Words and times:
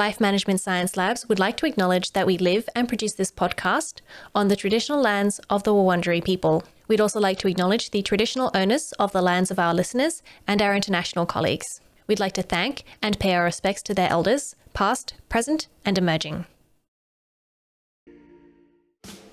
Life 0.00 0.18
Management 0.18 0.62
Science 0.62 0.96
Labs 0.96 1.28
would 1.28 1.38
like 1.38 1.58
to 1.58 1.66
acknowledge 1.66 2.12
that 2.12 2.26
we 2.26 2.38
live 2.38 2.66
and 2.74 2.88
produce 2.88 3.12
this 3.12 3.30
podcast 3.30 4.00
on 4.34 4.48
the 4.48 4.56
traditional 4.56 4.98
lands 4.98 5.40
of 5.50 5.64
the 5.64 5.74
Wurundjeri 5.74 6.24
people. 6.24 6.64
We'd 6.88 7.02
also 7.02 7.20
like 7.20 7.38
to 7.40 7.48
acknowledge 7.48 7.90
the 7.90 8.00
traditional 8.00 8.50
owners 8.54 8.92
of 8.92 9.12
the 9.12 9.20
lands 9.20 9.50
of 9.50 9.58
our 9.58 9.74
listeners 9.74 10.22
and 10.46 10.62
our 10.62 10.74
international 10.74 11.26
colleagues. 11.26 11.82
We'd 12.06 12.18
like 12.18 12.32
to 12.32 12.42
thank 12.42 12.84
and 13.02 13.18
pay 13.18 13.34
our 13.34 13.44
respects 13.44 13.82
to 13.82 13.92
their 13.92 14.08
elders, 14.08 14.56
past, 14.72 15.12
present, 15.28 15.68
and 15.84 15.98
emerging. 15.98 16.46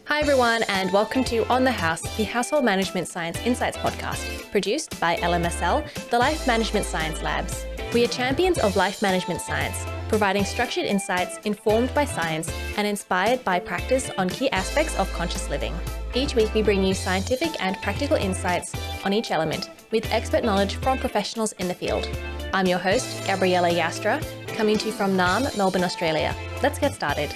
Hi, 0.04 0.20
everyone, 0.20 0.64
and 0.64 0.92
welcome 0.92 1.24
to 1.26 1.48
On 1.48 1.64
the 1.64 1.72
House, 1.72 2.02
the 2.18 2.26
Household 2.26 2.66
Management 2.66 3.08
Science 3.08 3.38
Insights 3.46 3.78
podcast, 3.78 4.52
produced 4.52 5.00
by 5.00 5.16
LMSL, 5.16 6.10
the 6.10 6.20
Life 6.20 6.46
Management 6.46 6.86
Science 6.86 7.22
Labs. 7.22 7.66
We 7.94 8.04
are 8.04 8.10
champions 8.10 8.60
of 8.60 8.76
life 8.76 9.02
management 9.02 9.40
science, 9.40 9.86
providing 10.10 10.46
structured 10.46 10.86
insights 10.86 11.38
informed 11.46 11.93
by 11.93 12.06
science 12.06 12.52
and 12.78 12.88
inspired 12.88 13.43
by 13.43 13.60
practice 13.60 14.10
on 14.18 14.30
key 14.30 14.50
aspects 14.52 14.97
of 14.97 15.11
conscious 15.14 15.50
living. 15.50 15.74
Each 16.14 16.36
week, 16.36 16.54
we 16.54 16.64
bring 16.64 16.83
you 16.83 16.93
scientific 16.93 17.52
and 17.60 17.75
practical 17.82 18.18
insights 18.18 18.74
on 19.06 19.14
each 19.14 19.32
element 19.32 19.70
with 19.92 20.11
expert 20.11 20.43
knowledge 20.43 20.75
from 20.75 20.97
professionals 20.97 21.54
in 21.54 21.68
the 21.68 21.74
field. 21.74 22.10
I'm 22.54 22.66
your 22.66 22.80
host, 22.80 23.25
Gabriella 23.25 23.70
Joustra, 23.70 24.24
coming 24.47 24.78
to 24.78 24.88
you 24.88 24.92
from 24.92 25.18
Naarm, 25.18 25.56
Melbourne, 25.57 25.83
Australia. 25.83 26.36
Let's 26.64 26.80
get 26.80 26.94
started. 26.94 27.33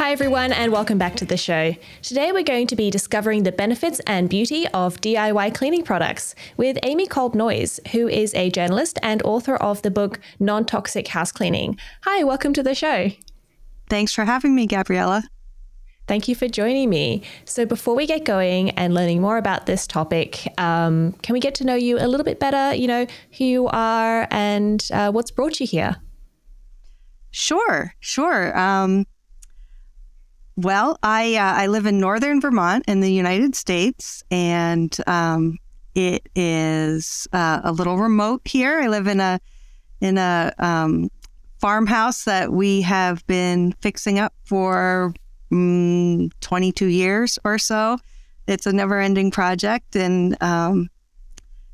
Hi, 0.00 0.12
everyone, 0.12 0.50
and 0.50 0.72
welcome 0.72 0.96
back 0.96 1.14
to 1.16 1.26
the 1.26 1.36
show. 1.36 1.76
Today, 2.00 2.32
we're 2.32 2.42
going 2.42 2.66
to 2.68 2.74
be 2.74 2.90
discovering 2.90 3.42
the 3.42 3.52
benefits 3.52 4.00
and 4.06 4.30
beauty 4.30 4.66
of 4.68 4.98
DIY 5.02 5.54
cleaning 5.54 5.82
products 5.82 6.34
with 6.56 6.78
Amy 6.84 7.06
Kolb 7.06 7.34
Noyes, 7.34 7.80
who 7.92 8.08
is 8.08 8.32
a 8.32 8.48
journalist 8.48 8.98
and 9.02 9.22
author 9.24 9.56
of 9.56 9.82
the 9.82 9.90
book 9.90 10.18
Non 10.38 10.64
Toxic 10.64 11.08
House 11.08 11.32
Cleaning. 11.32 11.78
Hi, 12.04 12.24
welcome 12.24 12.54
to 12.54 12.62
the 12.62 12.74
show. 12.74 13.10
Thanks 13.90 14.14
for 14.14 14.24
having 14.24 14.54
me, 14.54 14.66
Gabriella. 14.66 15.24
Thank 16.08 16.28
you 16.28 16.34
for 16.34 16.48
joining 16.48 16.88
me. 16.88 17.22
So, 17.44 17.66
before 17.66 17.94
we 17.94 18.06
get 18.06 18.24
going 18.24 18.70
and 18.70 18.94
learning 18.94 19.20
more 19.20 19.36
about 19.36 19.66
this 19.66 19.86
topic, 19.86 20.48
um, 20.56 21.12
can 21.20 21.34
we 21.34 21.40
get 21.40 21.54
to 21.56 21.64
know 21.64 21.74
you 21.74 21.98
a 21.98 22.08
little 22.08 22.24
bit 22.24 22.40
better? 22.40 22.74
You 22.74 22.88
know, 22.88 23.06
who 23.36 23.44
you 23.44 23.66
are 23.66 24.26
and 24.30 24.82
uh, 24.94 25.12
what's 25.12 25.30
brought 25.30 25.60
you 25.60 25.66
here? 25.66 25.96
Sure, 27.32 27.92
sure. 28.00 28.58
Um, 28.58 29.04
well, 30.62 30.98
I 31.02 31.36
uh, 31.36 31.54
I 31.62 31.66
live 31.68 31.86
in 31.86 31.98
northern 31.98 32.40
Vermont 32.40 32.84
in 32.86 33.00
the 33.00 33.12
United 33.12 33.54
States, 33.54 34.22
and 34.30 34.94
um, 35.06 35.58
it 35.94 36.28
is 36.36 37.26
uh, 37.32 37.60
a 37.64 37.72
little 37.72 37.96
remote 37.96 38.42
here. 38.44 38.80
I 38.80 38.88
live 38.88 39.06
in 39.06 39.20
a 39.20 39.40
in 40.00 40.18
a 40.18 40.52
um, 40.58 41.10
farmhouse 41.60 42.24
that 42.24 42.52
we 42.52 42.82
have 42.82 43.26
been 43.26 43.72
fixing 43.80 44.18
up 44.18 44.34
for 44.44 45.14
mm, 45.50 46.30
22 46.40 46.86
years 46.86 47.38
or 47.44 47.58
so. 47.58 47.98
It's 48.46 48.66
a 48.66 48.72
never 48.72 49.00
ending 49.00 49.30
project, 49.30 49.96
and 49.96 50.40
um, 50.42 50.90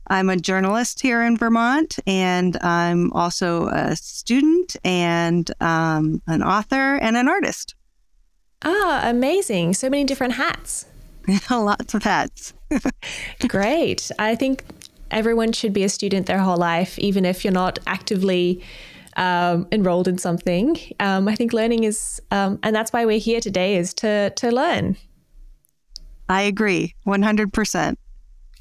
I'm 0.08 0.30
a 0.30 0.36
journalist 0.36 1.00
here 1.00 1.22
in 1.22 1.36
Vermont, 1.36 1.98
and 2.06 2.56
I'm 2.58 3.12
also 3.12 3.66
a 3.68 3.96
student 3.96 4.76
and 4.84 5.50
um, 5.60 6.22
an 6.28 6.42
author 6.42 6.96
and 6.96 7.16
an 7.16 7.28
artist. 7.28 7.74
Ah, 8.62 9.08
amazing. 9.08 9.74
So 9.74 9.88
many 9.90 10.04
different 10.04 10.34
hats. 10.34 10.86
Lots 11.50 11.94
of 11.94 12.02
hats. 12.02 12.54
Great. 13.48 14.10
I 14.18 14.34
think 14.34 14.64
everyone 15.10 15.52
should 15.52 15.72
be 15.72 15.84
a 15.84 15.88
student 15.88 16.26
their 16.26 16.38
whole 16.38 16.56
life, 16.56 16.98
even 16.98 17.24
if 17.24 17.44
you're 17.44 17.52
not 17.52 17.78
actively 17.86 18.62
um, 19.16 19.66
enrolled 19.72 20.08
in 20.08 20.18
something. 20.18 20.78
Um, 21.00 21.28
I 21.28 21.34
think 21.34 21.52
learning 21.52 21.84
is, 21.84 22.20
um, 22.30 22.58
and 22.62 22.74
that's 22.74 22.92
why 22.92 23.04
we're 23.04 23.18
here 23.18 23.40
today, 23.40 23.76
is 23.76 23.94
to 23.94 24.30
to 24.30 24.50
learn. 24.50 24.96
I 26.28 26.42
agree, 26.42 26.94
one 27.04 27.22
hundred 27.22 27.52
percent. 27.52 27.98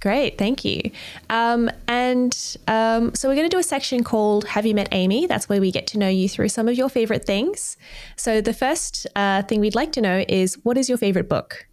Great, 0.02 0.38
thank 0.38 0.64
you. 0.64 0.92
Um, 1.30 1.70
and 1.88 2.58
um, 2.68 3.16
so 3.16 3.28
we're 3.28 3.36
going 3.36 3.50
to 3.50 3.56
do 3.56 3.60
a 3.60 3.64
section 3.64 4.04
called 4.04 4.46
Have 4.46 4.66
You 4.66 4.76
Met 4.76 4.90
Amy? 4.92 5.26
That's 5.26 5.50
where 5.50 5.60
we 5.60 5.72
get 5.72 5.88
to 5.88 5.98
know 5.98 6.10
you 6.10 6.30
through 6.30 6.50
some 6.50 6.68
of 6.68 6.76
your 6.76 6.90
favorite 6.90 7.26
things. 7.26 7.78
So 8.16 8.42
the 8.42 8.54
first 8.54 9.08
uh, 9.16 9.44
thing 9.44 9.62
we'd 9.62 9.76
like 9.76 9.94
to 9.94 10.02
know 10.02 10.24
is 10.28 10.56
what 10.64 10.78
is 10.78 10.90
your 10.90 10.98
favorite 10.98 11.30
book? 11.30 11.66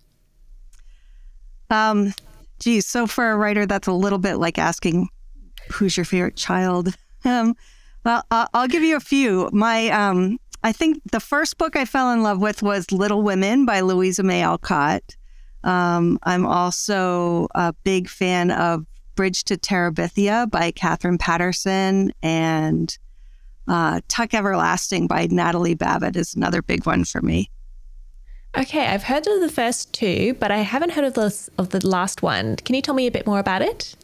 Um, 1.68 2.14
geez, 2.60 2.86
so 2.86 3.06
for 3.06 3.32
a 3.32 3.36
writer, 3.36 3.66
that's 3.66 3.88
a 3.88 3.92
little 3.92 4.18
bit 4.18 4.36
like 4.36 4.58
asking 4.58 5.08
who's 5.70 5.96
your 5.96 6.04
favorite 6.04 6.36
child. 6.36 6.96
Um, 7.24 7.54
well, 8.04 8.24
I'll 8.32 8.66
give 8.66 8.82
you 8.82 8.96
a 8.96 9.00
few. 9.00 9.48
My, 9.52 9.88
um, 9.90 10.38
I 10.64 10.72
think 10.72 11.00
the 11.12 11.20
first 11.20 11.56
book 11.56 11.76
I 11.76 11.84
fell 11.84 12.10
in 12.10 12.24
love 12.24 12.40
with 12.40 12.60
was 12.60 12.90
Little 12.90 13.22
Women 13.22 13.64
by 13.64 13.78
Louisa 13.78 14.24
May 14.24 14.42
Alcott. 14.42 15.14
Um, 15.64 16.18
I'm 16.24 16.46
also 16.46 17.48
a 17.54 17.72
big 17.84 18.08
fan 18.08 18.50
of 18.50 18.86
Bridge 19.14 19.44
to 19.44 19.56
Terabithia 19.56 20.50
by 20.50 20.70
Katherine 20.70 21.18
Paterson 21.18 22.12
and 22.22 22.96
uh, 23.68 24.00
Tuck 24.08 24.34
Everlasting 24.34 25.06
by 25.06 25.28
Natalie 25.30 25.74
Babbitt 25.74 26.16
is 26.16 26.34
another 26.34 26.62
big 26.62 26.86
one 26.86 27.04
for 27.04 27.20
me. 27.20 27.50
Okay, 28.56 28.86
I've 28.86 29.04
heard 29.04 29.26
of 29.26 29.40
the 29.40 29.48
first 29.48 29.92
two, 29.94 30.34
but 30.38 30.50
I 30.50 30.58
haven't 30.58 30.90
heard 30.90 31.04
of 31.04 31.14
the 31.14 31.50
of 31.56 31.70
the 31.70 31.86
last 31.86 32.22
one. 32.22 32.56
Can 32.56 32.74
you 32.74 32.82
tell 32.82 32.94
me 32.94 33.06
a 33.06 33.10
bit 33.10 33.26
more 33.26 33.38
about 33.38 33.62
it? 33.62 33.94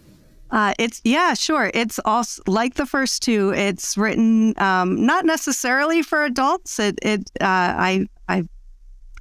Uh, 0.50 0.72
it's 0.78 1.02
yeah, 1.04 1.34
sure. 1.34 1.70
It's 1.74 2.00
also 2.06 2.42
like 2.46 2.74
the 2.74 2.86
first 2.86 3.22
two. 3.22 3.52
It's 3.54 3.98
written 3.98 4.54
um, 4.58 5.04
not 5.04 5.26
necessarily 5.26 6.02
for 6.02 6.24
adults. 6.24 6.78
It 6.78 6.98
it 7.02 7.30
uh, 7.42 7.44
I 7.44 8.06
I 8.28 8.44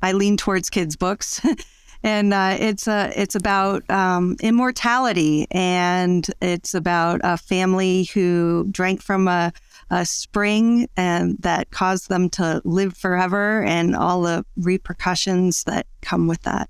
I 0.02 0.14
lean 0.14 0.38
towards 0.38 0.70
kids 0.70 0.96
books. 0.96 1.42
and 2.08 2.34
uh, 2.34 2.56
it's 2.58 2.88
a 2.88 3.12
it's 3.22 3.36
about 3.36 3.88
um, 3.90 4.38
immortality, 4.40 5.46
and 5.52 6.26
it's 6.42 6.74
about 6.74 7.20
a 7.22 7.36
family 7.36 8.06
who 8.14 8.66
drank 8.72 9.02
from 9.02 9.28
a, 9.28 9.52
a 9.90 10.06
spring 10.06 10.88
and 10.96 11.38
that 11.40 11.70
caused 11.72 12.08
them 12.08 12.30
to 12.30 12.62
live 12.64 12.96
forever, 12.96 13.62
and 13.64 13.94
all 13.94 14.22
the 14.22 14.46
repercussions 14.56 15.66
that 15.66 15.86
come 16.02 16.28
with 16.28 16.44
that. 16.44 16.70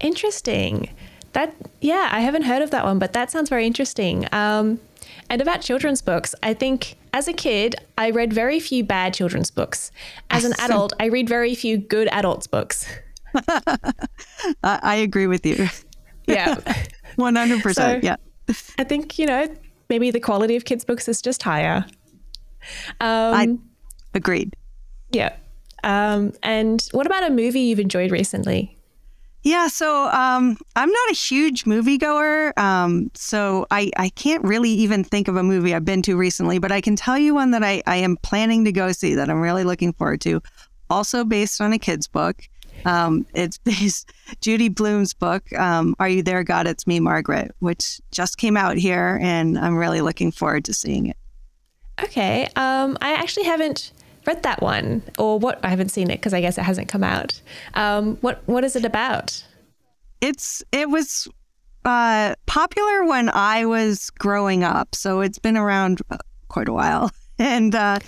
Interesting. 0.00 0.90
That 1.34 1.54
yeah, 1.80 2.08
I 2.10 2.20
haven't 2.20 2.42
heard 2.42 2.60
of 2.60 2.72
that 2.72 2.84
one, 2.84 2.98
but 2.98 3.12
that 3.12 3.30
sounds 3.30 3.48
very 3.48 3.64
interesting. 3.64 4.26
Um, 4.32 4.80
and 5.30 5.40
about 5.40 5.60
children's 5.60 6.02
books, 6.02 6.34
I 6.42 6.52
think 6.52 6.96
as 7.12 7.28
a 7.28 7.32
kid, 7.32 7.76
I 7.96 8.10
read 8.10 8.32
very 8.32 8.58
few 8.58 8.82
bad 8.82 9.14
children's 9.14 9.52
books. 9.52 9.92
As 10.30 10.44
an 10.44 10.54
adult, 10.58 10.94
I 10.98 11.04
read 11.04 11.28
very 11.28 11.54
few 11.54 11.78
good 11.78 12.08
adults 12.08 12.48
books. 12.48 12.88
I 14.62 14.96
agree 14.96 15.26
with 15.26 15.44
you. 15.44 15.68
Yeah. 16.26 16.54
100%. 17.18 17.74
So, 17.74 18.00
yeah. 18.02 18.16
I 18.78 18.84
think, 18.84 19.18
you 19.18 19.26
know, 19.26 19.48
maybe 19.88 20.10
the 20.10 20.20
quality 20.20 20.56
of 20.56 20.64
kids' 20.64 20.84
books 20.84 21.08
is 21.08 21.20
just 21.20 21.42
higher. 21.42 21.84
Um, 23.00 23.34
I 23.34 23.58
agreed. 24.14 24.54
Yeah. 25.10 25.34
Um, 25.84 26.32
and 26.42 26.86
what 26.92 27.06
about 27.06 27.24
a 27.24 27.30
movie 27.30 27.60
you've 27.60 27.80
enjoyed 27.80 28.10
recently? 28.10 28.78
Yeah, 29.44 29.68
so 29.68 30.08
um, 30.08 30.58
I'm 30.74 30.90
not 30.90 31.10
a 31.10 31.14
huge 31.14 31.64
moviegoer, 31.64 32.56
um, 32.58 33.10
so 33.14 33.66
I, 33.70 33.90
I 33.96 34.08
can't 34.10 34.44
really 34.44 34.70
even 34.70 35.04
think 35.04 35.28
of 35.28 35.36
a 35.36 35.42
movie 35.42 35.74
I've 35.74 35.84
been 35.84 36.02
to 36.02 36.16
recently, 36.16 36.58
but 36.58 36.72
I 36.72 36.80
can 36.80 36.96
tell 36.96 37.16
you 37.16 37.34
one 37.34 37.52
that 37.52 37.62
I, 37.62 37.82
I 37.86 37.96
am 37.96 38.16
planning 38.18 38.64
to 38.64 38.72
go 38.72 38.90
see 38.90 39.14
that 39.14 39.30
I'm 39.30 39.40
really 39.40 39.64
looking 39.64 39.92
forward 39.92 40.20
to, 40.22 40.42
also 40.90 41.24
based 41.24 41.60
on 41.60 41.72
a 41.72 41.78
kid's 41.78 42.08
book. 42.08 42.48
Um, 42.84 43.26
it's 43.34 43.58
based 43.64 44.12
Judy 44.40 44.68
Blume's 44.68 45.14
book, 45.14 45.52
um, 45.54 45.94
"Are 45.98 46.08
You 46.08 46.22
There, 46.22 46.44
God? 46.44 46.66
It's 46.66 46.86
Me, 46.86 47.00
Margaret," 47.00 47.54
which 47.58 48.00
just 48.10 48.38
came 48.38 48.56
out 48.56 48.76
here, 48.76 49.18
and 49.22 49.58
I'm 49.58 49.76
really 49.76 50.00
looking 50.00 50.30
forward 50.30 50.64
to 50.66 50.74
seeing 50.74 51.06
it. 51.06 51.16
Okay, 52.02 52.48
um, 52.56 52.96
I 53.00 53.12
actually 53.12 53.44
haven't 53.44 53.92
read 54.26 54.42
that 54.44 54.62
one, 54.62 55.02
or 55.18 55.38
what? 55.38 55.58
I 55.64 55.68
haven't 55.68 55.88
seen 55.88 56.10
it 56.10 56.16
because 56.16 56.34
I 56.34 56.40
guess 56.40 56.58
it 56.58 56.62
hasn't 56.62 56.88
come 56.88 57.02
out. 57.02 57.40
Um, 57.74 58.16
what 58.16 58.42
What 58.46 58.64
is 58.64 58.76
it 58.76 58.84
about? 58.84 59.42
It's 60.20 60.62
it 60.72 60.90
was 60.90 61.28
uh, 61.84 62.34
popular 62.46 63.04
when 63.04 63.30
I 63.30 63.64
was 63.64 64.10
growing 64.10 64.62
up, 64.64 64.94
so 64.94 65.20
it's 65.20 65.38
been 65.38 65.56
around 65.56 66.02
uh, 66.10 66.18
quite 66.48 66.68
a 66.68 66.72
while. 66.72 67.10
and 67.38 67.74
uh, 67.74 67.98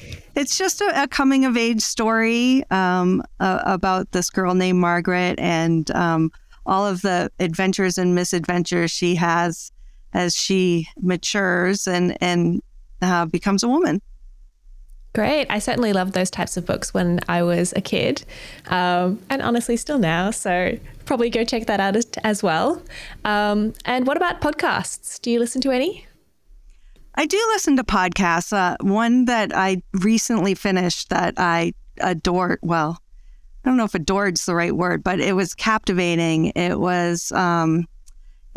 it's 0.41 0.57
just 0.57 0.81
a, 0.81 1.03
a, 1.03 1.07
coming 1.07 1.45
of 1.45 1.57
age 1.57 1.83
story 1.83 2.65
um, 2.71 3.23
uh, 3.41 3.61
about 3.67 4.11
this 4.13 4.31
girl 4.31 4.55
named 4.55 4.79
Margaret 4.79 5.39
and 5.39 5.91
um, 5.91 6.33
all 6.65 6.87
of 6.87 7.03
the 7.03 7.31
adventures 7.39 7.99
and 7.99 8.15
misadventures 8.15 8.91
she 8.91 9.15
has 9.17 9.71
as 10.15 10.35
she 10.35 10.89
matures 11.01 11.87
and 11.87 12.17
and 12.23 12.63
uh, 13.03 13.27
becomes 13.27 13.63
a 13.63 13.69
woman. 13.69 14.01
Great. 15.13 15.47
I 15.51 15.59
certainly 15.59 15.93
loved 15.93 16.15
those 16.15 16.31
types 16.31 16.57
of 16.57 16.65
books 16.65 16.95
when 16.95 17.21
I 17.29 17.43
was 17.43 17.75
a 17.75 17.81
kid, 17.81 18.25
um, 18.69 19.21
and 19.29 19.43
honestly, 19.43 19.77
still 19.77 19.99
now. 19.99 20.31
So 20.31 20.79
probably 21.05 21.29
go 21.29 21.45
check 21.45 21.67
that 21.67 21.81
out 21.81 21.97
as, 21.97 22.07
as 22.23 22.43
well. 22.43 22.81
Um, 23.25 23.75
and 23.85 24.07
what 24.07 24.17
about 24.17 24.41
podcasts? 24.41 25.21
Do 25.21 25.31
you 25.31 25.39
listen 25.41 25.61
to 25.63 25.71
any? 25.71 26.07
I 27.15 27.27
do 27.27 27.37
listen 27.53 27.77
to 27.77 27.85
podcasts. 27.85 28.53
Uh, 28.53 28.77
one 28.81 29.25
that 29.27 29.55
I 29.55 29.83
recently 29.95 30.55
finished 30.55 31.09
that 31.11 31.35
I 31.37 31.73
adored. 31.99 32.61
Well, 32.63 32.99
I 33.65 33.69
don't 33.69 33.77
know 33.77 33.85
if 33.85 33.95
adored's 33.95 34.47
the 34.47 34.55
right 34.55 34.75
word, 34.75 35.03
but 35.03 35.21
it 35.21 35.35
was 35.35 35.55
captivating. 35.55 36.47
It 36.57 36.81
was 36.81 37.31
um, 37.33 37.87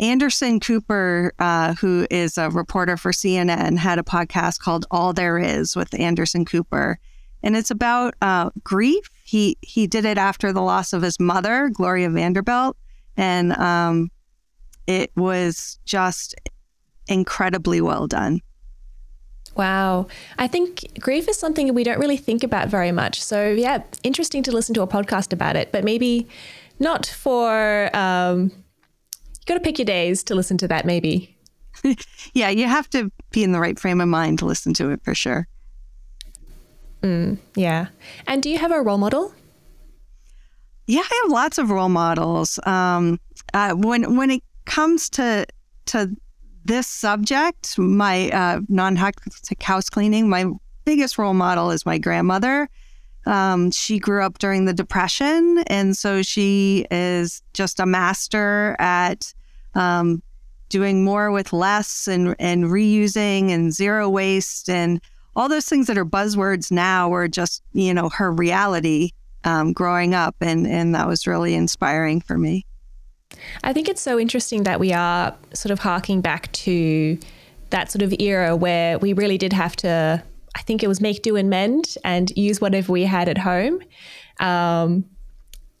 Anderson 0.00 0.60
Cooper, 0.60 1.32
uh, 1.38 1.74
who 1.74 2.06
is 2.10 2.38
a 2.38 2.50
reporter 2.50 2.96
for 2.96 3.12
CNN, 3.12 3.76
had 3.76 3.98
a 3.98 4.02
podcast 4.02 4.60
called 4.60 4.86
All 4.90 5.12
There 5.12 5.38
Is 5.38 5.76
with 5.76 5.98
Anderson 5.98 6.44
Cooper, 6.44 6.98
and 7.42 7.56
it's 7.56 7.70
about 7.70 8.14
uh, 8.22 8.50
grief. 8.62 9.08
He 9.24 9.58
he 9.60 9.86
did 9.86 10.04
it 10.04 10.18
after 10.18 10.52
the 10.52 10.62
loss 10.62 10.92
of 10.92 11.02
his 11.02 11.20
mother, 11.20 11.68
Gloria 11.68 12.08
Vanderbilt, 12.10 12.76
and 13.16 13.52
um, 13.54 14.10
it 14.86 15.10
was 15.16 15.78
just 15.84 16.34
incredibly 17.08 17.80
well 17.80 18.06
done. 18.06 18.40
Wow. 19.56 20.08
I 20.38 20.48
think 20.48 20.98
grief 20.98 21.28
is 21.28 21.38
something 21.38 21.72
we 21.74 21.84
don't 21.84 21.98
really 21.98 22.16
think 22.16 22.42
about 22.42 22.68
very 22.68 22.92
much. 22.92 23.22
So, 23.22 23.50
yeah, 23.50 23.82
interesting 24.02 24.42
to 24.44 24.52
listen 24.52 24.74
to 24.74 24.82
a 24.82 24.86
podcast 24.86 25.32
about 25.32 25.54
it, 25.56 25.70
but 25.70 25.84
maybe 25.84 26.26
not 26.80 27.06
for, 27.06 27.94
um, 27.96 28.50
you 28.50 29.46
got 29.46 29.54
to 29.54 29.60
pick 29.60 29.78
your 29.78 29.86
days 29.86 30.24
to 30.24 30.34
listen 30.34 30.58
to 30.58 30.68
that, 30.68 30.84
maybe. 30.84 31.36
yeah, 32.34 32.48
you 32.48 32.66
have 32.66 32.88
to 32.90 33.12
be 33.30 33.44
in 33.44 33.52
the 33.52 33.60
right 33.60 33.78
frame 33.78 34.00
of 34.00 34.08
mind 34.08 34.40
to 34.40 34.46
listen 34.46 34.74
to 34.74 34.90
it 34.90 35.04
for 35.04 35.14
sure. 35.14 35.46
Mm, 37.02 37.38
yeah. 37.54 37.88
And 38.26 38.42
do 38.42 38.48
you 38.48 38.58
have 38.58 38.72
a 38.72 38.80
role 38.80 38.98
model? 38.98 39.32
Yeah, 40.86 41.00
I 41.00 41.20
have 41.22 41.30
lots 41.30 41.58
of 41.58 41.70
role 41.70 41.88
models. 41.88 42.58
Um, 42.64 43.20
uh, 43.52 43.74
when 43.74 44.16
when 44.16 44.30
it 44.30 44.42
comes 44.64 45.08
to 45.10 45.46
to 45.86 46.14
this 46.64 46.86
subject, 46.86 47.78
my 47.78 48.30
uh, 48.30 48.60
non-toxic 48.68 49.62
house 49.62 49.90
cleaning, 49.90 50.28
my 50.28 50.46
biggest 50.84 51.18
role 51.18 51.34
model 51.34 51.70
is 51.70 51.84
my 51.86 51.98
grandmother. 51.98 52.68
Um, 53.26 53.70
she 53.70 53.98
grew 53.98 54.22
up 54.22 54.38
during 54.38 54.64
the 54.64 54.74
Depression, 54.74 55.64
and 55.68 55.96
so 55.96 56.22
she 56.22 56.86
is 56.90 57.42
just 57.54 57.80
a 57.80 57.86
master 57.86 58.76
at 58.78 59.32
um, 59.74 60.22
doing 60.68 61.04
more 61.04 61.30
with 61.30 61.52
less 61.52 62.06
and 62.06 62.34
and 62.38 62.64
reusing 62.64 63.50
and 63.50 63.72
zero 63.72 64.08
waste 64.08 64.68
and 64.68 65.00
all 65.36 65.48
those 65.48 65.66
things 65.66 65.86
that 65.86 65.98
are 65.98 66.04
buzzwords 66.04 66.70
now 66.70 67.08
were 67.08 67.28
just 67.28 67.62
you 67.72 67.94
know 67.94 68.08
her 68.08 68.30
reality 68.30 69.10
um, 69.44 69.72
growing 69.72 70.14
up, 70.14 70.36
and 70.40 70.66
and 70.66 70.94
that 70.94 71.06
was 71.06 71.26
really 71.26 71.54
inspiring 71.54 72.20
for 72.20 72.36
me. 72.38 72.66
I 73.62 73.72
think 73.72 73.88
it's 73.88 74.02
so 74.02 74.18
interesting 74.18 74.64
that 74.64 74.80
we 74.80 74.92
are 74.92 75.34
sort 75.52 75.70
of 75.70 75.78
harking 75.78 76.20
back 76.20 76.50
to 76.52 77.18
that 77.70 77.90
sort 77.90 78.02
of 78.02 78.14
era 78.20 78.54
where 78.54 78.98
we 78.98 79.12
really 79.12 79.38
did 79.38 79.52
have 79.52 79.74
to, 79.76 80.22
I 80.54 80.62
think 80.62 80.82
it 80.82 80.88
was 80.88 81.00
make 81.00 81.22
do 81.22 81.36
and 81.36 81.50
mend 81.50 81.96
and 82.04 82.30
use 82.36 82.60
whatever 82.60 82.92
we 82.92 83.04
had 83.04 83.28
at 83.28 83.38
home. 83.38 83.80
Um, 84.38 85.04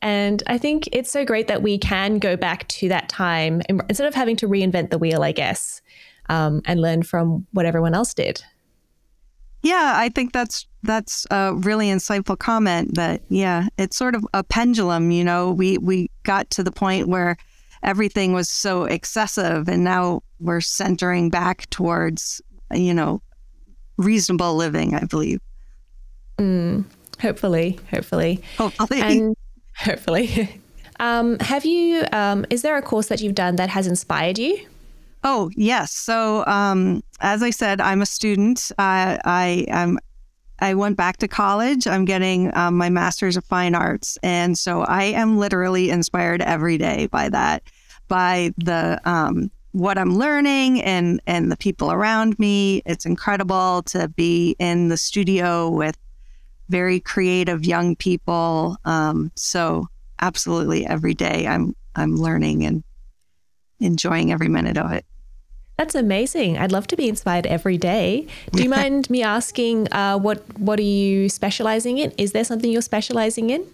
and 0.02 0.42
I 0.46 0.58
think 0.58 0.88
it's 0.92 1.10
so 1.10 1.24
great 1.24 1.48
that 1.48 1.62
we 1.62 1.78
can 1.78 2.18
go 2.18 2.36
back 2.36 2.68
to 2.68 2.88
that 2.88 3.08
time 3.08 3.62
instead 3.88 4.06
of 4.06 4.14
having 4.14 4.36
to 4.36 4.48
reinvent 4.48 4.90
the 4.90 4.98
wheel, 4.98 5.22
I 5.22 5.32
guess, 5.32 5.80
um, 6.28 6.60
and 6.66 6.80
learn 6.80 7.02
from 7.02 7.46
what 7.52 7.64
everyone 7.64 7.94
else 7.94 8.12
did. 8.12 8.42
Yeah, 9.64 9.94
I 9.96 10.10
think 10.10 10.32
that's 10.32 10.66
that's 10.82 11.26
a 11.30 11.54
really 11.54 11.86
insightful 11.88 12.38
comment. 12.38 12.94
That 12.96 13.22
yeah, 13.30 13.66
it's 13.78 13.96
sort 13.96 14.14
of 14.14 14.24
a 14.34 14.44
pendulum. 14.44 15.10
You 15.10 15.24
know, 15.24 15.52
we 15.52 15.78
we 15.78 16.10
got 16.22 16.50
to 16.50 16.62
the 16.62 16.70
point 16.70 17.08
where 17.08 17.36
everything 17.82 18.34
was 18.34 18.50
so 18.50 18.84
excessive, 18.84 19.66
and 19.66 19.82
now 19.82 20.20
we're 20.38 20.60
centering 20.60 21.30
back 21.30 21.68
towards 21.70 22.42
you 22.74 22.92
know 22.92 23.22
reasonable 23.96 24.54
living. 24.54 24.94
I 24.94 25.04
believe. 25.04 25.40
Mm, 26.36 26.84
hopefully, 27.18 27.80
hopefully, 27.90 28.42
hopefully, 28.58 29.00
and 29.00 29.34
hopefully. 29.78 30.60
um, 31.00 31.38
have 31.38 31.64
you? 31.64 32.04
Um, 32.12 32.44
is 32.50 32.60
there 32.60 32.76
a 32.76 32.82
course 32.82 33.06
that 33.06 33.22
you've 33.22 33.34
done 33.34 33.56
that 33.56 33.70
has 33.70 33.86
inspired 33.86 34.38
you? 34.38 34.58
Oh, 35.26 35.50
yes. 35.56 35.90
So, 35.90 36.44
um, 36.46 37.02
as 37.20 37.42
I 37.42 37.48
said, 37.48 37.80
I'm 37.80 38.02
a 38.02 38.06
student. 38.06 38.70
I, 38.78 39.18
I 39.24 39.64
am. 39.68 39.98
I 40.60 40.74
went 40.74 40.96
back 40.96 41.16
to 41.16 41.28
college. 41.28 41.86
I'm 41.86 42.04
getting 42.04 42.54
um, 42.56 42.76
my 42.76 42.88
master's 42.88 43.36
of 43.36 43.44
fine 43.44 43.74
arts, 43.74 44.18
and 44.22 44.56
so 44.56 44.82
I 44.82 45.04
am 45.04 45.38
literally 45.38 45.90
inspired 45.90 46.42
every 46.42 46.78
day 46.78 47.06
by 47.06 47.28
that, 47.30 47.64
by 48.06 48.52
the 48.58 49.00
um, 49.04 49.50
what 49.72 49.98
I'm 49.98 50.14
learning 50.14 50.80
and 50.82 51.20
and 51.26 51.50
the 51.50 51.56
people 51.56 51.90
around 51.90 52.38
me. 52.38 52.82
It's 52.86 53.04
incredible 53.04 53.82
to 53.86 54.08
be 54.08 54.54
in 54.58 54.90
the 54.90 54.96
studio 54.96 55.70
with 55.70 55.96
very 56.68 57.00
creative 57.00 57.64
young 57.64 57.96
people. 57.96 58.76
Um, 58.84 59.32
so 59.34 59.88
absolutely 60.20 60.86
every 60.86 61.14
day 61.14 61.46
I'm 61.46 61.74
I'm 61.96 62.16
learning 62.16 62.64
and 62.64 62.84
enjoying 63.80 64.32
every 64.32 64.48
minute 64.48 64.78
of 64.78 64.92
it. 64.92 65.04
That's 65.76 65.94
amazing. 65.94 66.56
I'd 66.56 66.70
love 66.70 66.86
to 66.88 66.96
be 66.96 67.08
inspired 67.08 67.46
every 67.46 67.78
day. 67.78 68.26
Do 68.52 68.62
you 68.62 68.68
mind 68.80 69.10
me 69.10 69.22
asking 69.22 69.92
uh, 69.92 70.18
what 70.18 70.42
what 70.58 70.78
are 70.78 70.82
you 70.82 71.28
specializing 71.28 71.98
in? 71.98 72.12
Is 72.16 72.32
there 72.32 72.44
something 72.44 72.70
you're 72.70 72.82
specializing 72.82 73.50
in? 73.50 73.66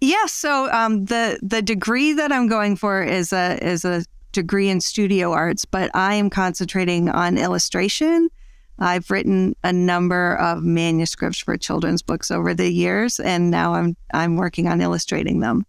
Yeah. 0.00 0.26
So 0.26 0.70
um, 0.72 1.06
the 1.06 1.38
the 1.42 1.60
degree 1.62 2.12
that 2.12 2.30
I'm 2.32 2.46
going 2.46 2.76
for 2.76 3.02
is 3.02 3.32
a 3.32 3.58
is 3.62 3.84
a 3.84 4.04
degree 4.32 4.68
in 4.68 4.80
studio 4.80 5.32
arts, 5.32 5.64
but 5.64 5.90
I 5.94 6.14
am 6.14 6.30
concentrating 6.30 7.08
on 7.08 7.36
illustration. 7.36 8.28
I've 8.78 9.10
written 9.10 9.54
a 9.62 9.72
number 9.72 10.36
of 10.36 10.62
manuscripts 10.62 11.38
for 11.38 11.56
children's 11.58 12.00
books 12.00 12.30
over 12.30 12.54
the 12.54 12.70
years, 12.70 13.20
and 13.20 13.50
now 13.50 13.74
I'm 13.74 13.96
I'm 14.14 14.36
working 14.36 14.68
on 14.68 14.80
illustrating 14.80 15.40
them. 15.40 15.64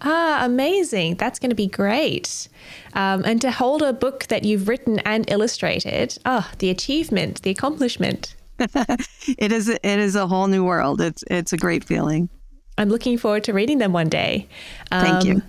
Ah, 0.00 0.44
amazing. 0.44 1.16
That's 1.16 1.38
going 1.38 1.50
to 1.50 1.56
be 1.56 1.66
great. 1.66 2.48
Um, 2.94 3.22
and 3.24 3.40
to 3.40 3.50
hold 3.50 3.82
a 3.82 3.92
book 3.92 4.26
that 4.26 4.44
you've 4.44 4.68
written 4.68 4.98
and 5.00 5.28
illustrated, 5.30 6.18
oh, 6.26 6.50
the 6.58 6.70
achievement, 6.70 7.42
the 7.42 7.50
accomplishment. 7.50 8.34
it 8.58 9.50
is 9.50 9.68
it 9.68 9.84
is 9.84 10.14
a 10.14 10.26
whole 10.26 10.46
new 10.46 10.64
world. 10.64 11.00
It's 11.00 11.24
it's 11.28 11.52
a 11.52 11.56
great 11.56 11.82
feeling. 11.82 12.28
I'm 12.78 12.88
looking 12.88 13.18
forward 13.18 13.44
to 13.44 13.52
reading 13.52 13.78
them 13.78 13.92
one 13.92 14.08
day. 14.08 14.48
Um, 14.92 15.04
Thank 15.04 15.24
you. 15.24 15.42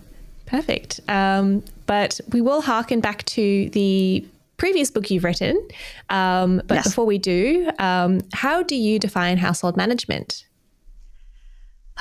Perfect. 0.46 1.00
Um, 1.08 1.64
but 1.86 2.20
we 2.32 2.42
will 2.42 2.62
harken 2.62 3.02
back 3.02 3.26
to 3.26 3.70
the 3.72 4.26
previous 4.58 4.92
book 4.92 5.10
you've 5.12 5.24
written. 5.24 5.68
Um, 6.10 6.62
but 6.68 6.76
yes. 6.76 6.88
before 6.88 7.06
we 7.06 7.18
do, 7.18 7.70
um, 7.80 8.22
how 8.34 8.64
do 8.64 8.76
you 8.76 9.00
define 9.00 9.38
household 9.38 9.76
management? 9.76 10.46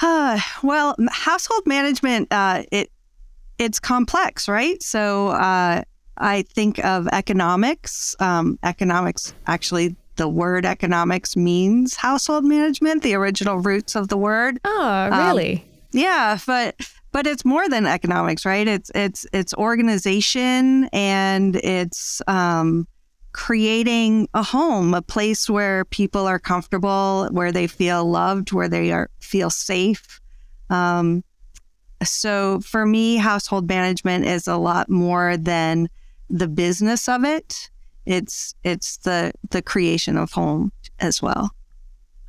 Uh, 0.00 0.40
well, 0.62 0.96
household 1.10 1.66
management, 1.66 2.28
uh, 2.30 2.62
it 2.72 2.90
it's 3.58 3.78
complex, 3.78 4.48
right? 4.48 4.82
So 4.82 5.28
uh, 5.28 5.82
I 6.18 6.42
think 6.42 6.84
of 6.84 7.06
economics. 7.12 8.16
Um, 8.18 8.58
economics, 8.62 9.32
actually, 9.46 9.96
the 10.16 10.28
word 10.28 10.64
economics 10.64 11.36
means 11.36 11.94
household 11.94 12.44
management. 12.44 13.02
The 13.02 13.14
original 13.14 13.58
roots 13.58 13.94
of 13.94 14.08
the 14.08 14.16
word. 14.16 14.58
Oh, 14.64 15.08
really? 15.10 15.56
Um, 15.56 15.62
yeah, 15.92 16.38
but 16.46 16.76
but 17.12 17.26
it's 17.26 17.44
more 17.44 17.68
than 17.68 17.86
economics, 17.86 18.44
right? 18.44 18.66
It's 18.66 18.90
it's 18.94 19.26
it's 19.32 19.54
organization 19.54 20.88
and 20.92 21.54
it's 21.56 22.20
um, 22.26 22.88
creating 23.34 24.28
a 24.32 24.44
home, 24.44 24.94
a 24.94 25.02
place 25.02 25.50
where 25.50 25.84
people 25.86 26.26
are 26.26 26.38
comfortable, 26.38 27.28
where 27.32 27.50
they 27.50 27.66
feel 27.66 28.04
loved, 28.04 28.52
where 28.52 28.68
they 28.68 28.92
are 28.92 29.10
feel 29.20 29.50
safe. 29.50 30.20
Um, 30.70 31.24
so 32.02 32.60
for 32.60 32.86
me, 32.86 33.16
household 33.16 33.68
management 33.68 34.24
is 34.24 34.46
a 34.46 34.56
lot 34.56 34.88
more 34.88 35.36
than 35.36 35.88
the 36.30 36.46
business 36.46 37.08
of 37.08 37.24
it. 37.24 37.70
It's 38.06 38.54
it's 38.62 38.98
the 38.98 39.32
the 39.50 39.62
creation 39.62 40.16
of 40.16 40.30
home 40.30 40.70
as 41.00 41.20
well. 41.20 41.50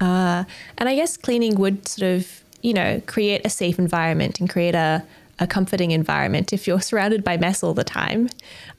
Uh, 0.02 0.44
and 0.80 0.90
I 0.90 0.96
guess 0.96 1.18
cleaning 1.18 1.56
would 1.56 1.88
sort 1.88 2.12
of 2.16 2.44
you 2.64 2.74
know 2.74 3.00
create 3.06 3.42
a 3.46 3.50
safe 3.50 3.78
environment 3.78 4.40
and 4.40 4.50
create 4.50 4.74
a 4.74 5.06
a 5.38 5.46
comforting 5.46 5.92
environment 5.92 6.52
if 6.52 6.66
you're 6.66 6.82
surrounded 6.90 7.24
by 7.24 7.38
mess 7.38 7.62
all 7.62 7.76
the 7.76 7.84
time. 7.84 8.28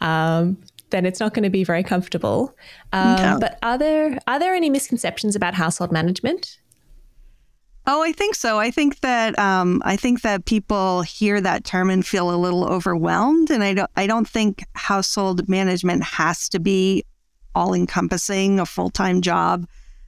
Um, 0.00 0.58
then 0.90 1.04
it's 1.04 1.20
not 1.20 1.34
going 1.34 1.42
to 1.42 1.50
be 1.50 1.64
very 1.64 1.82
comfortable. 1.82 2.54
Um, 2.92 3.16
no. 3.16 3.38
But 3.40 3.58
are 3.62 3.78
there 3.78 4.18
are 4.26 4.38
there 4.38 4.54
any 4.54 4.70
misconceptions 4.70 5.36
about 5.36 5.54
household 5.54 5.92
management? 5.92 6.58
Oh, 7.88 8.02
I 8.02 8.10
think 8.10 8.34
so. 8.34 8.58
I 8.58 8.72
think 8.72 9.00
that 9.00 9.38
um, 9.38 9.80
I 9.84 9.96
think 9.96 10.22
that 10.22 10.44
people 10.44 11.02
hear 11.02 11.40
that 11.40 11.64
term 11.64 11.88
and 11.88 12.04
feel 12.04 12.34
a 12.34 12.36
little 12.36 12.64
overwhelmed, 12.64 13.50
and 13.50 13.62
I 13.62 13.74
don't. 13.74 13.90
I 13.96 14.06
don't 14.06 14.28
think 14.28 14.64
household 14.74 15.48
management 15.48 16.02
has 16.02 16.48
to 16.50 16.58
be 16.58 17.04
all 17.54 17.74
encompassing, 17.74 18.58
a 18.58 18.66
full 18.66 18.90
time 18.90 19.20
job. 19.22 19.66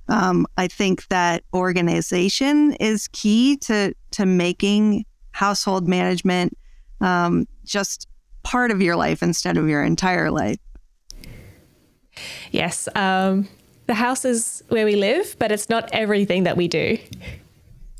Um, 0.08 0.46
I 0.56 0.66
think 0.68 1.06
that 1.08 1.44
organization 1.54 2.72
is 2.74 3.08
key 3.12 3.56
to 3.58 3.94
to 4.12 4.26
making 4.26 5.04
household 5.32 5.86
management 5.86 6.56
um, 7.00 7.46
just 7.64 8.08
part 8.42 8.70
of 8.72 8.82
your 8.82 8.96
life 8.96 9.22
instead 9.22 9.56
of 9.56 9.68
your 9.68 9.84
entire 9.84 10.30
life. 10.30 10.58
Yes. 12.50 12.88
Um, 12.94 13.48
the 13.86 13.94
house 13.94 14.24
is 14.24 14.62
where 14.68 14.84
we 14.84 14.96
live, 14.96 15.36
but 15.38 15.50
it's 15.50 15.68
not 15.68 15.88
everything 15.92 16.44
that 16.44 16.56
we 16.56 16.68
do. 16.68 16.98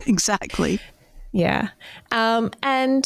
Exactly. 0.07 0.81
Yeah. 1.33 1.69
Um, 2.13 2.51
and 2.63 3.05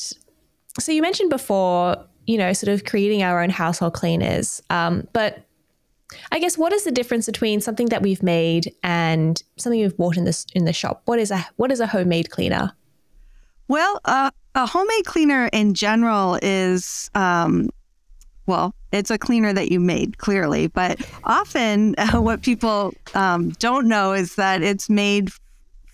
so 0.79 0.93
you 0.93 1.03
mentioned 1.03 1.31
before, 1.31 1.97
you 2.27 2.39
know, 2.39 2.53
sort 2.53 2.73
of 2.73 2.85
creating 2.85 3.23
our 3.23 3.43
own 3.43 3.51
household 3.51 3.95
cleaners. 3.95 4.63
Um, 4.71 5.07
but 5.13 5.45
I 6.31 6.39
guess 6.39 6.59
what 6.59 6.73
is 6.73 6.85
the 6.85 6.91
difference 6.91 7.27
between 7.27 7.61
something 7.61 7.89
that 7.89 8.03
we've 8.03 8.23
made 8.23 8.75
and 8.83 9.43
something 9.57 9.81
we've 9.81 9.97
bought 9.97 10.17
in 10.17 10.25
this 10.25 10.47
in 10.55 10.65
the 10.65 10.73
shop? 10.73 11.03
What 11.05 11.19
is 11.19 11.31
a 11.31 11.47
what 11.57 11.73
is 11.73 11.81
a 11.81 11.87
homemade 11.87 12.31
cleaner? 12.31 12.73
Well, 13.69 14.01
uh, 14.05 14.31
a 14.55 14.67
homemade 14.67 15.07
cleaner 15.07 15.49
in 15.53 15.75
general 15.75 16.39
is, 16.43 17.11
um, 17.15 17.71
well, 18.53 18.75
it's 18.93 19.11
a 19.11 19.17
cleaner 19.17 19.55
that 19.55 19.73
you 19.73 19.81
made 19.81 20.19
clearly, 20.19 20.67
but 20.67 21.01
often 21.25 21.95
uh, 21.97 22.21
what 22.21 22.43
people 22.43 22.93
um, 23.15 23.49
don't 23.53 23.89
know 23.89 24.13
is 24.13 24.35
that 24.35 24.63
it's 24.63 24.91
made 24.91 25.31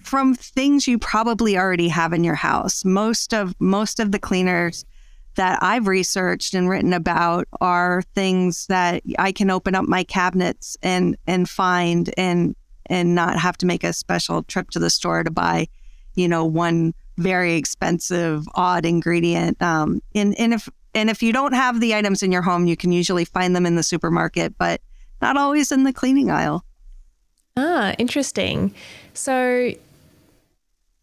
from 0.02 0.34
things 0.34 0.88
you 0.88 0.98
probably 0.98 1.56
already 1.56 1.86
have 1.86 2.12
in 2.12 2.24
your 2.24 2.34
house. 2.34 2.84
Most 2.84 3.32
of 3.32 3.54
most 3.60 4.00
of 4.00 4.10
the 4.10 4.18
cleaners 4.18 4.84
that 5.36 5.60
I've 5.62 5.86
researched 5.86 6.52
and 6.52 6.68
written 6.68 6.92
about 6.92 7.46
are 7.60 8.02
things 8.16 8.66
that 8.66 9.04
I 9.20 9.30
can 9.30 9.50
open 9.50 9.76
up 9.76 9.84
my 9.84 10.02
cabinets 10.02 10.76
and 10.82 11.16
and 11.28 11.48
find 11.48 12.12
and 12.18 12.56
and 12.86 13.14
not 13.14 13.38
have 13.38 13.56
to 13.58 13.66
make 13.66 13.84
a 13.84 13.92
special 13.92 14.42
trip 14.42 14.70
to 14.70 14.80
the 14.80 14.90
store 14.90 15.22
to 15.22 15.30
buy, 15.30 15.68
you 16.14 16.26
know, 16.26 16.44
one 16.44 16.92
very 17.18 17.54
expensive 17.54 18.48
odd 18.56 18.84
ingredient. 18.84 19.62
Um, 19.62 20.00
and 20.12 20.36
and 20.40 20.54
if 20.54 20.68
and 20.94 21.10
if 21.10 21.22
you 21.22 21.32
don't 21.32 21.52
have 21.52 21.80
the 21.80 21.94
items 21.94 22.22
in 22.22 22.32
your 22.32 22.42
home, 22.42 22.66
you 22.66 22.76
can 22.76 22.92
usually 22.92 23.24
find 23.24 23.54
them 23.54 23.66
in 23.66 23.76
the 23.76 23.82
supermarket, 23.82 24.56
but 24.58 24.80
not 25.20 25.36
always 25.36 25.72
in 25.72 25.84
the 25.84 25.92
cleaning 25.92 26.30
aisle. 26.30 26.64
Ah, 27.56 27.94
interesting. 27.98 28.74
So 29.14 29.72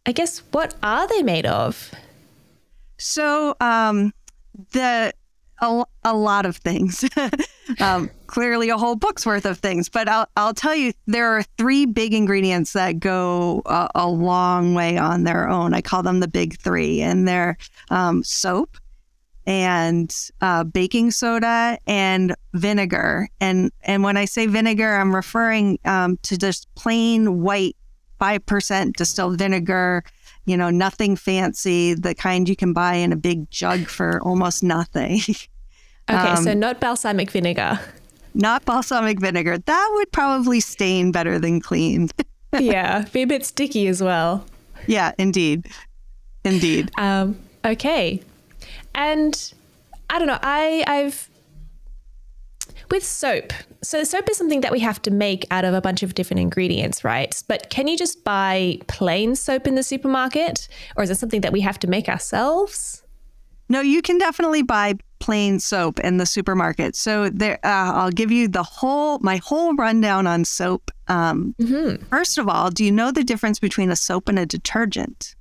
I 0.05 0.11
guess 0.11 0.39
what 0.51 0.75
are 0.83 1.07
they 1.07 1.21
made 1.23 1.45
of? 1.45 1.91
So, 2.97 3.55
um, 3.59 4.13
the 4.71 5.13
a, 5.61 5.85
a 6.03 6.15
lot 6.15 6.45
of 6.45 6.57
things. 6.57 7.03
um, 7.79 8.09
clearly, 8.27 8.69
a 8.69 8.77
whole 8.77 8.95
book's 8.95 9.25
worth 9.25 9.45
of 9.45 9.57
things. 9.57 9.89
But 9.89 10.07
I'll 10.07 10.27
I'll 10.37 10.53
tell 10.53 10.75
you, 10.75 10.93
there 11.07 11.29
are 11.29 11.43
three 11.57 11.85
big 11.85 12.13
ingredients 12.13 12.73
that 12.73 12.99
go 12.99 13.61
a, 13.65 13.89
a 13.95 14.07
long 14.07 14.73
way 14.73 14.97
on 14.97 15.23
their 15.23 15.49
own. 15.49 15.73
I 15.73 15.81
call 15.81 16.03
them 16.03 16.19
the 16.19 16.27
big 16.27 16.59
three, 16.59 17.01
and 17.01 17.27
they're 17.27 17.57
um, 17.89 18.23
soap, 18.23 18.77
and 19.47 20.15
uh, 20.41 20.63
baking 20.63 21.11
soda 21.11 21.77
and 21.87 22.35
vinegar. 22.53 23.29
And 23.39 23.71
and 23.83 24.03
when 24.03 24.17
I 24.17 24.25
say 24.25 24.47
vinegar, 24.47 24.95
I'm 24.95 25.15
referring 25.15 25.79
um, 25.85 26.17
to 26.23 26.37
just 26.37 26.73
plain 26.75 27.41
white 27.41 27.75
five 28.19 28.45
percent 28.45 28.97
distilled 28.97 29.37
vinegar 29.37 30.03
you 30.45 30.55
know, 30.55 30.69
nothing 30.69 31.15
fancy, 31.15 31.93
the 31.93 32.13
kind 32.13 32.47
you 32.47 32.55
can 32.55 32.71
buy 32.71 32.95
in 32.95 33.11
a 33.11 33.15
big 33.15 33.49
jug 33.49 33.87
for 33.87 34.21
almost 34.21 34.63
nothing. 34.63 35.19
okay, 36.09 36.17
um, 36.29 36.43
so 36.43 36.53
not 36.53 36.79
balsamic 36.79 37.31
vinegar. 37.31 37.79
Not 38.35 38.63
balsamic 38.65 39.19
vinegar. 39.19 39.57
That 39.57 39.91
would 39.95 40.11
probably 40.11 40.59
stain 40.59 41.11
better 41.11 41.39
than 41.39 41.61
clean. 41.61 42.09
yeah, 42.59 43.05
be 43.11 43.23
a 43.23 43.27
bit 43.27 43.45
sticky 43.45 43.87
as 43.87 44.03
well. 44.03 44.45
Yeah, 44.87 45.13
indeed. 45.17 45.67
Indeed. 46.43 46.91
Um, 46.97 47.39
okay. 47.63 48.21
And 48.95 49.53
I 50.09 50.17
don't 50.17 50.27
know, 50.27 50.39
I 50.41 50.83
I've 50.87 51.29
with 52.91 53.03
soap, 53.03 53.51
so 53.81 54.03
soap 54.03 54.29
is 54.29 54.37
something 54.37 54.61
that 54.61 54.71
we 54.71 54.79
have 54.79 55.01
to 55.03 55.11
make 55.11 55.45
out 55.51 55.65
of 55.65 55.73
a 55.73 55.81
bunch 55.81 56.03
of 56.03 56.13
different 56.15 56.39
ingredients, 56.39 57.03
right? 57.03 57.41
But 57.47 57.69
can 57.69 57.87
you 57.87 57.97
just 57.97 58.23
buy 58.23 58.79
plain 58.87 59.35
soap 59.35 59.67
in 59.67 59.75
the 59.75 59.83
supermarket, 59.83 60.67
or 60.95 61.03
is 61.03 61.09
it 61.09 61.15
something 61.15 61.41
that 61.41 61.51
we 61.51 61.61
have 61.61 61.79
to 61.79 61.87
make 61.87 62.07
ourselves? 62.07 63.03
No, 63.69 63.81
you 63.81 64.01
can 64.01 64.17
definitely 64.17 64.61
buy 64.61 64.95
plain 65.19 65.59
soap 65.59 65.99
in 65.99 66.17
the 66.17 66.25
supermarket. 66.25 66.95
So 66.95 67.29
there, 67.29 67.59
uh, 67.63 67.91
I'll 67.93 68.11
give 68.11 68.31
you 68.31 68.47
the 68.47 68.63
whole 68.63 69.19
my 69.19 69.37
whole 69.37 69.75
rundown 69.75 70.27
on 70.27 70.45
soap. 70.45 70.91
Um, 71.07 71.55
mm-hmm. 71.59 72.05
First 72.05 72.37
of 72.37 72.47
all, 72.47 72.69
do 72.69 72.83
you 72.83 72.91
know 72.91 73.11
the 73.11 73.23
difference 73.23 73.59
between 73.59 73.89
a 73.89 73.95
soap 73.95 74.29
and 74.29 74.37
a 74.37 74.45
detergent? 74.45 75.35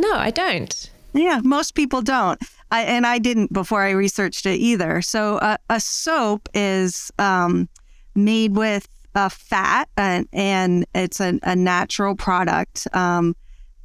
No, 0.00 0.14
I 0.14 0.30
don't. 0.30 0.90
Yeah, 1.12 1.40
most 1.44 1.74
people 1.74 2.02
don't. 2.02 2.40
I, 2.70 2.82
and 2.82 3.06
I 3.06 3.18
didn't 3.18 3.52
before 3.52 3.82
I 3.82 3.90
researched 3.90 4.46
it 4.46 4.58
either. 4.58 5.02
So 5.02 5.36
uh, 5.38 5.58
a 5.68 5.78
soap 5.78 6.48
is 6.54 7.10
um, 7.18 7.68
made 8.14 8.56
with 8.56 8.88
a 9.14 9.28
fat 9.28 9.88
and, 9.96 10.26
and 10.32 10.86
it's 10.94 11.20
a, 11.20 11.38
a 11.42 11.54
natural 11.54 12.16
product. 12.16 12.88
Um, 12.94 13.36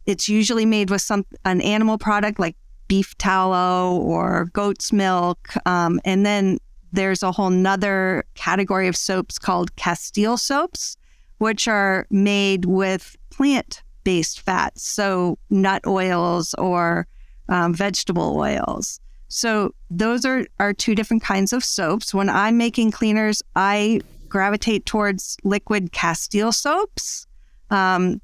it's 0.06 0.30
usually 0.30 0.66
made 0.66 0.90
with 0.90 1.02
some 1.02 1.26
an 1.44 1.60
animal 1.62 1.98
product 1.98 2.40
like 2.40 2.56
beef 2.88 3.18
tallow 3.18 3.98
or 3.98 4.46
goat's 4.54 4.94
milk. 4.94 5.54
Um, 5.68 6.00
and 6.06 6.26
then 6.26 6.60
there's 6.94 7.24
a 7.24 7.34
whole 7.34 7.50
nother 7.50 8.24
category 8.36 8.88
of 8.88 8.96
soaps 8.96 9.38
called 9.38 9.76
Castile 9.76 10.38
soaps, 10.38 10.96
which 11.40 11.68
are 11.68 12.08
made 12.10 12.64
with 12.64 13.18
plant 13.30 13.84
based 14.08 14.40
fats. 14.40 14.90
So 14.90 15.38
nut 15.50 15.82
oils 15.86 16.54
or 16.54 17.08
um, 17.50 17.74
vegetable 17.74 18.38
oils. 18.38 19.02
So 19.28 19.76
those 19.90 20.24
are, 20.24 20.46
are 20.62 20.74
two 20.74 20.96
different 20.96 21.24
kinds 21.24 21.52
of 21.52 21.62
soaps. 21.62 22.14
When 22.14 22.30
I'm 22.30 22.58
making 22.58 22.92
cleaners, 22.92 23.44
I 23.58 24.00
gravitate 24.30 24.86
towards 24.86 25.36
liquid 25.44 25.92
Castile 25.92 26.54
soaps. 26.54 27.28
Um, 27.70 28.22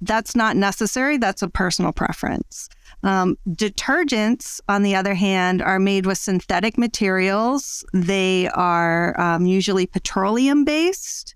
that's 0.00 0.36
not 0.36 0.54
necessary. 0.56 1.16
That's 1.16 1.42
a 1.42 1.48
personal 1.48 1.90
preference. 1.90 2.68
Um, 3.02 3.36
detergents, 3.48 4.60
on 4.68 4.84
the 4.84 4.94
other 4.94 5.14
hand, 5.14 5.60
are 5.60 5.80
made 5.80 6.06
with 6.06 6.18
synthetic 6.18 6.78
materials. 6.78 7.84
They 7.92 8.46
are 8.54 9.20
um, 9.20 9.44
usually 9.44 9.88
petroleum 9.88 10.64
based. 10.64 11.34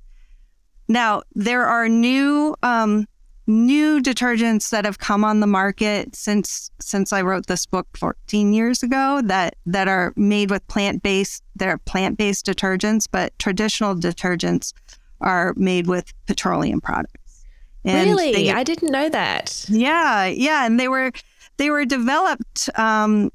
Now, 0.87 1.23
there 1.35 1.67
are 1.67 1.89
new 1.89 2.55
um, 2.63 3.09
new 3.47 4.01
detergents 4.01 4.71
that 4.71 4.85
have 4.85 4.99
come 4.99 5.25
on 5.25 5.41
the 5.41 5.47
market 5.47 6.15
since 6.15 6.71
since 6.81 7.13
I 7.13 7.23
wrote 7.23 7.47
this 7.47 7.67
book 7.67 7.89
14 7.97 8.53
years 8.53 8.83
ago 8.83 9.21
that 9.25 9.57
that 9.67 9.89
are 9.89 10.13
made 10.15 10.51
with 10.51 10.67
plant-based 10.69 11.43
they're 11.57 11.79
plant-based 11.79 12.47
detergents 12.47 13.07
but 13.11 13.37
traditional 13.39 13.97
detergents 13.97 14.73
are 15.21 15.55
made 15.57 15.87
with 15.87 16.13
petroleum 16.27 16.81
products. 16.81 17.45
And 17.85 18.11
really? 18.11 18.33
They, 18.33 18.51
I 18.51 18.63
didn't 18.63 18.91
know 18.91 19.09
that. 19.09 19.65
Yeah, 19.69 20.27
yeah, 20.27 20.67
and 20.67 20.79
they 20.79 20.89
were 20.89 21.13
they 21.57 21.71
were 21.71 21.85
developed 21.85 22.69
um, 22.79 23.31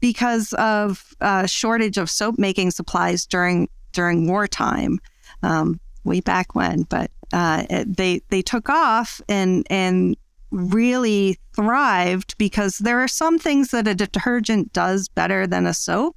because 0.00 0.52
of 0.54 1.14
a 1.20 1.48
shortage 1.48 1.96
of 1.96 2.10
soap 2.10 2.38
making 2.38 2.70
supplies 2.70 3.26
during 3.26 3.68
during 3.92 4.28
wartime, 4.28 4.98
um, 5.42 5.80
way 6.06 6.20
back 6.20 6.54
when. 6.54 6.82
But 6.84 7.10
uh, 7.32 7.64
they 7.86 8.20
they 8.30 8.42
took 8.42 8.68
off 8.68 9.20
and 9.28 9.66
and 9.68 10.16
really 10.50 11.38
thrived 11.54 12.38
because 12.38 12.78
there 12.78 13.00
are 13.00 13.08
some 13.08 13.38
things 13.38 13.70
that 13.72 13.88
a 13.88 13.94
detergent 13.94 14.72
does 14.72 15.08
better 15.08 15.46
than 15.46 15.66
a 15.66 15.74
soap, 15.74 16.16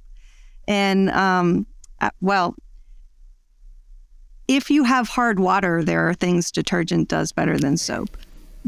and 0.68 1.10
um, 1.10 1.66
uh, 2.00 2.10
well, 2.20 2.54
if 4.48 4.70
you 4.70 4.84
have 4.84 5.08
hard 5.08 5.38
water, 5.38 5.84
there 5.84 6.08
are 6.08 6.14
things 6.14 6.50
detergent 6.50 7.08
does 7.08 7.32
better 7.32 7.58
than 7.58 7.76
soap. 7.76 8.16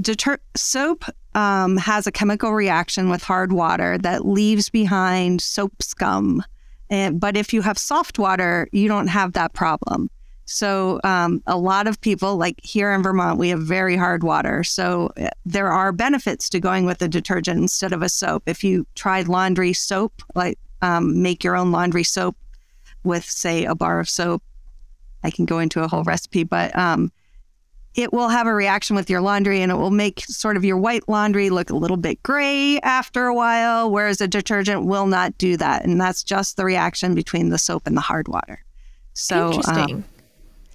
Deter- 0.00 0.38
soap 0.57 1.05
um, 1.35 1.76
has 1.76 2.07
a 2.07 2.12
chemical 2.12 2.52
reaction 2.52 3.09
with 3.11 3.23
hard 3.23 3.52
water 3.52 3.99
that 3.99 4.26
leaves 4.26 4.69
behind 4.69 5.41
soap 5.41 5.83
scum. 5.83 6.43
And, 6.88 7.19
but 7.19 7.37
if 7.37 7.52
you 7.52 7.62
have 7.62 7.79
soft 7.79 8.19
water, 8.19 8.69
you 8.73 8.87
don't 8.87 9.09
have 9.09 9.33
that 9.33 9.55
problem. 9.55 10.09
So, 10.45 11.01
um, 11.05 11.43
a 11.47 11.57
lot 11.57 11.87
of 11.87 12.01
people, 12.01 12.37
like 12.37 12.61
here 12.63 12.93
in 12.93 13.03
Vermont, 13.03 13.39
we 13.39 13.49
have 13.51 13.63
very 13.63 13.97
hard 13.97 14.23
water. 14.23 14.65
So, 14.65 15.11
uh, 15.17 15.29
there 15.47 15.69
are 15.69 15.93
benefits 15.93 16.49
to 16.51 16.61
going 16.61 16.85
with 16.85 17.01
a 17.01 17.09
detergent 17.09 17.61
instead 17.61 17.93
of 17.93 18.03
a 18.03 18.09
soap. 18.09 18.43
If 18.47 18.65
you 18.65 18.87
tried 18.95 19.29
laundry 19.29 19.73
soap, 19.73 20.23
like 20.35 20.59
um, 20.83 21.23
make 21.23 21.45
your 21.45 21.57
own 21.57 21.71
laundry 21.71 22.05
soap 22.05 22.37
with, 23.05 23.25
say, 23.25 23.65
a 23.65 23.75
bar 23.75 24.01
of 24.01 24.09
soap, 24.09 24.43
I 25.23 25.31
can 25.31 25.45
go 25.45 25.59
into 25.59 25.83
a 25.83 25.89
whole 25.89 26.03
recipe, 26.03 26.45
but 26.45 26.77
um, 26.77 27.13
it 27.95 28.13
will 28.13 28.29
have 28.29 28.47
a 28.47 28.55
reaction 28.55 28.97
with 28.97 29.11
your 29.11 29.21
laundry 29.21 29.61
and 29.61 29.71
it 29.71 29.77
will 29.77 29.91
make 29.91 30.21
sort 30.21 30.57
of 30.57 30.65
your 30.65 30.79
white 30.79 31.09
laundry 31.09 31.51
look 31.51 31.71
a 31.71 31.77
little 31.77 31.97
bit 31.97 32.23
gray 32.23 32.81
after 32.81 33.27
a 33.27 33.35
while, 33.35 33.91
whereas 33.91 34.21
a 34.21 34.29
detergent 34.29 34.85
will 34.87 35.07
not 35.07 35.37
do 35.39 35.57
that. 35.59 35.85
And 35.85 36.01
that's 36.01 36.23
just 36.23 36.57
the 36.57 36.65
reaction 36.65 37.15
between 37.15 37.51
the 37.51 37.59
soap 37.59 37.87
and 37.87 37.97
the 37.97 38.01
hard 38.01 38.29
water. 38.29 38.65
So, 39.15 39.47
um, 39.47 39.53
interesting. 39.53 40.05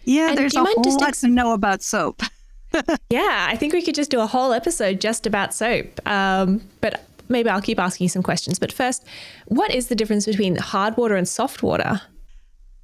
Yeah, 0.08 0.30
and 0.30 0.38
there's 0.38 0.56
a 0.56 0.64
whole 0.64 0.98
lot 1.00 1.10
ex- 1.10 1.22
to 1.22 1.28
know 1.28 1.52
about 1.52 1.84
soap. 1.84 2.24
yeah, 3.10 3.48
I 3.50 3.58
think 3.58 3.74
we 3.74 3.82
could 3.82 3.94
just 3.94 4.10
do 4.10 4.22
a 4.22 4.26
whole 4.26 4.54
episode 4.54 5.02
just 5.02 5.28
about 5.28 5.54
soap. 5.54 6.00
Um, 6.08 6.62
but 6.80 7.06
maybe 7.28 7.50
I'll 7.50 7.62
keep 7.62 7.78
asking 7.78 8.06
you 8.06 8.10
some 8.10 8.24
questions. 8.24 8.58
But 8.58 8.72
first, 8.72 9.06
what 9.48 9.70
is 9.76 9.88
the 9.88 9.96
difference 9.96 10.26
between 10.26 10.56
hard 10.56 10.96
water 10.96 11.18
and 11.18 11.28
soft 11.28 11.62
water? 11.62 12.02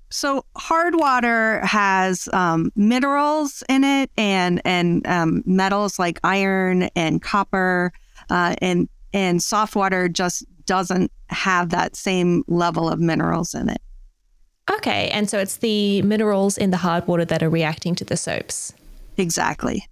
So 0.09 0.43
hard 0.57 0.95
water 0.95 1.65
has 1.65 2.27
um, 2.33 2.71
minerals 2.75 3.63
in 3.69 3.85
it 3.85 4.11
and 4.17 4.61
and 4.65 5.07
um, 5.07 5.43
metals 5.45 5.97
like 5.97 6.19
iron 6.25 6.83
and 6.95 7.21
copper, 7.21 7.93
uh, 8.29 8.55
and 8.61 8.89
and 9.13 9.41
soft 9.41 9.77
water 9.77 10.09
just 10.09 10.45
doesn't 10.65 11.09
have 11.29 11.69
that 11.69 11.95
same 11.95 12.43
level 12.47 12.89
of 12.89 12.99
minerals 12.99 13.53
in 13.53 13.69
it. 13.69 13.81
Okay, 14.71 15.09
and 15.09 15.29
so 15.29 15.39
it's 15.39 15.57
the 15.57 16.01
minerals 16.03 16.57
in 16.57 16.71
the 16.71 16.77
hard 16.77 17.07
water 17.07 17.25
that 17.25 17.43
are 17.43 17.49
reacting 17.49 17.95
to 17.95 18.05
the 18.05 18.15
soaps. 18.15 18.73
Exactly. 19.17 19.87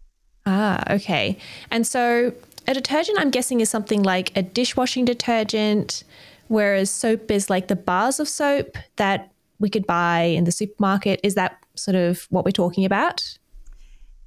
Ah, 0.45 0.83
okay. 0.89 1.37
And 1.69 1.85
so 1.85 2.33
a 2.67 2.73
detergent, 2.73 3.19
I'm 3.19 3.31
guessing, 3.31 3.59
is 3.59 3.69
something 3.69 4.01
like 4.01 4.35
a 4.35 4.41
dishwashing 4.41 5.05
detergent, 5.05 6.03
whereas 6.47 6.89
soap 6.89 7.29
is 7.29 7.49
like 7.49 7.67
the 7.67 7.75
bars 7.75 8.19
of 8.19 8.29
soap 8.29 8.77
that 8.95 9.31
we 9.59 9.69
could 9.69 9.85
buy 9.85 10.21
in 10.21 10.45
the 10.45 10.51
supermarket. 10.51 11.19
Is 11.23 11.35
that 11.35 11.57
sort 11.75 11.95
of 11.95 12.27
what 12.29 12.45
we're 12.45 12.51
talking 12.51 12.85
about? 12.85 13.37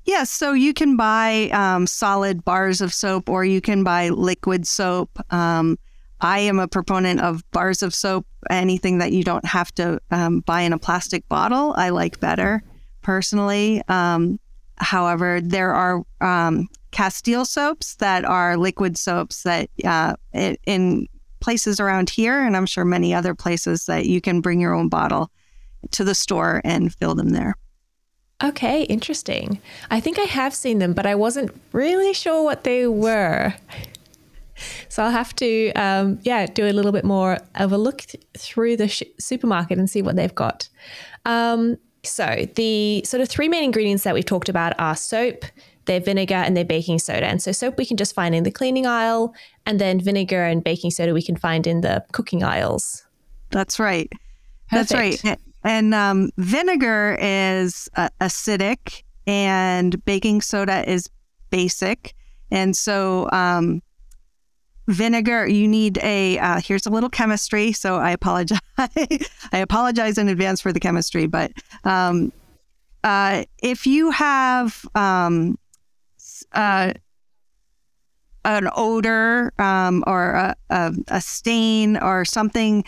Yes, 0.05 0.31
so 0.31 0.53
you 0.53 0.75
can 0.75 0.97
buy 0.97 1.49
um, 1.53 1.87
solid 1.87 2.45
bars 2.45 2.81
of 2.81 2.93
soap 2.93 3.29
or 3.31 3.45
you 3.45 3.61
can 3.61 3.83
buy 3.83 4.11
liquid 4.11 4.67
soap. 4.67 5.19
Um, 5.33 5.79
I 6.25 6.39
am 6.39 6.59
a 6.59 6.67
proponent 6.67 7.21
of 7.21 7.49
bars 7.51 7.83
of 7.83 7.95
soap, 7.95 8.27
anything 8.49 8.99
that 8.99 9.13
you 9.13 9.23
don't 9.23 9.45
have 9.45 9.73
to 9.75 10.01
um, 10.11 10.41
buy 10.41 10.63
in 10.63 10.73
a 10.73 10.79
plastic 10.79 11.29
bottle, 11.29 11.75
I 11.77 11.91
like 11.91 12.19
better 12.19 12.63
personally. 13.03 13.83
Um, 13.89 14.41
however, 14.77 15.41
there 15.43 15.73
are 15.73 16.03
um, 16.21 16.69
Castile 16.93 17.45
soaps 17.45 17.97
that 17.97 18.25
are 18.25 18.57
liquid 18.57 18.97
soaps 18.97 19.43
that 19.43 19.69
uh, 19.85 20.15
in 20.33 21.09
places 21.41 21.79
around 21.79 22.09
here, 22.09 22.41
and 22.41 22.57
I'm 22.57 22.67
sure 22.67 22.87
many 22.87 23.13
other 23.13 23.35
places 23.35 23.85
that 23.87 24.07
you 24.07 24.23
can 24.23 24.41
bring 24.41 24.61
your 24.61 24.73
own 24.73 24.89
bottle 24.89 25.31
to 25.91 26.05
the 26.05 26.15
store 26.15 26.63
and 26.65 26.95
fill 26.95 27.15
them 27.15 27.31
there. 27.31 27.55
Okay, 28.43 28.85
interesting. 28.85 29.61
I 29.91 30.01
think 30.01 30.19
I 30.19 30.23
have 30.23 30.55
seen 30.55 30.79
them, 30.79 30.95
but 30.95 31.05
I 31.05 31.15
wasn't 31.15 31.55
really 31.73 32.15
sure 32.15 32.43
what 32.43 32.65
they 32.65 32.87
were. 32.87 33.55
So 34.89 35.03
I'll 35.03 35.11
have 35.11 35.35
to, 35.37 35.73
um, 35.73 36.19
yeah, 36.23 36.47
do 36.47 36.67
a 36.67 36.73
little 36.73 36.93
bit 36.93 37.05
more 37.05 37.39
of 37.57 37.73
a 37.73 37.79
look 37.79 38.03
th- 38.03 38.25
through 38.39 38.77
the 38.77 38.89
sh- 38.89 39.03
supermarket 39.19 39.79
and 39.79 39.91
see 39.91 40.03
what 40.03 40.17
they've 40.17 40.35
got. 40.35 40.69
Um, 41.25 41.77
so 42.03 42.47
the 42.55 43.03
sort 43.05 43.21
of 43.21 43.29
three 43.29 43.49
main 43.49 43.65
ingredients 43.65 44.05
that 44.05 44.15
we've 44.15 44.25
talked 44.25 44.49
about 44.49 44.79
are 44.79 44.95
soap, 44.95 45.45
their 45.87 46.01
vinegar 46.01 46.35
and 46.35 46.57
their 46.57 46.65
baking 46.65 46.99
soda. 46.99 47.27
And 47.27 47.43
so 47.43 47.53
soap 47.53 47.79
we 47.79 47.87
can 47.87 47.97
just 47.97 48.15
find 48.15 48.35
in 48.35 48.45
the 48.45 48.51
cleaning 48.51 48.87
aisle, 48.87 49.35
and 49.67 49.81
then 49.81 50.01
vinegar 50.01 50.45
and 50.45 50.63
baking 50.63 50.91
soda 50.91 51.13
we 51.13 51.23
can 51.23 51.37
find 51.37 51.67
in 51.67 51.81
the 51.81 52.05
cooking 52.13 52.43
aisles. 52.43 53.07
That's 53.51 53.79
right. 53.79 54.11
Perfect. 54.71 54.91
That's 54.91 55.25
right. 55.25 55.39
And 55.63 55.95
um, 55.95 56.31
vinegar 56.37 57.17
is 57.21 57.89
uh, 57.97 58.11
acidic, 58.21 59.03
and 59.27 60.05
baking 60.05 60.43
soda 60.43 60.89
is 60.89 61.09
basic. 61.51 62.15
And 62.51 62.77
so, 62.77 63.31
um, 63.33 63.83
vinegar, 64.89 65.47
you 65.47 65.69
need 65.69 65.99
a. 66.03 66.39
Uh, 66.39 66.61
here's 66.61 66.87
a 66.87 66.91
little 66.91 67.11
chemistry. 67.11 67.73
So 67.73 67.97
I 67.97 68.11
apologize. 68.11 68.59
I 68.79 69.27
apologize 69.53 70.19
in 70.19 70.29
advance 70.29 70.61
for 70.61 70.73
the 70.73 70.81
chemistry, 70.81 71.27
but 71.27 71.53
um, 71.85 72.33
uh, 73.03 73.45
if 73.63 73.87
you 73.87 74.11
have 74.11 74.85
um, 74.95 75.59
uh, 76.53 76.93
an 78.45 78.69
odor 78.75 79.53
um, 79.59 80.05
or 80.07 80.33
a, 80.33 80.57
a, 80.71 80.93
a, 81.09 81.21
stain 81.21 81.97
or 81.97 82.25
something 82.25 82.85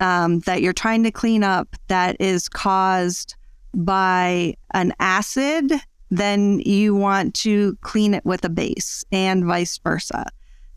um, 0.00 0.40
that 0.40 0.60
you're 0.62 0.72
trying 0.72 1.02
to 1.04 1.10
clean 1.10 1.44
up 1.44 1.76
that 1.88 2.16
is 2.20 2.48
caused 2.48 3.34
by 3.74 4.54
an 4.74 4.92
acid, 4.98 5.72
then 6.10 6.60
you 6.60 6.94
want 6.94 7.34
to 7.34 7.76
clean 7.80 8.14
it 8.14 8.24
with 8.24 8.44
a 8.44 8.48
base 8.48 9.04
and 9.12 9.44
vice 9.44 9.78
versa. 9.78 10.24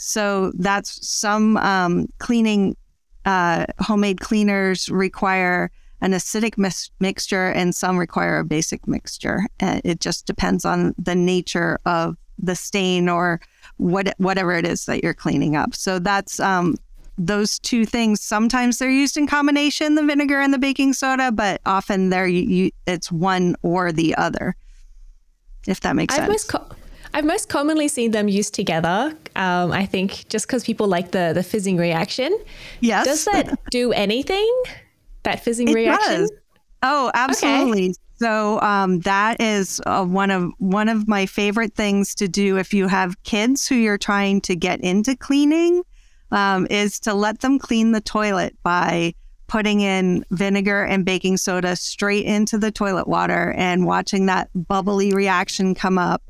So 0.02 0.52
that's 0.56 1.08
some 1.08 1.58
um, 1.58 2.08
cleaning, 2.18 2.76
uh, 3.26 3.68
homemade 3.80 4.20
cleaners 4.20 4.90
require 4.90 5.72
an 6.02 6.14
acidic 6.14 6.58
mis- 6.58 6.90
mixture 7.00 7.50
and 7.50 7.76
some 7.76 7.98
require 7.98 8.40
a 8.40 8.44
basic 8.44 8.88
mixture. 8.88 9.42
Uh, 9.62 9.80
it 9.84 10.00
just 10.00 10.26
depends 10.26 10.66
on 10.66 10.96
the 10.98 11.14
nature 11.14 11.78
of 11.86 12.18
the 12.40 12.56
stain 12.56 13.08
or 13.08 13.40
what 13.78 14.16
whatever 14.18 14.54
it 14.54 14.66
is 14.66 14.86
that 14.86 15.04
you're 15.04 15.14
cleaning 15.14 15.56
up. 15.56 15.76
So 15.76 16.00
that's 16.00 16.40
um, 16.40 16.76
those 17.20 17.60
two 17.60 17.86
things. 17.86 18.22
Sometimes 18.22 18.80
they're 18.80 18.90
used 18.90 19.18
in 19.18 19.28
combination, 19.28 19.94
the 19.94 20.04
vinegar 20.04 20.40
and 20.40 20.52
the 20.52 20.58
baking 20.58 20.94
soda, 20.94 21.32
but 21.32 21.62
often 21.68 22.10
they're 22.10 22.28
you, 22.28 22.42
you, 22.42 22.72
it's 22.88 23.12
one 23.12 23.56
or 23.62 23.92
the 23.92 24.16
other. 24.16 24.56
If 25.68 25.82
that 25.82 25.96
makes 25.96 26.16
I've 26.16 26.22
sense. 26.22 26.32
I've 27.14 27.26
most 27.26 27.50
commonly 27.50 27.88
seen 27.88 28.12
them 28.12 28.28
used 28.28 28.54
together. 28.54 29.14
Um, 29.36 29.72
I 29.72 29.86
think 29.86 30.28
just 30.30 30.48
because 30.48 30.64
people 30.64 30.88
like 30.88 31.12
the 31.12 31.32
the 31.34 31.44
fizzing 31.44 31.78
reaction. 31.78 32.38
Yes. 32.80 33.06
Does 33.06 33.26
that 33.26 33.60
do 33.70 33.92
anything? 33.92 34.64
That 35.24 35.44
fizzing 35.44 35.68
it 35.68 35.76
reaction? 35.76 36.22
Does. 36.22 36.32
Oh, 36.84 37.12
absolutely. 37.14 37.90
Okay. 37.90 37.94
So 38.16 38.62
um, 38.62 39.00
that 39.00 39.42
is 39.42 39.82
uh, 39.86 40.06
one 40.06 40.30
of 40.30 40.52
one 40.60 40.90
of 40.90 41.08
my 41.08 41.26
favorite 41.26 41.74
things 41.74 42.14
to 42.16 42.28
do 42.28 42.58
if 42.58 42.74
you 42.74 42.88
have 42.88 43.22
kids 43.24 43.68
who 43.68 43.76
you're 43.76 43.98
trying 43.98 44.42
to 44.42 44.56
get 44.56 44.80
into 44.82 45.16
cleaning, 45.16 45.84
um, 46.32 46.68
is 46.70 47.00
to 47.02 47.14
let 47.14 47.40
them 47.40 47.58
clean 47.58 47.92
the 47.92 48.02
toilet 48.02 48.56
by 48.62 49.14
putting 49.48 49.82
in 49.82 50.24
vinegar 50.32 50.84
and 50.84 51.04
baking 51.04 51.36
soda 51.36 51.76
straight 51.76 52.26
into 52.26 52.58
the 52.58 52.72
toilet 52.72 53.08
water 53.08 53.54
and 53.58 53.86
watching 53.86 54.28
that 54.28 54.50
bubbly 54.56 55.14
reaction 55.14 55.76
come 55.76 55.98
up, 55.98 56.22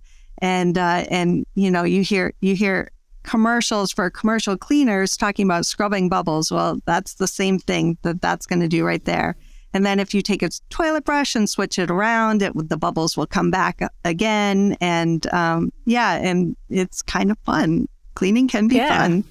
and 0.41 0.77
uh, 0.77 1.05
and 1.09 1.45
you 1.55 1.71
know 1.71 1.83
you 1.83 2.01
hear 2.01 2.33
you 2.41 2.55
hear 2.55 2.91
commercials 3.23 3.91
for 3.91 4.09
commercial 4.09 4.57
cleaners 4.57 5.15
talking 5.15 5.45
about 5.45 5.65
scrubbing 5.65 6.09
bubbles. 6.09 6.51
Well, 6.51 6.79
that's 6.85 7.15
the 7.15 7.27
same 7.27 7.59
thing 7.59 7.97
that 8.01 8.21
that's 8.21 8.45
going 8.45 8.61
to 8.61 8.67
do 8.67 8.83
right 8.83 9.03
there. 9.05 9.35
And 9.73 9.85
then 9.85 9.99
if 9.99 10.13
you 10.13 10.21
take 10.21 10.43
a 10.43 10.49
toilet 10.69 11.05
brush 11.05 11.35
and 11.35 11.49
switch 11.49 11.79
it 11.79 11.89
around, 11.89 12.41
it 12.41 12.51
the 12.69 12.77
bubbles 12.77 13.15
will 13.15 13.27
come 13.27 13.51
back 13.51 13.81
again. 14.03 14.75
And 14.81 15.31
um, 15.33 15.71
yeah, 15.85 16.15
and 16.15 16.55
it's 16.69 17.01
kind 17.01 17.31
of 17.31 17.37
fun. 17.45 17.87
Cleaning 18.15 18.47
can 18.47 18.67
be 18.67 18.75
yeah. 18.75 18.99
fun. 18.99 19.23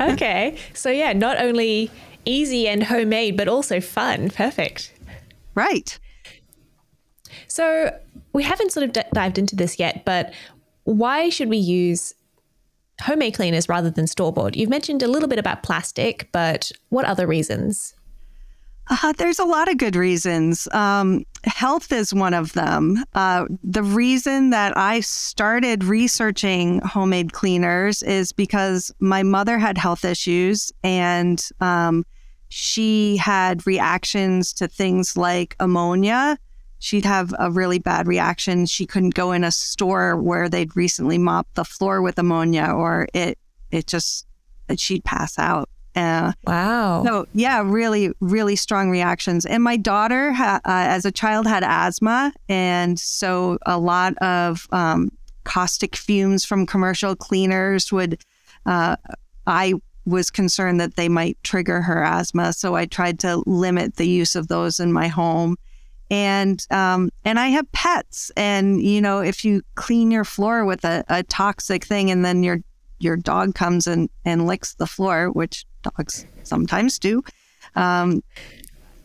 okay, 0.00 0.56
so 0.74 0.90
yeah, 0.90 1.12
not 1.12 1.40
only 1.40 1.90
easy 2.24 2.68
and 2.68 2.82
homemade, 2.82 3.36
but 3.36 3.48
also 3.48 3.80
fun. 3.80 4.30
Perfect. 4.30 4.92
Right. 5.54 5.98
So 7.46 7.96
we 8.32 8.42
haven't 8.42 8.72
sort 8.72 8.84
of 8.84 8.92
d- 8.92 9.02
dived 9.12 9.38
into 9.38 9.56
this 9.56 9.78
yet, 9.78 10.04
but 10.04 10.32
why 10.84 11.28
should 11.28 11.48
we 11.48 11.56
use 11.56 12.14
homemade 13.00 13.34
cleaners 13.34 13.68
rather 13.68 13.90
than 13.90 14.06
store 14.06 14.32
bought? 14.32 14.56
You've 14.56 14.70
mentioned 14.70 15.02
a 15.02 15.08
little 15.08 15.28
bit 15.28 15.38
about 15.38 15.62
plastic, 15.62 16.28
but 16.32 16.72
what 16.88 17.04
other 17.04 17.26
reasons? 17.26 17.94
Uh, 18.90 19.12
there's 19.18 19.38
a 19.38 19.44
lot 19.44 19.70
of 19.70 19.76
good 19.76 19.94
reasons. 19.94 20.66
Um, 20.72 21.24
health 21.44 21.92
is 21.92 22.14
one 22.14 22.32
of 22.32 22.54
them. 22.54 23.04
Uh, 23.14 23.44
the 23.62 23.82
reason 23.82 24.50
that 24.50 24.76
I 24.76 25.00
started 25.00 25.84
researching 25.84 26.80
homemade 26.80 27.32
cleaners 27.32 28.02
is 28.02 28.32
because 28.32 28.90
my 28.98 29.22
mother 29.22 29.58
had 29.58 29.76
health 29.76 30.04
issues 30.04 30.72
and 30.82 31.46
um, 31.60 32.04
she 32.48 33.18
had 33.18 33.66
reactions 33.66 34.54
to 34.54 34.68
things 34.68 35.16
like 35.16 35.54
ammonia. 35.60 36.38
She'd 36.78 37.04
have 37.04 37.34
a 37.38 37.50
really 37.50 37.78
bad 37.78 38.06
reaction. 38.06 38.66
She 38.66 38.86
couldn't 38.86 39.14
go 39.14 39.32
in 39.32 39.44
a 39.44 39.50
store 39.50 40.16
where 40.16 40.48
they'd 40.48 40.76
recently 40.76 41.18
mopped 41.18 41.54
the 41.54 41.64
floor 41.64 42.02
with 42.02 42.18
ammonia, 42.18 42.66
or 42.66 43.08
it 43.14 43.38
it 43.70 43.86
just 43.86 44.26
she'd 44.76 45.04
pass 45.04 45.38
out. 45.38 45.68
Uh, 45.96 46.32
wow. 46.46 47.02
So 47.04 47.26
yeah, 47.34 47.62
really, 47.64 48.12
really 48.20 48.54
strong 48.54 48.90
reactions. 48.90 49.44
And 49.44 49.64
my 49.64 49.76
daughter, 49.76 50.32
ha- 50.32 50.60
uh, 50.64 50.86
as 50.88 51.04
a 51.04 51.10
child, 51.10 51.46
had 51.46 51.64
asthma, 51.64 52.32
and 52.48 52.98
so 52.98 53.58
a 53.66 53.78
lot 53.78 54.16
of 54.18 54.68
um, 54.70 55.10
caustic 55.44 55.96
fumes 55.96 56.44
from 56.44 56.66
commercial 56.66 57.16
cleaners 57.16 57.90
would. 57.92 58.22
Uh, 58.66 58.96
I 59.46 59.74
was 60.04 60.30
concerned 60.30 60.80
that 60.80 60.96
they 60.96 61.08
might 61.08 61.36
trigger 61.42 61.82
her 61.82 62.04
asthma, 62.04 62.52
so 62.52 62.76
I 62.76 62.86
tried 62.86 63.18
to 63.20 63.42
limit 63.46 63.96
the 63.96 64.08
use 64.08 64.36
of 64.36 64.48
those 64.48 64.78
in 64.78 64.92
my 64.92 65.08
home. 65.08 65.56
And 66.10 66.64
um, 66.70 67.10
and 67.24 67.38
I 67.38 67.48
have 67.48 67.70
pets, 67.72 68.30
and 68.36 68.82
you 68.82 69.00
know, 69.00 69.20
if 69.20 69.44
you 69.44 69.62
clean 69.74 70.10
your 70.10 70.24
floor 70.24 70.64
with 70.64 70.84
a, 70.84 71.04
a 71.08 71.22
toxic 71.22 71.84
thing, 71.84 72.10
and 72.10 72.24
then 72.24 72.42
your 72.42 72.60
your 72.98 73.16
dog 73.16 73.54
comes 73.54 73.86
and, 73.86 74.08
and 74.24 74.46
licks 74.46 74.74
the 74.74 74.86
floor, 74.86 75.30
which 75.30 75.64
dogs 75.82 76.26
sometimes 76.42 76.98
do. 76.98 77.22
Um, 77.76 78.22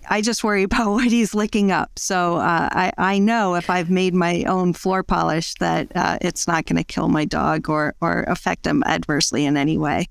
I 0.09 0.21
just 0.21 0.43
worry 0.43 0.63
about 0.69 0.91
what 0.91 1.05
he's 1.05 1.33
licking 1.33 1.71
up. 1.71 1.91
So 1.97 2.37
uh, 2.37 2.69
I, 2.71 2.91
I 2.97 3.19
know 3.19 3.55
if 3.55 3.69
I've 3.69 3.89
made 3.89 4.13
my 4.13 4.43
own 4.43 4.73
floor 4.73 5.03
polish 5.03 5.53
that 5.55 5.91
uh, 5.95 6.17
it's 6.21 6.47
not 6.47 6.65
going 6.65 6.77
to 6.77 6.83
kill 6.83 7.07
my 7.07 7.25
dog 7.25 7.69
or, 7.69 7.95
or 8.01 8.23
affect 8.27 8.65
him 8.65 8.83
adversely 8.85 9.45
in 9.45 9.57
any 9.57 9.77
way. 9.77 10.07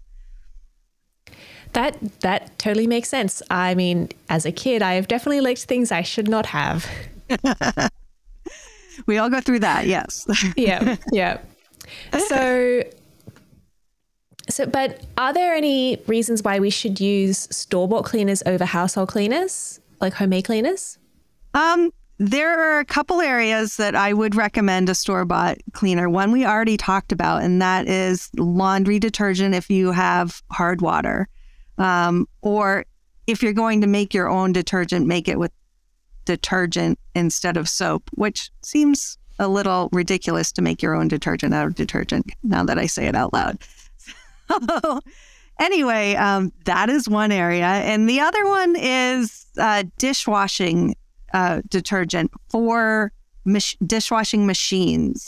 That 1.73 1.97
that 2.21 2.59
totally 2.59 2.87
makes 2.87 3.09
sense. 3.09 3.43
I 3.51 3.75
mean, 3.75 4.11
as 4.29 4.45
a 4.45 4.53
kid, 4.53 4.83
I 4.83 4.95
have 4.95 5.09
definitely 5.09 5.41
licked 5.41 5.65
things 5.65 5.91
I 5.91 6.03
should 6.03 6.29
not 6.29 6.47
have. 6.47 6.87
we 9.07 9.19
all 9.19 9.31
go 9.31 9.41
through 9.41 9.61
that, 9.61 9.87
yes. 9.87 10.27
yeah, 10.57 10.97
yeah. 11.13 11.39
So 12.29 12.83
so 14.49 14.67
but 14.67 15.03
are 15.17 15.33
there 15.33 15.55
any 15.55 15.99
reasons 16.07 16.43
why 16.43 16.59
we 16.59 16.71
should 16.71 17.01
use 17.01 17.49
store-bought 17.51 18.05
cleaners 18.05 18.43
over 18.45 18.65
household 18.65 19.09
cleaners, 19.09 19.81
like 20.01 20.13
homemade 20.15 20.45
cleaners? 20.45 20.99
Um 21.55 21.91
there 22.19 22.77
are 22.77 22.79
a 22.79 22.85
couple 22.85 23.21
areas 23.21 23.77
that 23.79 23.97
I 23.97 24.13
would 24.13 24.37
recommend 24.37 24.89
a 24.89 24.95
store 24.95 25.25
bought 25.25 25.59
cleaner. 25.73 26.09
One 26.09 26.31
we 26.31 26.45
already 26.45 26.77
talked 26.77 27.11
about, 27.11 27.43
and 27.43 27.61
that 27.61 27.89
is 27.89 28.29
laundry 28.37 29.01
detergent 29.01 29.55
if 29.57 29.69
you 29.69 29.91
have 29.91 30.41
hard 30.53 30.81
water. 30.83 31.29
Um, 31.79 32.27
or 32.43 32.85
if 33.27 33.43
you're 33.43 33.53
going 33.53 33.81
to 33.81 33.87
make 33.87 34.13
your 34.15 34.29
own 34.29 34.53
detergent, 34.53 35.07
make 35.07 35.29
it 35.29 35.39
with 35.39 35.53
detergent 36.25 36.99
instead 37.15 37.57
of 37.57 37.69
soap, 37.69 38.09
which 38.13 38.51
seems 38.63 39.19
a 39.39 39.49
little 39.49 39.89
ridiculous 39.93 40.53
to 40.53 40.63
make 40.63 40.83
your 40.83 40.95
own 40.95 41.09
detergent 41.09 41.55
out 41.55 41.67
of 41.67 41.75
detergent 41.75 42.31
now 42.43 42.65
that 42.65 42.79
I 42.79 42.87
say 42.87 43.07
it 43.07 43.15
out 43.15 43.33
loud. 43.33 43.59
So, 44.49 45.01
anyway, 45.61 46.15
um, 46.15 46.53
that 46.65 46.91
is 46.91 47.09
one 47.09 47.33
area. 47.33 47.65
And 47.65 48.09
the 48.09 48.21
other 48.21 48.47
one 48.47 48.77
is 48.77 49.47
uh, 49.59 49.85
dishwashing 49.99 50.95
uh, 51.33 51.63
detergent 51.69 52.31
for 52.51 53.13
mach- 53.45 53.77
dishwashing 53.87 54.47
machines. 54.47 55.27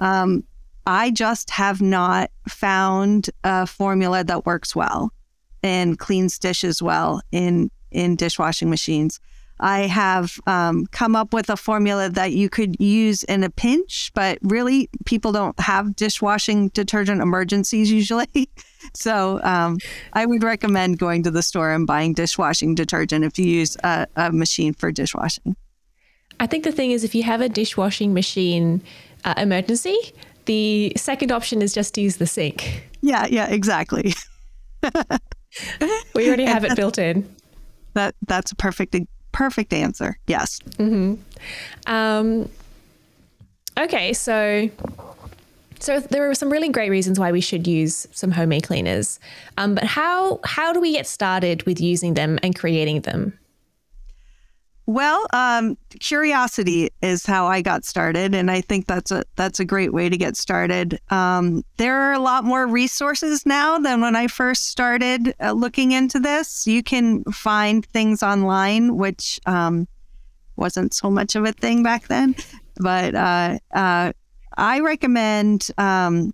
Um, 0.00 0.44
I 0.86 1.10
just 1.10 1.50
have 1.50 1.80
not 1.80 2.30
found 2.48 3.30
a 3.42 3.66
formula 3.66 4.22
that 4.24 4.46
works 4.46 4.76
well 4.76 5.12
and 5.66 5.98
cleans 5.98 6.38
dishes 6.38 6.82
well 6.82 7.20
in 7.32 7.70
in 7.90 8.16
dishwashing 8.16 8.70
machines. 8.70 9.20
I 9.58 9.80
have 9.86 10.38
um, 10.46 10.86
come 10.86 11.16
up 11.16 11.32
with 11.32 11.48
a 11.48 11.56
formula 11.56 12.10
that 12.10 12.32
you 12.32 12.50
could 12.50 12.78
use 12.78 13.22
in 13.24 13.42
a 13.42 13.48
pinch, 13.48 14.10
but 14.14 14.38
really 14.42 14.90
people 15.06 15.32
don't 15.32 15.58
have 15.58 15.96
dishwashing 15.96 16.68
detergent 16.68 17.22
emergencies 17.22 17.90
usually. 17.90 18.50
so 18.94 19.40
um, 19.42 19.78
I 20.12 20.26
would 20.26 20.42
recommend 20.42 20.98
going 20.98 21.22
to 21.22 21.30
the 21.30 21.42
store 21.42 21.72
and 21.72 21.86
buying 21.86 22.12
dishwashing 22.12 22.74
detergent 22.74 23.24
if 23.24 23.38
you 23.38 23.46
use 23.46 23.76
a, 23.82 24.06
a, 24.16 24.30
machine 24.30 24.74
for 24.74 24.92
dishwashing. 24.92 25.56
I 26.38 26.46
think 26.46 26.64
the 26.64 26.72
thing 26.72 26.90
is, 26.90 27.02
if 27.02 27.14
you 27.14 27.22
have 27.22 27.40
a 27.40 27.48
dishwashing 27.48 28.12
machine 28.12 28.82
uh, 29.24 29.34
emergency, 29.38 29.96
the 30.44 30.92
second 30.96 31.32
option 31.32 31.62
is 31.62 31.72
just 31.72 31.94
to 31.94 32.02
use 32.02 32.16
the 32.16 32.26
sink. 32.26 32.90
Yeah, 33.00 33.26
yeah, 33.30 33.48
exactly. 33.48 34.12
we 36.14 36.26
already 36.28 36.44
have 36.44 36.64
it 36.64 36.76
built 36.76 36.98
in. 36.98 37.28
That 37.94 38.14
that's 38.26 38.52
a 38.52 38.56
perfect 38.56 38.96
perfect 39.32 39.72
answer. 39.72 40.18
Yes. 40.26 40.60
Mm-hmm. 40.78 41.14
Um, 41.92 42.48
okay, 43.78 44.12
so 44.12 44.70
so 45.78 46.00
there 46.00 46.28
are 46.28 46.34
some 46.34 46.50
really 46.50 46.68
great 46.68 46.90
reasons 46.90 47.18
why 47.18 47.32
we 47.32 47.40
should 47.40 47.66
use 47.66 48.06
some 48.12 48.30
homemade 48.30 48.64
cleaners. 48.64 49.20
Um, 49.58 49.74
but 49.74 49.84
how 49.84 50.40
how 50.44 50.72
do 50.72 50.80
we 50.80 50.92
get 50.92 51.06
started 51.06 51.62
with 51.64 51.80
using 51.80 52.14
them 52.14 52.38
and 52.42 52.58
creating 52.58 53.02
them? 53.02 53.38
Well, 54.86 55.26
um, 55.32 55.76
curiosity 55.98 56.90
is 57.02 57.26
how 57.26 57.48
I 57.48 57.60
got 57.60 57.84
started, 57.84 58.36
and 58.36 58.52
I 58.52 58.60
think 58.60 58.86
that's 58.86 59.10
a 59.10 59.24
that's 59.34 59.58
a 59.58 59.64
great 59.64 59.92
way 59.92 60.08
to 60.08 60.16
get 60.16 60.36
started. 60.36 61.00
Um, 61.10 61.64
there 61.76 62.00
are 62.02 62.12
a 62.12 62.20
lot 62.20 62.44
more 62.44 62.68
resources 62.68 63.44
now 63.44 63.78
than 63.78 64.00
when 64.00 64.14
I 64.14 64.28
first 64.28 64.68
started 64.68 65.34
uh, 65.40 65.52
looking 65.52 65.90
into 65.90 66.20
this. 66.20 66.68
You 66.68 66.84
can 66.84 67.24
find 67.24 67.84
things 67.84 68.22
online, 68.22 68.96
which 68.96 69.40
um, 69.46 69.88
wasn't 70.54 70.94
so 70.94 71.10
much 71.10 71.34
of 71.34 71.44
a 71.44 71.52
thing 71.52 71.82
back 71.82 72.06
then, 72.06 72.36
but 72.76 73.16
uh, 73.16 73.58
uh, 73.74 74.12
I 74.56 74.80
recommend 74.80 75.66
um, 75.78 76.32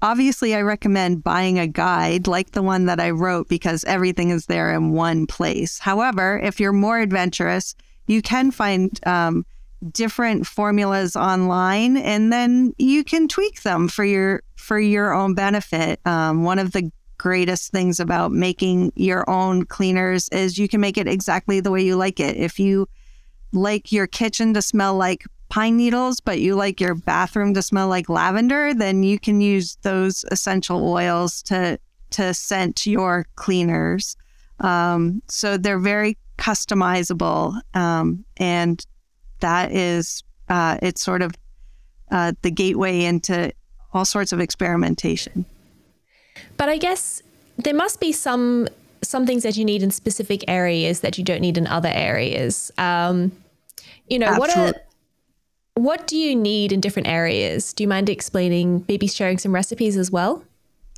Obviously, 0.00 0.54
I 0.54 0.60
recommend 0.62 1.24
buying 1.24 1.58
a 1.58 1.66
guide 1.66 2.28
like 2.28 2.52
the 2.52 2.62
one 2.62 2.86
that 2.86 3.00
I 3.00 3.10
wrote 3.10 3.48
because 3.48 3.82
everything 3.84 4.30
is 4.30 4.46
there 4.46 4.72
in 4.72 4.92
one 4.92 5.26
place. 5.26 5.80
However, 5.80 6.38
if 6.38 6.60
you're 6.60 6.72
more 6.72 7.00
adventurous, 7.00 7.74
you 8.06 8.22
can 8.22 8.52
find 8.52 8.98
um, 9.06 9.44
different 9.92 10.46
formulas 10.46 11.16
online, 11.16 11.96
and 11.96 12.32
then 12.32 12.74
you 12.78 13.02
can 13.02 13.26
tweak 13.26 13.62
them 13.62 13.88
for 13.88 14.04
your 14.04 14.42
for 14.56 14.78
your 14.78 15.12
own 15.12 15.34
benefit. 15.34 16.00
Um, 16.06 16.44
one 16.44 16.60
of 16.60 16.72
the 16.72 16.90
greatest 17.18 17.72
things 17.72 17.98
about 17.98 18.30
making 18.30 18.92
your 18.94 19.28
own 19.28 19.64
cleaners 19.64 20.28
is 20.28 20.58
you 20.58 20.68
can 20.68 20.80
make 20.80 20.96
it 20.96 21.08
exactly 21.08 21.58
the 21.58 21.72
way 21.72 21.82
you 21.82 21.96
like 21.96 22.20
it. 22.20 22.36
If 22.36 22.60
you 22.60 22.88
like 23.52 23.90
your 23.90 24.06
kitchen 24.06 24.54
to 24.54 24.62
smell 24.62 24.94
like 24.94 25.24
pine 25.48 25.76
needles, 25.76 26.20
but 26.20 26.40
you 26.40 26.54
like 26.54 26.80
your 26.80 26.94
bathroom 26.94 27.54
to 27.54 27.62
smell 27.62 27.88
like 27.88 28.08
lavender, 28.08 28.74
then 28.74 29.02
you 29.02 29.18
can 29.18 29.40
use 29.40 29.76
those 29.82 30.24
essential 30.30 30.88
oils 30.88 31.42
to 31.44 31.78
to 32.10 32.32
scent 32.32 32.86
your 32.86 33.26
cleaners. 33.36 34.16
Um, 34.60 35.22
so 35.28 35.56
they're 35.56 35.78
very 35.78 36.16
customizable, 36.38 37.60
um, 37.74 38.24
and 38.38 38.84
that 39.40 39.72
is 39.72 40.22
uh, 40.48 40.78
it's 40.82 41.02
sort 41.02 41.22
of 41.22 41.32
uh, 42.10 42.32
the 42.42 42.50
gateway 42.50 43.04
into 43.04 43.52
all 43.92 44.04
sorts 44.04 44.32
of 44.32 44.40
experimentation. 44.40 45.44
But 46.56 46.68
I 46.68 46.78
guess 46.78 47.22
there 47.56 47.74
must 47.74 48.00
be 48.00 48.12
some 48.12 48.68
some 49.02 49.26
things 49.26 49.44
that 49.44 49.56
you 49.56 49.64
need 49.64 49.82
in 49.82 49.90
specific 49.90 50.42
areas 50.48 51.00
that 51.00 51.18
you 51.18 51.24
don't 51.24 51.40
need 51.40 51.56
in 51.56 51.66
other 51.66 51.90
areas. 51.92 52.72
Um, 52.78 53.32
you 54.08 54.18
know, 54.18 54.26
Absolutely. 54.26 54.64
what 54.64 54.76
are 54.76 54.80
what 55.78 56.08
do 56.08 56.16
you 56.16 56.34
need 56.34 56.72
in 56.72 56.80
different 56.80 57.06
areas? 57.06 57.72
Do 57.72 57.84
you 57.84 57.88
mind 57.88 58.08
explaining, 58.08 58.84
maybe 58.88 59.06
sharing 59.06 59.38
some 59.38 59.54
recipes 59.54 59.96
as 59.96 60.10
well? 60.10 60.42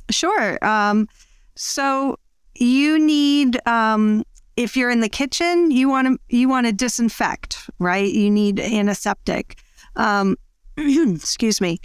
Sure. 0.09 0.57
Um, 0.65 1.07
so 1.55 2.17
you 2.55 2.97
need, 2.97 3.59
um, 3.67 4.23
if 4.57 4.75
you're 4.75 4.89
in 4.89 5.01
the 5.01 5.09
kitchen, 5.09 5.69
you 5.69 5.87
want 5.87 6.07
to 6.07 6.35
you 6.35 6.49
want 6.49 6.65
to 6.65 6.73
disinfect, 6.73 7.69
right? 7.79 8.11
You 8.11 8.29
need 8.29 8.59
antiseptic. 8.59 9.59
Um, 9.95 10.35
excuse 10.77 11.61
me. 11.61 11.79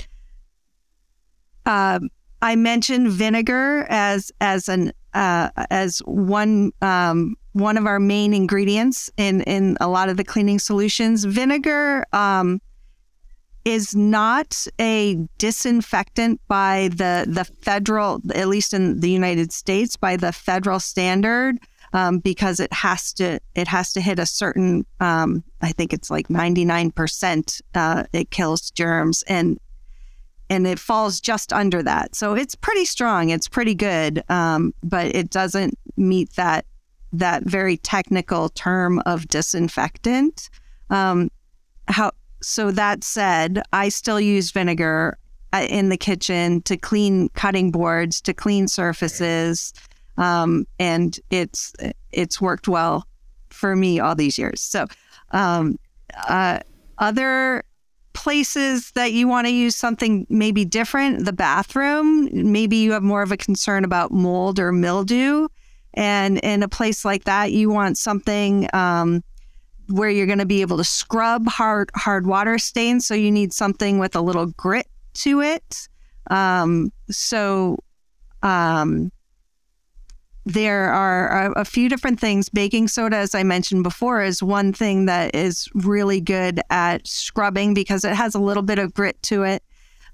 Uh, 1.64 2.00
I 2.42 2.56
mentioned 2.56 3.10
vinegar 3.10 3.86
as 3.88 4.32
as 4.40 4.68
an 4.68 4.92
uh, 5.14 5.50
as 5.70 5.98
one 6.06 6.72
um, 6.82 7.36
one 7.52 7.76
of 7.76 7.86
our 7.86 8.00
main 8.00 8.34
ingredients 8.34 9.10
in 9.16 9.42
in 9.42 9.76
a 9.80 9.88
lot 9.88 10.08
of 10.08 10.16
the 10.16 10.24
cleaning 10.24 10.58
solutions. 10.58 11.24
Vinegar 11.24 12.04
um, 12.12 12.60
is 13.66 13.96
not 13.96 14.64
a 14.80 15.18
disinfectant 15.38 16.40
by 16.46 16.88
the 16.92 17.26
the 17.28 17.44
federal, 17.44 18.22
at 18.32 18.46
least 18.46 18.72
in 18.72 19.00
the 19.00 19.10
United 19.10 19.52
States, 19.52 19.96
by 19.96 20.16
the 20.16 20.32
federal 20.32 20.80
standard. 20.80 21.58
Um, 21.92 22.18
because 22.18 22.60
it 22.60 22.72
has 22.72 23.12
to 23.14 23.38
it 23.54 23.68
has 23.68 23.92
to 23.92 24.00
hit 24.00 24.18
a 24.18 24.26
certain 24.26 24.84
um, 25.00 25.44
I 25.62 25.72
think 25.72 25.92
it's 25.92 26.10
like 26.10 26.28
99 26.28 26.90
percent 26.90 27.60
uh, 27.74 28.04
it 28.12 28.30
kills 28.30 28.70
germs 28.70 29.22
and 29.28 29.58
and 30.50 30.66
it 30.66 30.78
falls 30.78 31.20
just 31.20 31.52
under 31.52 31.82
that 31.84 32.14
so 32.14 32.34
it's 32.34 32.56
pretty 32.56 32.84
strong 32.84 33.30
it's 33.30 33.48
pretty 33.48 33.74
good 33.74 34.22
um, 34.28 34.74
but 34.82 35.14
it 35.14 35.30
doesn't 35.30 35.78
meet 35.96 36.34
that 36.34 36.66
that 37.12 37.44
very 37.44 37.76
technical 37.78 38.48
term 38.50 39.00
of 39.06 39.28
disinfectant 39.28 40.50
um, 40.90 41.30
how 41.86 42.10
so 42.46 42.70
that 42.70 43.02
said, 43.02 43.60
I 43.72 43.88
still 43.88 44.20
use 44.20 44.52
vinegar 44.52 45.18
uh, 45.52 45.66
in 45.68 45.88
the 45.88 45.96
kitchen 45.96 46.62
to 46.62 46.76
clean 46.76 47.28
cutting 47.30 47.72
boards, 47.72 48.20
to 48.20 48.32
clean 48.32 48.68
surfaces, 48.68 49.72
um, 50.16 50.64
and 50.78 51.18
it's 51.30 51.72
it's 52.12 52.40
worked 52.40 52.68
well 52.68 53.04
for 53.50 53.74
me 53.74 53.98
all 53.98 54.14
these 54.14 54.38
years. 54.38 54.60
So, 54.60 54.86
um, 55.32 55.76
uh, 56.28 56.60
other 56.98 57.64
places 58.12 58.92
that 58.92 59.12
you 59.12 59.26
want 59.26 59.48
to 59.48 59.52
use 59.52 59.74
something 59.74 60.24
maybe 60.30 60.64
different, 60.64 61.24
the 61.24 61.32
bathroom, 61.32 62.28
maybe 62.32 62.76
you 62.76 62.92
have 62.92 63.02
more 63.02 63.22
of 63.22 63.32
a 63.32 63.36
concern 63.36 63.84
about 63.84 64.12
mold 64.12 64.60
or 64.60 64.70
mildew, 64.70 65.48
and 65.94 66.38
in 66.38 66.62
a 66.62 66.68
place 66.68 67.04
like 67.04 67.24
that, 67.24 67.50
you 67.50 67.70
want 67.70 67.98
something. 67.98 68.68
Um, 68.72 69.24
where 69.88 70.10
you're 70.10 70.26
going 70.26 70.38
to 70.38 70.46
be 70.46 70.60
able 70.60 70.76
to 70.76 70.84
scrub 70.84 71.46
hard 71.46 71.90
hard 71.94 72.26
water 72.26 72.58
stains. 72.58 73.06
So 73.06 73.14
you 73.14 73.30
need 73.30 73.52
something 73.52 73.98
with 73.98 74.16
a 74.16 74.20
little 74.20 74.46
grit 74.46 74.86
to 75.14 75.40
it. 75.40 75.88
Um, 76.30 76.92
so 77.10 77.78
um, 78.42 79.12
there 80.44 80.92
are 80.92 81.46
a, 81.46 81.60
a, 81.60 81.64
few 81.64 81.88
different 81.88 82.20
things. 82.20 82.48
Baking 82.48 82.88
soda, 82.88 83.16
as 83.16 83.34
I 83.34 83.42
mentioned 83.42 83.82
before, 83.82 84.22
is 84.22 84.42
one 84.42 84.72
thing 84.72 85.06
that 85.06 85.34
is 85.34 85.68
really 85.74 86.20
good 86.20 86.60
at 86.70 87.06
scrubbing 87.06 87.74
because 87.74 88.04
it 88.04 88.14
has 88.14 88.34
a 88.34 88.38
little 88.38 88.62
bit 88.62 88.78
of 88.78 88.94
grit 88.94 89.20
to 89.24 89.42
it. 89.42 89.62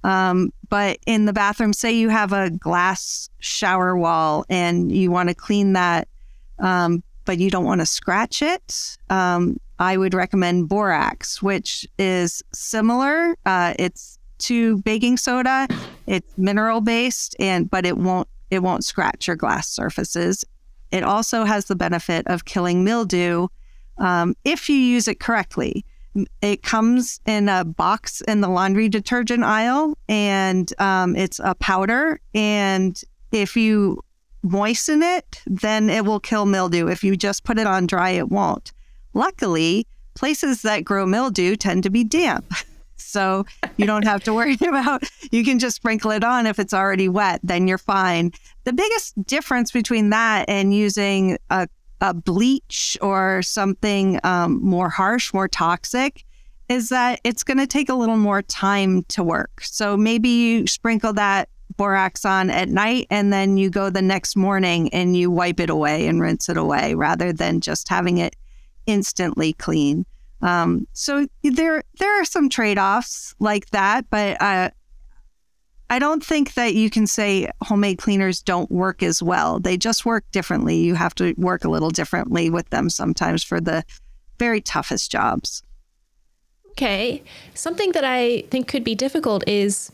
Um, 0.05 0.53
but 0.69 0.99
in 1.07 1.27
the 1.27 1.33
bathroom, 1.33 1.73
say 1.73 1.93
you 1.93 2.09
have 2.09 2.33
a 2.33 2.51
glass 2.51 3.29
shower 3.41 3.97
wall 3.97 4.45
and 4.49 4.91
you 4.91 5.11
want 5.11 5.29
to 5.29 5.35
clean 5.35 5.75
that, 5.75 6.09
um, 6.59 7.03
but 7.25 7.39
you 7.39 7.51
don't 7.51 7.65
want 7.65 7.81
to 7.81 7.87
scratch 7.87 8.43
it. 8.43 8.97
Um, 9.11 9.59
I 9.79 9.97
would 9.97 10.15
recommend 10.15 10.69
borax, 10.69 11.43
which 11.43 11.87
is 11.99 12.43
similar. 12.53 13.37
Uh, 13.45 13.75
it's 13.79 14.19
to 14.39 14.79
baking 14.79 15.17
soda. 15.17 15.67
It's 16.07 16.37
mineral 16.37 16.81
based, 16.81 17.37
and 17.39 17.71
but 17.71 17.87
it 17.87 17.97
won't 17.97 18.29
it 18.51 18.63
won't 18.63 18.85
scratch 18.85 19.27
your 19.27 19.37
glass 19.37 19.69
surfaces. 19.69 20.45
It 20.91 21.03
also 21.03 21.45
has 21.45 21.67
the 21.67 21.75
benefit 21.75 22.27
of 22.27 22.45
killing 22.45 22.85
mildew 22.85 23.49
um, 23.99 24.35
if 24.45 24.69
you 24.69 24.77
use 24.77 25.09
it 25.09 25.21
correctly. 25.21 25.85
It 26.43 26.63
comes 26.63 27.21
in 27.25 27.49
a 27.49 27.65
box 27.65 28.21
in 28.29 28.43
the 28.43 28.49
laundry 28.49 28.89
detergent 28.91 29.45
aisle, 29.45 29.97
and 30.09 30.71
um, 30.79 31.17
it's 31.17 31.41
a 31.43 31.55
powder. 31.55 32.21
And 32.35 33.01
if 33.33 33.57
you 33.57 34.05
moisten 34.43 35.03
it, 35.03 35.43
then 35.47 35.89
it 35.91 36.05
will 36.05 36.21
kill 36.21 36.47
mildew. 36.47 36.89
If 36.89 37.05
you 37.05 37.17
just 37.17 37.45
put 37.45 37.59
it 37.59 37.67
on 37.67 37.87
dry, 37.87 38.11
it 38.11 38.31
won't. 38.31 38.73
Luckily, 39.15 39.87
places 40.15 40.63
that 40.63 40.85
grow 40.85 41.07
mildew 41.07 41.57
tend 41.57 41.83
to 41.85 41.91
be 41.91 42.05
damp. 42.05 42.53
So 42.99 43.45
you 43.77 43.85
don't 43.85 44.07
have 44.07 44.25
to 44.25 44.33
worry 44.33 44.57
about, 44.63 45.03
you 45.31 45.45
can 45.45 45.59
just 45.59 45.77
sprinkle 45.77 46.13
it 46.13 46.25
on 46.25 46.47
if 46.47 46.59
it's 46.59 46.73
already 46.73 47.11
wet, 47.11 47.41
then 47.43 47.69
you're 47.69 47.77
fine. 47.77 48.33
The 48.65 48.73
biggest 48.73 49.23
difference 49.27 49.71
between 49.71 50.09
that 50.11 50.49
and 50.49 50.73
using 50.73 51.37
a 51.51 51.69
a 52.03 52.13
bleach 52.13 52.99
or 53.01 53.43
something 53.43 54.19
um, 54.25 54.61
more 54.63 54.91
harsh, 54.91 55.33
more 55.33 55.47
toxic, 55.47 56.25
is 56.69 56.89
that 56.89 57.21
it's 57.23 57.45
going 57.45 57.59
to 57.59 57.67
take 57.67 57.89
a 57.89 57.95
little 57.95 58.17
more 58.17 58.43
time 58.43 59.05
to 59.05 59.23
work. 59.23 59.63
So 59.63 59.97
maybe 59.97 60.29
you 60.29 60.67
sprinkle 60.67 61.13
that 61.15 61.49
borax 61.77 62.25
on 62.25 62.51
at 62.51 62.69
night 62.69 63.07
and 63.11 63.33
then 63.33 63.57
you 63.57 63.71
go 63.71 63.91
the 63.91 64.03
next 64.03 64.37
morning 64.37 64.93
and 64.93 65.17
you 65.17 65.31
wipe 65.31 65.61
it 65.61 65.71
away 65.71 66.07
and 66.07 66.21
rinse 66.21 66.49
it 66.49 66.57
away 66.57 66.95
rather 66.95 67.33
than 67.33 67.61
just 67.61 67.89
having 67.89 68.19
it 68.19 68.37
instantly 68.87 69.53
clean. 69.55 70.05
Um, 70.41 70.87
so 70.93 71.27
there 71.43 71.85
there 71.99 72.21
are 72.21 72.25
some 72.25 72.49
trade 72.49 72.79
offs 72.79 73.35
like 73.39 73.71
that, 73.71 74.07
but 74.11 74.41
uh, 74.43 74.71
I 75.89 75.99
don't 75.99 76.25
think 76.25 76.55
that 76.55 76.75
you 76.75 76.91
can 76.91 77.07
say 77.07 77.49
homemade 77.63 77.99
cleaners 77.99 78.41
don't 78.41 78.71
work 78.71 79.03
as 79.03 79.23
well. 79.23 79.61
They 79.61 79.77
just 79.77 80.05
work 80.05 80.25
differently. 80.33 80.79
You 80.79 80.95
have 80.95 81.15
to 81.17 81.35
work 81.37 81.65
a 81.65 81.69
little 81.69 81.91
differently 81.91 82.51
with 82.51 82.69
them 82.71 82.89
sometimes 82.91 83.45
for 83.45 83.61
the 83.61 83.85
very 84.39 84.61
toughest 84.61 85.13
jobs. 85.13 85.63
Okay. 86.71 87.23
Something 87.55 87.93
that 87.93 88.05
I 88.05 88.45
think 88.51 88.67
could 88.69 88.85
be 88.85 88.95
difficult 88.95 89.45
is, 89.47 89.93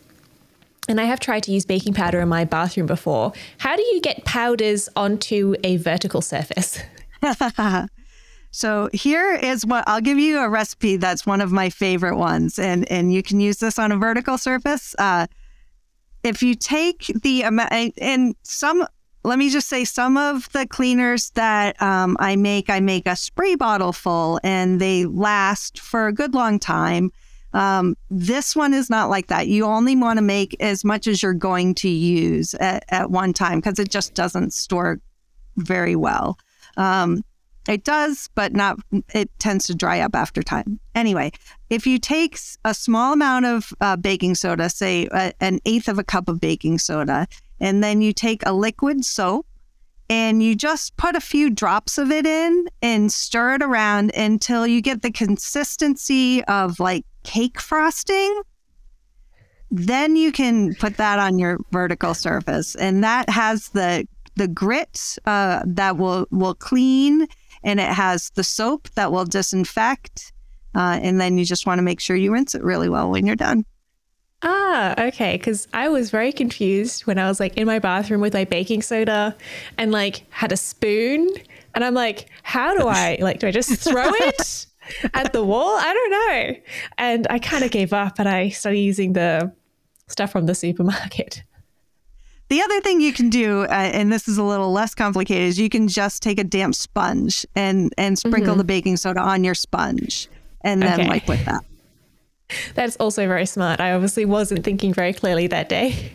and 0.89 1.01
I 1.01 1.05
have 1.05 1.21
tried 1.21 1.43
to 1.45 1.53
use 1.53 1.67
baking 1.67 1.95
powder 1.95 2.21
in 2.21 2.29
my 2.29 2.45
bathroom 2.45 2.87
before. 2.87 3.33
How 3.59 3.77
do 3.77 3.83
you 3.83 4.01
get 4.01 4.25
powders 4.25 4.89
onto 4.97 5.55
a 5.63 5.77
vertical 5.77 6.23
surface? 6.23 6.81
so 8.51 8.89
here 8.93 9.35
is 9.35 9.67
what 9.67 9.85
I'll 9.87 10.01
give 10.01 10.19
you 10.19 10.39
a 10.39 10.49
recipe 10.49 10.97
that's 10.97 11.27
one 11.27 11.41
of 11.41 11.53
my 11.53 11.71
favorite 11.71 12.17
ones, 12.17 12.59
and 12.59 12.91
and 12.91 13.13
you 13.13 13.23
can 13.23 13.41
use 13.41 13.59
this 13.59 13.79
on 13.79 13.93
a 13.93 13.97
vertical 13.97 14.39
surface. 14.39 14.95
Uh, 14.99 15.27
if 16.25 16.43
you 16.43 16.55
take 16.55 17.13
the 17.23 17.43
amount 17.43 17.73
and 17.99 18.35
some 18.43 18.87
let 19.25 19.39
me 19.39 19.51
just 19.51 19.69
say 19.69 19.85
some 19.85 20.17
of 20.17 20.51
the 20.53 20.67
cleaners 20.67 21.31
that 21.31 21.81
um, 21.83 22.17
I 22.21 22.37
make, 22.37 22.71
I 22.71 22.81
make 22.81 23.07
a 23.07 23.17
spray 23.17 23.57
bottle 23.57 23.93
full 23.93 24.41
and 24.43 24.81
they 24.81 25.05
last 25.05 25.79
for 25.79 26.07
a 26.07 26.13
good 26.13 26.35
long 26.35 26.59
time. 26.59 27.11
Um, 27.53 27.97
this 28.11 28.55
one 28.55 28.75
is 28.75 28.91
not 28.91 29.09
like 29.09 29.29
that. 29.29 29.49
You 29.49 29.65
only 29.65 29.97
want 29.97 30.19
to 30.19 30.23
make 30.23 30.57
as 30.61 30.85
much 30.85 31.07
as 31.07 31.23
you're 31.23 31.35
going 31.35 31.75
to 31.77 31.89
use 31.89 32.55
at, 32.55 32.85
at 32.89 33.11
one 33.11 33.33
time 33.33 33.59
because 33.59 33.79
it 33.79 33.91
just 33.91 34.15
doesn't 34.15 34.53
store 34.53 35.01
very 35.57 35.97
well. 35.97 36.39
Um, 36.77 37.25
it 37.69 37.85
does, 37.85 38.31
but 38.35 38.55
not, 38.55 38.79
it 39.13 39.31
tends 39.39 39.67
to 39.67 39.75
dry 39.75 40.01
up 40.01 40.15
after 40.15 40.43
time. 40.43 40.81
Anyway, 40.95 41.33
if 41.69 41.87
you 41.87 41.99
take 41.99 42.39
a 42.65 42.73
small 42.73 43.13
amount 43.13 43.45
of 43.45 43.73
uh, 43.81 43.97
baking 43.97 44.37
soda, 44.37 44.71
say 44.71 45.07
a, 45.13 45.33
an 45.41 45.61
eighth 45.67 45.89
of 45.89 45.99
a 45.99 46.05
cup 46.05 46.29
of 46.29 46.41
baking 46.41 46.79
soda, 46.79 47.27
and 47.61 47.85
then 47.85 48.01
you 48.01 48.13
take 48.13 48.43
a 48.47 48.53
liquid 48.53 49.05
soap 49.05 49.47
and 50.11 50.43
you 50.43 50.55
just 50.55 50.97
put 50.97 51.15
a 51.15 51.21
few 51.21 51.51
drops 51.51 51.99
of 51.99 52.11
it 52.11 52.25
in 52.25 52.67
and 52.81 53.13
stir 53.13 53.57
it 53.57 53.63
around 53.63 54.15
until 54.17 54.67
you 54.67 54.81
get 54.81 55.03
the 55.03 55.13
consistency 55.13 56.43
of 56.45 56.81
like 56.81 57.05
cake 57.29 57.61
frosting. 57.61 58.43
Then 59.71 60.17
you 60.17 60.33
can 60.33 60.75
put 60.75 60.97
that 60.97 61.19
on 61.19 61.39
your 61.39 61.59
vertical 61.73 62.15
surface, 62.15 62.75
and 62.75 63.05
that 63.05 63.29
has 63.29 63.69
the 63.69 64.09
the 64.37 64.49
grit 64.49 65.19
uh, 65.27 65.63
that 65.67 65.99
will 65.99 66.27
will 66.31 66.55
clean 66.55 67.27
and 67.65 67.81
it 67.81 67.91
has 67.91 68.31
the 68.31 68.45
soap 68.45 68.89
that 68.95 69.13
will 69.13 69.25
disinfect. 69.25 70.33
Uh, 70.75 70.99
and 71.03 71.21
then 71.21 71.37
you 71.37 71.45
just 71.45 71.67
want 71.67 71.79
to 71.79 71.83
make 71.83 72.01
sure 72.01 72.17
you 72.17 72.33
rinse 72.33 72.55
it 72.55 72.63
really 72.63 72.89
well 72.89 73.11
when 73.11 73.27
you're 73.27 73.37
done. 73.37 73.65
Ah, 74.43 74.95
okay. 75.07 75.37
Because 75.37 75.67
I 75.75 75.89
was 75.89 76.11
very 76.11 76.33
confused 76.33 77.07
when 77.07 77.19
I 77.19 77.27
was 77.27 77.41
like 77.41 77.57
in 77.57 77.67
my 77.67 77.81
bathroom 77.81 78.21
with 78.21 78.33
my 78.33 78.45
baking 78.45 78.83
soda 78.83 79.37
and 79.77 79.91
like 79.91 80.25
had 80.31 80.53
a 80.53 80.57
spoon. 80.57 81.29
And 81.75 81.85
I'm 81.85 81.95
like, 81.95 82.29
how 82.45 82.79
do 82.79 82.87
I, 82.87 83.19
like, 83.21 83.41
do 83.41 83.49
I 83.49 83.51
just 83.51 83.81
throw 83.81 84.09
it 84.15 84.67
at 85.15 85.33
the 85.33 85.45
wall? 85.45 85.77
I 85.77 85.93
don't 85.93 86.11
know. 86.11 86.61
And 86.99 87.27
I 87.31 87.39
kind 87.39 87.65
of 87.65 87.71
gave 87.71 87.93
up 87.93 88.19
and 88.19 88.29
I 88.29 88.51
started 88.51 88.79
using 88.79 89.13
the 89.13 89.53
stuff 90.09 90.33
from 90.33 90.47
the 90.47 90.55
supermarket. 90.55 91.43
The 92.49 92.63
other 92.63 92.81
thing 92.81 93.01
you 93.01 93.13
can 93.13 93.29
do, 93.29 93.63
uh, 93.65 93.67
and 93.69 94.11
this 94.11 94.27
is 94.27 94.39
a 94.39 94.43
little 94.43 94.73
less 94.73 94.95
complicated, 94.95 95.49
is 95.49 95.59
you 95.59 95.69
can 95.69 95.87
just 95.87 96.23
take 96.23 96.41
a 96.41 96.45
damp 96.45 96.75
sponge 96.75 97.45
and 97.55 97.93
and 97.99 98.19
sprinkle 98.19 98.53
mm-hmm. 98.53 98.59
the 98.59 98.65
baking 98.65 98.97
soda 98.97 99.21
on 99.21 99.45
your 99.45 99.55
sponge, 99.55 100.29
and 100.63 100.81
then 100.83 101.01
okay. 101.01 101.09
wipe 101.09 101.29
with 101.29 101.45
that. 101.45 101.63
That's 102.75 102.97
also 102.97 103.27
very 103.29 103.45
smart. 103.45 103.81
I 103.81 103.93
obviously 103.93 104.25
wasn't 104.25 104.65
thinking 104.65 104.95
very 104.95 105.13
clearly 105.13 105.47
that 105.49 105.69
day. 105.69 106.13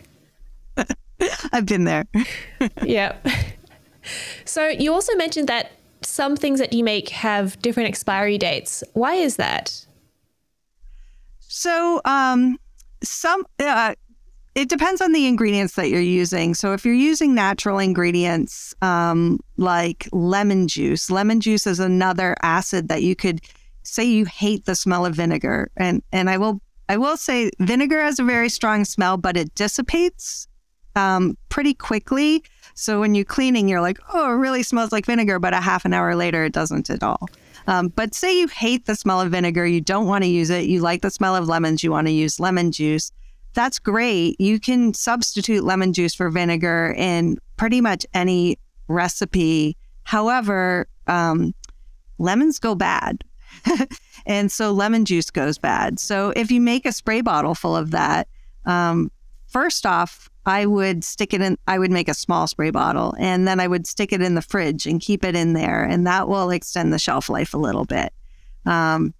I've 1.52 1.66
been 1.66 1.84
there. 1.84 2.04
yep. 2.82 3.24
So 4.44 4.66
you 4.66 4.92
also 4.92 5.14
mentioned 5.14 5.48
that 5.48 5.70
some 6.04 6.36
things 6.36 6.58
that 6.60 6.72
you 6.72 6.84
make 6.84 7.08
have 7.10 7.60
different 7.60 7.88
expiry 7.88 8.38
dates. 8.38 8.82
Why 8.92 9.14
is 9.14 9.36
that? 9.36 9.86
So, 11.40 12.00
um, 12.04 12.58
some 13.02 13.44
uh, 13.58 13.94
it 14.54 14.68
depends 14.68 15.00
on 15.00 15.12
the 15.12 15.26
ingredients 15.26 15.74
that 15.74 15.88
you're 15.88 16.00
using. 16.00 16.54
So 16.54 16.72
if 16.72 16.84
you're 16.84 16.94
using 16.94 17.34
natural 17.34 17.78
ingredients 17.78 18.74
um, 18.82 19.40
like 19.56 20.08
lemon 20.12 20.68
juice, 20.68 21.10
lemon 21.10 21.40
juice 21.40 21.66
is 21.66 21.80
another 21.80 22.36
acid 22.42 22.88
that 22.88 23.02
you 23.02 23.16
could 23.16 23.40
say 23.82 24.04
you 24.04 24.24
hate 24.24 24.64
the 24.64 24.74
smell 24.74 25.04
of 25.04 25.14
vinegar, 25.14 25.70
and 25.76 26.02
and 26.12 26.30
I 26.30 26.38
will 26.38 26.60
I 26.88 26.96
will 26.96 27.16
say 27.16 27.50
vinegar 27.60 28.00
has 28.00 28.18
a 28.18 28.24
very 28.24 28.48
strong 28.48 28.84
smell, 28.84 29.16
but 29.16 29.36
it 29.36 29.54
dissipates 29.54 30.46
um, 30.96 31.36
pretty 31.48 31.74
quickly. 31.74 32.44
So 32.74 33.00
when 33.00 33.14
you're 33.14 33.24
cleaning, 33.24 33.68
you're 33.68 33.80
like, 33.80 33.98
oh, 34.12 34.30
it 34.32 34.34
really 34.34 34.62
smells 34.62 34.92
like 34.92 35.06
vinegar, 35.06 35.38
but 35.38 35.54
a 35.54 35.60
half 35.60 35.84
an 35.84 35.92
hour 35.92 36.14
later, 36.14 36.44
it 36.44 36.52
doesn't 36.52 36.90
at 36.90 37.02
all. 37.02 37.28
Um, 37.66 37.88
but 37.88 38.14
say 38.14 38.38
you 38.38 38.48
hate 38.48 38.86
the 38.86 38.94
smell 38.94 39.20
of 39.20 39.30
vinegar, 39.30 39.66
you 39.66 39.80
don't 39.80 40.06
want 40.06 40.24
to 40.24 40.28
use 40.28 40.50
it, 40.50 40.66
you 40.66 40.80
like 40.80 41.02
the 41.02 41.10
smell 41.10 41.34
of 41.34 41.48
lemons, 41.48 41.82
you 41.82 41.90
want 41.90 42.06
to 42.08 42.12
use 42.12 42.38
lemon 42.38 42.72
juice 42.72 43.10
that's 43.54 43.78
great. 43.78 44.38
You 44.40 44.60
can 44.60 44.92
substitute 44.92 45.64
lemon 45.64 45.92
juice 45.92 46.14
for 46.14 46.28
vinegar 46.28 46.94
in 46.98 47.38
pretty 47.56 47.80
much 47.80 48.04
any 48.12 48.58
recipe. 48.88 49.76
However, 50.02 50.86
um, 51.06 51.54
lemons 52.18 52.58
go 52.58 52.74
bad. 52.74 53.24
and 54.26 54.50
so 54.50 54.72
lemon 54.72 55.04
juice 55.04 55.30
goes 55.30 55.56
bad. 55.56 56.00
So 56.00 56.32
if 56.36 56.50
you 56.50 56.60
make 56.60 56.84
a 56.84 56.92
spray 56.92 57.20
bottle 57.20 57.54
full 57.54 57.76
of 57.76 57.92
that, 57.92 58.28
um, 58.66 59.10
first 59.46 59.86
off, 59.86 60.28
I 60.46 60.66
would 60.66 61.04
stick 61.04 61.32
it 61.32 61.40
in, 61.40 61.56
I 61.66 61.78
would 61.78 61.90
make 61.90 62.08
a 62.08 62.14
small 62.14 62.46
spray 62.46 62.70
bottle 62.70 63.14
and 63.18 63.48
then 63.48 63.60
I 63.60 63.66
would 63.66 63.86
stick 63.86 64.12
it 64.12 64.20
in 64.20 64.34
the 64.34 64.42
fridge 64.42 64.86
and 64.86 65.00
keep 65.00 65.24
it 65.24 65.34
in 65.34 65.54
there. 65.54 65.82
And 65.82 66.06
that 66.06 66.28
will 66.28 66.50
extend 66.50 66.92
the 66.92 66.98
shelf 66.98 67.28
life 67.30 67.54
a 67.54 67.58
little 67.58 67.84
bit. 67.84 68.12
Um, 68.66 69.14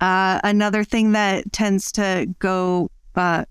uh, 0.00 0.40
another 0.44 0.84
thing 0.84 1.12
that 1.12 1.52
tends 1.52 1.92
to 1.92 2.26
go 2.38 2.90
uh, 3.14 3.44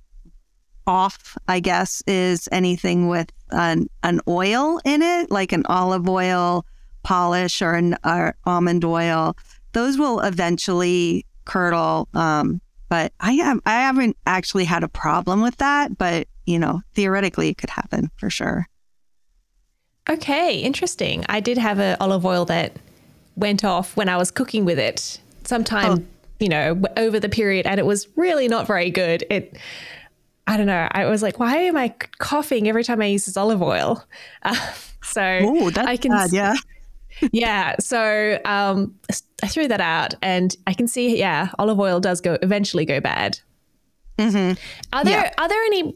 off, 0.88 1.38
I 1.48 1.60
guess, 1.60 2.02
is 2.08 2.50
anything 2.52 3.08
with 3.08 3.32
an, 3.52 3.88
an 4.02 4.20
oil 4.28 4.80
in 4.84 5.02
it, 5.02 5.32
like 5.32 5.52
an 5.52 5.66
olive 5.68 6.10
oil 6.10 6.66
polish 7.04 7.62
or 7.62 7.74
an 7.74 7.98
or 8.04 8.36
almond 8.46 8.84
oil. 8.84 9.36
Those 9.74 9.98
will 9.98 10.20
eventually 10.22 11.26
curdle. 11.46 12.08
Um, 12.14 12.62
but 12.90 13.14
I 13.20 13.34
have 13.34 13.60
I 13.66 13.74
haven't 13.74 14.18
actually 14.26 14.66
had 14.66 14.84
a 14.84 14.88
problem 14.88 15.42
with 15.42 15.58
that, 15.58 15.98
but 15.98 16.28
you 16.46 16.60
know, 16.60 16.82
theoretically 16.94 17.50
it 17.50 17.58
could 17.58 17.70
happen 17.70 18.10
for 18.18 18.30
sure. 18.30 18.68
Okay, 20.10 20.60
interesting. 20.60 21.26
I 21.30 21.40
did 21.40 21.58
have 21.58 21.80
an 21.80 21.98
olive 22.00 22.26
oil 22.26 22.46
that 22.46 22.76
went 23.36 23.64
off 23.64 23.96
when 23.96 24.10
I 24.10 24.18
was 24.18 24.32
cooking 24.32 24.66
with 24.66 24.78
it 24.78 25.20
sometime 25.44 25.92
oh 25.92 26.04
you 26.44 26.50
know, 26.50 26.82
over 26.98 27.22
the 27.22 27.30
period, 27.30 27.66
and 27.66 27.80
it 27.80 27.86
was 27.86 28.08
really 28.18 28.50
not 28.50 28.68
very 28.68 28.90
good. 28.90 29.24
It, 29.30 29.58
I 30.46 30.58
don't 30.58 30.68
know. 30.68 30.90
I 30.92 31.06
was 31.06 31.24
like, 31.24 31.40
why 31.40 31.56
am 31.58 31.78
I 31.78 31.94
coughing 32.18 32.68
every 32.68 32.84
time 32.84 33.02
I 33.02 33.06
use 33.06 33.26
this 33.26 33.38
olive 33.38 33.62
oil? 33.62 34.04
Uh, 34.44 34.74
so 35.04 35.40
oh, 35.42 35.70
that's 35.70 35.88
I 35.88 35.98
can, 35.98 36.12
bad, 36.12 36.32
yeah. 36.32 36.54
yeah. 37.32 37.76
So 37.80 38.40
um, 38.46 38.96
I 39.42 39.48
threw 39.48 39.68
that 39.70 39.80
out, 39.82 40.16
and 40.22 40.56
I 40.68 40.74
can 40.74 40.88
see, 40.88 41.18
yeah, 41.18 41.50
olive 41.60 41.80
oil 41.80 42.00
does 42.00 42.20
go 42.20 42.38
eventually 42.42 42.86
go 42.86 43.00
bad. 43.00 43.40
Mm-hmm. 44.18 44.60
Are 44.94 45.04
there 45.04 45.24
yeah. 45.24 45.34
are 45.38 45.48
there 45.48 45.62
any? 45.64 45.96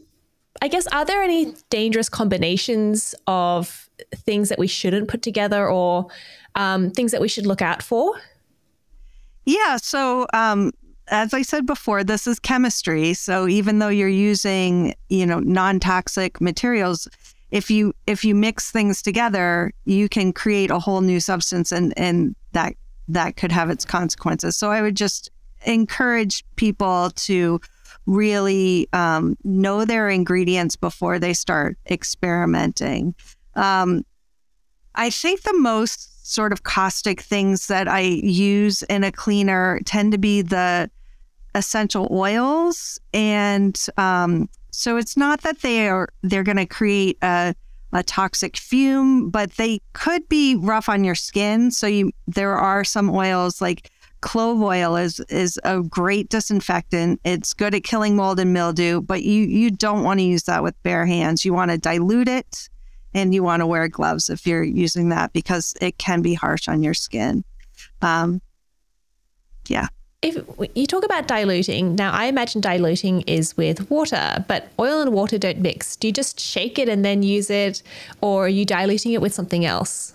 I 0.60 0.68
guess 0.68 0.86
are 0.88 1.04
there 1.04 1.22
any 1.22 1.54
dangerous 1.70 2.08
combinations 2.08 3.14
of 3.26 3.88
things 4.14 4.48
that 4.48 4.58
we 4.58 4.66
shouldn't 4.66 5.08
put 5.08 5.22
together, 5.22 5.68
or 5.68 6.08
um, 6.54 6.90
things 6.90 7.12
that 7.12 7.20
we 7.20 7.28
should 7.28 7.46
look 7.46 7.62
out 7.62 7.82
for? 7.82 8.14
Yeah. 9.44 9.76
So 9.76 10.26
um, 10.34 10.72
as 11.08 11.32
I 11.32 11.42
said 11.42 11.66
before, 11.66 12.04
this 12.04 12.26
is 12.26 12.38
chemistry. 12.38 13.14
So 13.14 13.48
even 13.48 13.78
though 13.78 13.88
you're 13.88 14.08
using, 14.08 14.94
you 15.08 15.26
know, 15.26 15.40
non-toxic 15.40 16.40
materials, 16.40 17.08
if 17.50 17.70
you 17.70 17.94
if 18.06 18.24
you 18.24 18.34
mix 18.34 18.70
things 18.70 19.00
together, 19.00 19.72
you 19.84 20.08
can 20.08 20.32
create 20.32 20.70
a 20.70 20.78
whole 20.78 21.00
new 21.00 21.20
substance 21.20 21.72
and 21.72 21.94
and 21.96 22.34
that 22.52 22.74
that 23.08 23.36
could 23.36 23.52
have 23.52 23.70
its 23.70 23.84
consequences. 23.84 24.56
So 24.56 24.70
I 24.70 24.82
would 24.82 24.96
just 24.96 25.30
encourage 25.64 26.44
people 26.56 27.10
to 27.10 27.60
really 28.08 28.88
um, 28.92 29.36
know 29.44 29.84
their 29.84 30.08
ingredients 30.08 30.74
before 30.76 31.18
they 31.18 31.34
start 31.34 31.76
experimenting. 31.90 33.14
Um, 33.54 34.04
I 34.94 35.10
think 35.10 35.42
the 35.42 35.56
most 35.56 36.32
sort 36.32 36.52
of 36.52 36.62
caustic 36.62 37.20
things 37.20 37.68
that 37.68 37.86
I 37.86 38.00
use 38.00 38.82
in 38.84 39.04
a 39.04 39.12
cleaner 39.12 39.80
tend 39.84 40.12
to 40.12 40.18
be 40.18 40.42
the 40.42 40.90
essential 41.54 42.08
oils, 42.10 42.98
and 43.12 43.78
um, 43.96 44.48
so 44.70 44.96
it's 44.96 45.16
not 45.16 45.42
that 45.42 45.60
they 45.60 45.88
are 45.88 46.08
they're 46.22 46.42
going 46.42 46.56
to 46.56 46.66
create 46.66 47.18
a 47.22 47.54
a 47.92 48.02
toxic 48.02 48.56
fume, 48.56 49.30
but 49.30 49.52
they 49.52 49.80
could 49.94 50.28
be 50.28 50.54
rough 50.56 50.88
on 50.88 51.04
your 51.04 51.14
skin. 51.14 51.70
So 51.70 51.86
you 51.86 52.12
there 52.26 52.56
are 52.56 52.84
some 52.84 53.10
oils 53.10 53.60
like 53.60 53.90
clove 54.20 54.62
oil 54.62 54.96
is 54.96 55.20
is 55.28 55.58
a 55.64 55.82
great 55.82 56.28
disinfectant. 56.28 57.20
It's 57.24 57.54
good 57.54 57.74
at 57.74 57.84
killing 57.84 58.16
mold 58.16 58.40
and 58.40 58.52
mildew, 58.52 59.00
but 59.00 59.22
you 59.22 59.42
you 59.44 59.70
don't 59.70 60.02
want 60.02 60.20
to 60.20 60.24
use 60.24 60.44
that 60.44 60.62
with 60.62 60.80
bare 60.82 61.06
hands. 61.06 61.44
You 61.44 61.54
want 61.54 61.70
to 61.70 61.78
dilute 61.78 62.28
it 62.28 62.68
and 63.14 63.34
you 63.34 63.42
want 63.42 63.60
to 63.60 63.66
wear 63.66 63.88
gloves 63.88 64.28
if 64.28 64.46
you're 64.46 64.62
using 64.62 65.08
that 65.10 65.32
because 65.32 65.74
it 65.80 65.98
can 65.98 66.22
be 66.22 66.34
harsh 66.34 66.68
on 66.68 66.82
your 66.82 66.94
skin. 66.94 67.44
Um, 68.02 68.40
yeah 69.68 69.88
if 70.20 70.36
you 70.74 70.86
talk 70.86 71.04
about 71.04 71.28
diluting, 71.28 71.94
now 71.94 72.10
I 72.10 72.26
imagine 72.26 72.60
diluting 72.60 73.22
is 73.22 73.56
with 73.56 73.88
water, 73.88 74.44
but 74.48 74.68
oil 74.78 75.00
and 75.00 75.12
water 75.12 75.38
don't 75.38 75.58
mix. 75.58 75.94
Do 75.94 76.08
you 76.08 76.12
just 76.12 76.40
shake 76.40 76.78
it 76.78 76.88
and 76.88 77.04
then 77.04 77.22
use 77.22 77.50
it, 77.50 77.82
or 78.20 78.46
are 78.46 78.48
you 78.48 78.64
diluting 78.64 79.12
it 79.12 79.20
with 79.20 79.32
something 79.32 79.64
else? 79.64 80.14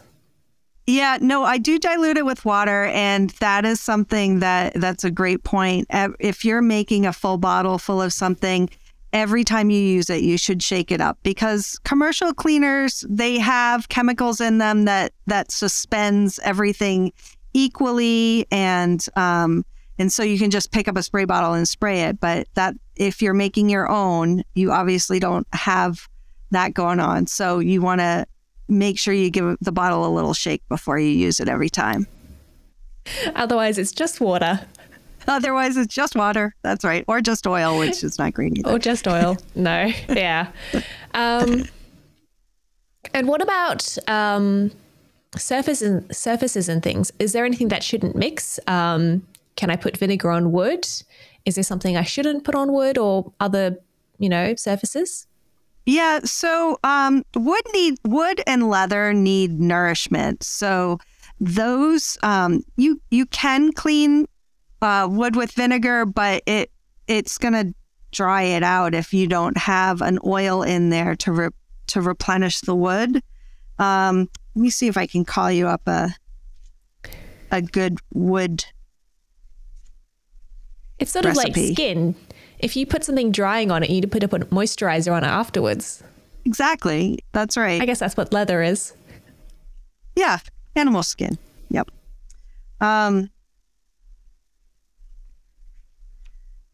Yeah, 0.85 1.17
no, 1.21 1.43
I 1.43 1.59
do 1.59 1.79
dilute 1.79 2.17
it 2.17 2.25
with 2.25 2.43
water, 2.43 2.85
and 2.85 3.29
that 3.39 3.63
is 3.63 3.79
something 3.79 4.39
that 4.39 4.73
that's 4.75 5.05
a 5.05 5.11
great 5.11 5.43
point. 5.43 5.87
If 5.89 6.43
you're 6.43 6.61
making 6.61 7.05
a 7.05 7.13
full 7.13 7.37
bottle 7.37 7.77
full 7.77 8.01
of 8.01 8.11
something, 8.11 8.69
every 9.13 9.45
time 9.45 9.69
you 9.69 9.79
use 9.79 10.09
it, 10.09 10.23
you 10.23 10.37
should 10.37 10.61
shake 10.61 10.91
it 10.91 10.99
up 10.99 11.17
because 11.23 11.79
commercial 11.85 12.33
cleaners 12.33 13.05
they 13.07 13.37
have 13.39 13.87
chemicals 13.87 14.41
in 14.41 14.57
them 14.57 14.83
that 14.85 15.13
that 15.27 15.51
suspends 15.51 16.39
everything 16.39 17.13
equally 17.53 18.45
and 18.51 19.05
um, 19.15 19.63
and 19.99 20.11
so 20.11 20.23
you 20.23 20.39
can 20.39 20.51
just 20.51 20.71
pick 20.71 20.87
up 20.87 20.97
a 20.97 21.03
spray 21.03 21.25
bottle 21.25 21.53
and 21.53 21.67
spray 21.69 22.01
it. 22.01 22.19
But 22.19 22.47
that 22.55 22.75
if 22.95 23.21
you're 23.21 23.33
making 23.33 23.69
your 23.69 23.89
own, 23.89 24.43
you 24.55 24.71
obviously 24.71 25.19
don't 25.19 25.47
have 25.53 26.09
that 26.51 26.73
going 26.73 26.99
on. 26.99 27.27
So 27.27 27.59
you 27.59 27.81
want 27.81 28.01
to 28.01 28.25
make 28.77 28.99
sure 28.99 29.13
you 29.13 29.29
give 29.29 29.57
the 29.61 29.71
bottle 29.71 30.05
a 30.05 30.11
little 30.13 30.33
shake 30.33 30.67
before 30.69 30.99
you 30.99 31.09
use 31.09 31.39
it 31.39 31.47
every 31.47 31.69
time. 31.69 32.07
Otherwise, 33.35 33.77
it's 33.77 33.91
just 33.91 34.21
water. 34.21 34.61
Otherwise, 35.27 35.77
it's 35.77 35.93
just 35.93 36.15
water. 36.15 36.53
That's 36.63 36.83
right. 36.83 37.05
Or 37.07 37.21
just 37.21 37.47
oil, 37.47 37.79
which 37.79 38.03
is 38.03 38.19
not 38.19 38.33
green 38.33 38.57
either. 38.57 38.71
Or 38.71 38.79
just 38.79 39.07
oil. 39.07 39.37
No. 39.55 39.91
Yeah. 40.09 40.47
Um, 41.13 41.65
and 43.13 43.27
what 43.27 43.41
about 43.41 43.97
um, 44.07 44.71
surfaces, 45.35 46.03
surfaces 46.17 46.67
and 46.69 46.81
things? 46.81 47.11
Is 47.19 47.33
there 47.33 47.45
anything 47.45 47.69
that 47.69 47.83
shouldn't 47.83 48.15
mix? 48.15 48.59
Um, 48.67 49.25
can 49.55 49.69
I 49.69 49.75
put 49.75 49.97
vinegar 49.97 50.31
on 50.31 50.51
wood? 50.51 50.87
Is 51.45 51.55
there 51.55 51.63
something 51.63 51.95
I 51.95 52.03
shouldn't 52.03 52.43
put 52.43 52.55
on 52.55 52.71
wood 52.73 52.97
or 52.97 53.31
other, 53.39 53.77
you 54.17 54.29
know, 54.29 54.55
surfaces? 54.55 55.27
Yeah, 55.85 56.19
so 56.23 56.77
um, 56.83 57.23
wood 57.35 57.61
need 57.73 57.95
wood 58.05 58.41
and 58.47 58.69
leather 58.69 59.13
need 59.13 59.59
nourishment. 59.59 60.43
So 60.43 60.99
those 61.39 62.17
um, 62.23 62.63
you 62.77 63.01
you 63.11 63.25
can 63.25 63.73
clean 63.73 64.27
uh, 64.81 65.07
wood 65.09 65.35
with 65.35 65.51
vinegar, 65.51 66.05
but 66.05 66.41
it 66.45 66.71
it's 67.07 67.37
gonna 67.37 67.73
dry 68.11 68.43
it 68.43 68.63
out 68.63 68.93
if 68.93 69.13
you 69.13 69.27
don't 69.27 69.57
have 69.57 70.01
an 70.01 70.19
oil 70.25 70.63
in 70.63 70.89
there 70.89 71.15
to 71.17 71.31
re- 71.31 71.49
to 71.87 72.01
replenish 72.01 72.61
the 72.61 72.75
wood. 72.75 73.21
Um, 73.79 74.29
let 74.55 74.61
me 74.61 74.69
see 74.69 74.87
if 74.87 74.97
I 74.97 75.05
can 75.05 75.25
call 75.25 75.51
you 75.51 75.67
up 75.67 75.87
a 75.87 76.09
a 77.51 77.61
good 77.61 77.99
wood 78.13 78.65
it's 80.97 81.11
sort 81.11 81.25
recipe. 81.25 81.49
of 81.49 81.55
like 81.57 81.73
skin. 81.73 82.15
If 82.63 82.77
you 82.77 82.85
put 82.85 83.03
something 83.03 83.31
drying 83.31 83.71
on 83.71 83.83
it, 83.83 83.89
you 83.89 83.95
need 83.95 84.01
to 84.01 84.07
put 84.07 84.23
a 84.23 84.27
moisturizer 84.27 85.11
on 85.11 85.23
it 85.25 85.27
afterwards. 85.27 86.01
Exactly. 86.45 87.19
That's 87.33 87.57
right. 87.57 87.81
I 87.81 87.85
guess 87.85 87.99
that's 87.99 88.15
what 88.15 88.31
leather 88.31 88.61
is. 88.61 88.93
Yeah, 90.15 90.39
animal 90.75 91.03
skin. 91.03 91.37
Yep. 91.69 91.91
Um, 92.79 93.29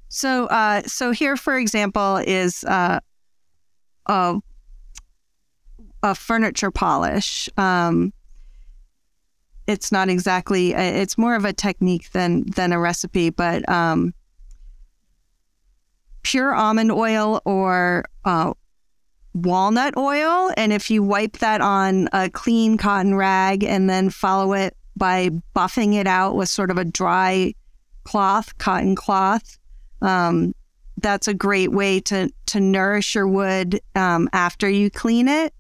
so, 0.10 0.46
uh, 0.46 0.84
so 0.84 1.12
here, 1.12 1.36
for 1.36 1.58
example, 1.58 2.18
is 2.18 2.64
uh, 2.66 3.00
a, 4.06 4.36
a 6.04 6.14
furniture 6.16 6.70
polish. 6.70 7.50
Um, 7.58 8.14
it's 9.66 9.92
not 9.92 10.10
exactly 10.10 10.74
uh, 10.74 10.82
it's 10.82 11.16
more 11.16 11.36
of 11.36 11.46
a 11.46 11.54
technique 11.54 12.10
than 12.12 12.44
than 12.56 12.74
a 12.74 12.80
recipe 12.80 13.30
but 13.30 13.68
um, 13.70 14.16
pure 16.24 16.54
almond 16.54 16.92
oil 16.92 17.42
or 17.46 18.06
uh, 18.26 18.54
walnut 19.34 19.96
oil 19.96 20.52
and 20.58 20.74
if 20.74 20.90
you 20.90 21.04
wipe 21.04 21.38
that 21.38 21.62
on 21.62 22.10
a 22.14 22.30
clean 22.30 22.78
cotton 22.78 23.16
rag 23.16 23.64
and 23.64 23.90
then 23.90 24.10
follow 24.10 24.54
it 24.54 24.76
by 24.96 25.30
buffing 25.56 25.94
it 25.94 26.08
out 26.08 26.36
with 26.36 26.50
sort 26.50 26.72
of 26.72 26.78
a 26.78 26.86
dry 26.86 27.54
cloth 28.04 28.58
cotton 28.58 28.96
cloth 28.96 29.58
um, 30.02 30.54
that's 30.98 31.28
a 31.28 31.34
great 31.34 31.72
way 31.72 32.00
to 32.00 32.30
to 32.46 32.60
nourish 32.60 33.16
your 33.16 33.28
wood 33.28 33.80
um, 33.96 34.28
after 34.34 34.68
you 34.68 34.90
clean 34.90 35.28
it 35.28 35.54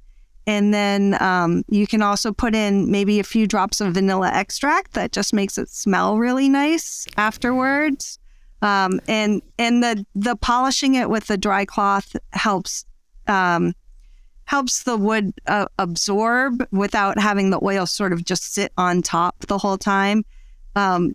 and 0.50 0.74
then 0.74 1.16
um, 1.22 1.64
you 1.70 1.86
can 1.86 2.02
also 2.02 2.32
put 2.34 2.56
in 2.56 2.90
maybe 2.90 3.20
a 3.20 3.24
few 3.24 3.46
drops 3.46 3.82
of 3.82 3.94
vanilla 3.94 4.32
extract 4.34 4.94
that 4.94 5.12
just 5.12 5.32
makes 5.32 5.60
it 5.60 5.70
smell 5.70 6.18
really 6.18 6.50
nice 6.50 7.06
afterwards. 7.18 8.19
Um, 8.62 9.00
and 9.08 9.42
and 9.58 9.82
the 9.82 10.06
the 10.16 10.36
polishing 10.36 10.96
it 10.96 11.10
with 11.10 11.28
the 11.28 11.38
dry 11.38 11.66
cloth 11.66 12.16
helps 12.34 12.86
um, 13.28 13.74
helps 14.46 14.84
the 14.84 14.98
wood 14.98 15.32
uh, 15.48 15.68
absorb 15.78 16.68
without 16.72 17.20
having 17.20 17.52
the 17.52 17.60
oil 17.64 17.86
sort 17.86 18.12
of 18.12 18.26
just 18.26 18.54
sit 18.54 18.74
on 18.78 19.02
top 19.02 19.46
the 19.48 19.58
whole 19.58 19.78
time. 19.78 20.26
Um, 20.76 21.14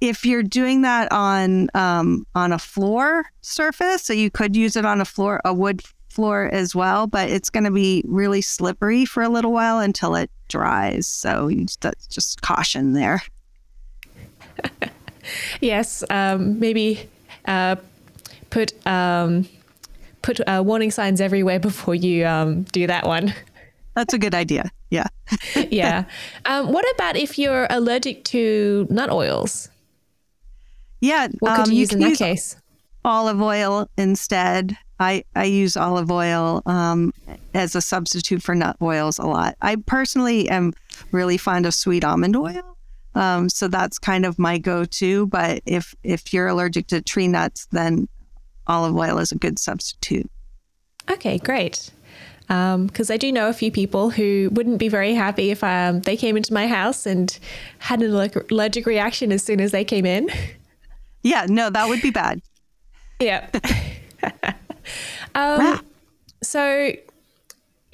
if 0.00 0.26
you're 0.26 0.42
doing 0.42 0.82
that 0.82 1.10
on 1.12 1.68
um, 1.74 2.26
on 2.34 2.52
a 2.52 2.58
floor 2.58 3.24
surface, 3.40 4.02
so 4.02 4.12
you 4.12 4.30
could 4.30 4.54
use 4.54 4.76
it 4.76 4.84
on 4.84 5.00
a 5.00 5.04
floor 5.04 5.40
a 5.44 5.54
wood 5.54 5.82
floor 6.10 6.48
as 6.52 6.74
well, 6.74 7.06
but 7.06 7.30
it's 7.30 7.50
going 7.50 7.64
to 7.64 7.70
be 7.70 8.02
really 8.06 8.40
slippery 8.40 9.04
for 9.04 9.22
a 9.22 9.28
little 9.28 9.52
while 9.52 9.78
until 9.78 10.14
it 10.14 10.30
dries. 10.48 11.06
So 11.06 11.50
that's 11.80 12.06
just 12.06 12.42
caution 12.42 12.94
there. 12.94 13.22
yes, 15.60 16.04
um, 16.10 16.58
maybe 16.58 17.08
uh, 17.46 17.76
put 18.50 18.86
um, 18.86 19.48
put 20.22 20.40
uh, 20.46 20.62
warning 20.64 20.90
signs 20.90 21.20
everywhere 21.20 21.60
before 21.70 21.94
you 21.94 22.26
um, 22.26 22.62
do 22.64 22.86
that 22.86 23.06
one. 23.06 23.34
That's 23.94 24.12
a 24.12 24.18
good 24.18 24.34
idea. 24.34 24.70
Yeah. 24.90 25.06
yeah. 25.70 26.04
Um, 26.44 26.72
what 26.72 26.84
about 26.94 27.16
if 27.16 27.38
you're 27.38 27.66
allergic 27.70 28.24
to 28.24 28.86
nut 28.90 29.10
oils? 29.10 29.70
Yeah. 31.00 31.28
What 31.38 31.56
could 31.56 31.68
um, 31.68 31.72
you 31.72 31.80
use 31.80 31.92
in 31.92 32.00
that 32.00 32.18
case? 32.18 32.56
Olive 33.04 33.40
oil 33.40 33.88
instead. 33.96 34.76
I, 34.98 35.24
I 35.34 35.44
use 35.44 35.76
olive 35.76 36.10
oil 36.10 36.62
um, 36.66 37.12
as 37.54 37.74
a 37.74 37.80
substitute 37.80 38.42
for 38.42 38.54
nut 38.54 38.76
oils 38.80 39.18
a 39.18 39.26
lot. 39.26 39.56
I 39.60 39.76
personally 39.76 40.48
am 40.48 40.72
really 41.12 41.36
fond 41.36 41.66
of 41.66 41.74
sweet 41.74 42.04
almond 42.04 42.36
oil. 42.36 42.75
Um, 43.16 43.48
so 43.48 43.66
that's 43.66 43.98
kind 43.98 44.24
of 44.24 44.38
my 44.38 44.58
go-to. 44.58 45.26
But 45.26 45.62
if 45.66 45.94
if 46.04 46.32
you're 46.32 46.46
allergic 46.46 46.86
to 46.88 47.00
tree 47.00 47.26
nuts, 47.26 47.66
then 47.72 48.08
olive 48.66 48.94
oil 48.94 49.18
is 49.18 49.32
a 49.32 49.38
good 49.38 49.58
substitute. 49.58 50.30
Okay, 51.10 51.38
great. 51.38 51.90
Because 52.46 53.10
um, 53.10 53.14
I 53.14 53.16
do 53.16 53.32
know 53.32 53.48
a 53.48 53.52
few 53.52 53.72
people 53.72 54.10
who 54.10 54.50
wouldn't 54.52 54.78
be 54.78 54.88
very 54.88 55.14
happy 55.14 55.50
if 55.50 55.64
um, 55.64 56.02
they 56.02 56.16
came 56.16 56.36
into 56.36 56.52
my 56.52 56.68
house 56.68 57.06
and 57.06 57.36
had 57.78 58.02
an 58.02 58.14
allergic 58.50 58.86
reaction 58.86 59.32
as 59.32 59.42
soon 59.42 59.60
as 59.60 59.72
they 59.72 59.84
came 59.84 60.06
in. 60.06 60.28
Yeah, 61.22 61.46
no, 61.48 61.70
that 61.70 61.88
would 61.88 62.00
be 62.02 62.12
bad. 62.12 62.40
yeah. 63.18 63.50
um, 65.34 65.80
so, 66.40 66.92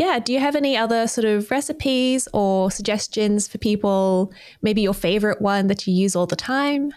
yeah, 0.03 0.19
do 0.19 0.33
you 0.33 0.41
have 0.41 0.57
any 0.57 0.77
other 0.77 1.07
sort 1.07 1.25
of 1.25 1.49
recipes 1.51 2.27
or 2.33 2.73
suggestions 2.73 3.47
for 3.47 3.59
people? 3.59 4.33
Maybe 4.61 4.83
your 4.83 4.95
favorite 4.95 5.41
one 5.41 5.69
that 5.69 5.87
you 5.87 5.95
use 5.95 6.17
all 6.17 6.27
the 6.27 6.35
time? 6.35 6.93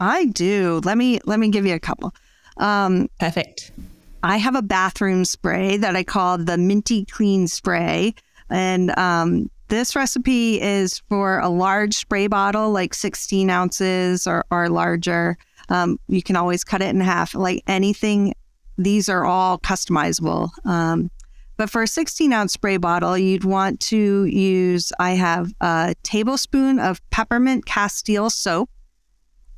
I 0.00 0.26
do. 0.26 0.80
Let 0.82 0.96
me 0.96 1.20
let 1.26 1.38
me 1.38 1.50
give 1.50 1.66
you 1.66 1.74
a 1.74 1.80
couple. 1.80 2.14
Um, 2.56 3.08
Perfect. 3.20 3.72
I 4.22 4.38
have 4.38 4.54
a 4.54 4.62
bathroom 4.62 5.26
spray 5.26 5.76
that 5.76 5.96
I 5.96 6.02
call 6.02 6.38
the 6.38 6.56
Minty 6.56 7.04
Clean 7.04 7.46
Spray. 7.46 8.14
And 8.48 8.96
um, 8.98 9.50
this 9.68 9.94
recipe 9.94 10.60
is 10.60 11.00
for 11.10 11.38
a 11.40 11.50
large 11.50 11.94
spray 11.94 12.26
bottle, 12.26 12.70
like 12.70 12.94
16 12.94 13.50
ounces 13.50 14.26
or, 14.26 14.44
or 14.50 14.70
larger. 14.70 15.36
Um, 15.68 15.98
you 16.08 16.22
can 16.22 16.36
always 16.36 16.64
cut 16.64 16.80
it 16.80 16.88
in 16.88 17.00
half. 17.00 17.34
Like 17.34 17.62
anything, 17.66 18.34
these 18.78 19.10
are 19.10 19.24
all 19.24 19.58
customizable. 19.58 20.48
Um, 20.64 21.10
but 21.56 21.70
for 21.70 21.82
a 21.82 21.86
16 21.86 22.32
ounce 22.32 22.52
spray 22.52 22.76
bottle, 22.76 23.16
you'd 23.16 23.44
want 23.44 23.80
to 23.80 24.24
use, 24.24 24.92
I 24.98 25.12
have 25.12 25.52
a 25.60 25.94
tablespoon 26.02 26.78
of 26.78 27.00
peppermint 27.10 27.66
castile 27.66 28.30
soap. 28.30 28.70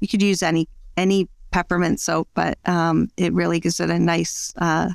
You 0.01 0.09
could 0.09 0.23
use 0.23 0.43
any 0.43 0.69
any 0.97 1.29
peppermint 1.51 2.01
soap, 2.01 2.29
but 2.35 2.59
um, 2.67 3.09
it 3.17 3.33
really 3.33 3.61
gives 3.61 3.81
it 3.81 3.91
a 3.91 3.99
nice, 3.99 4.53
uh, 4.57 4.91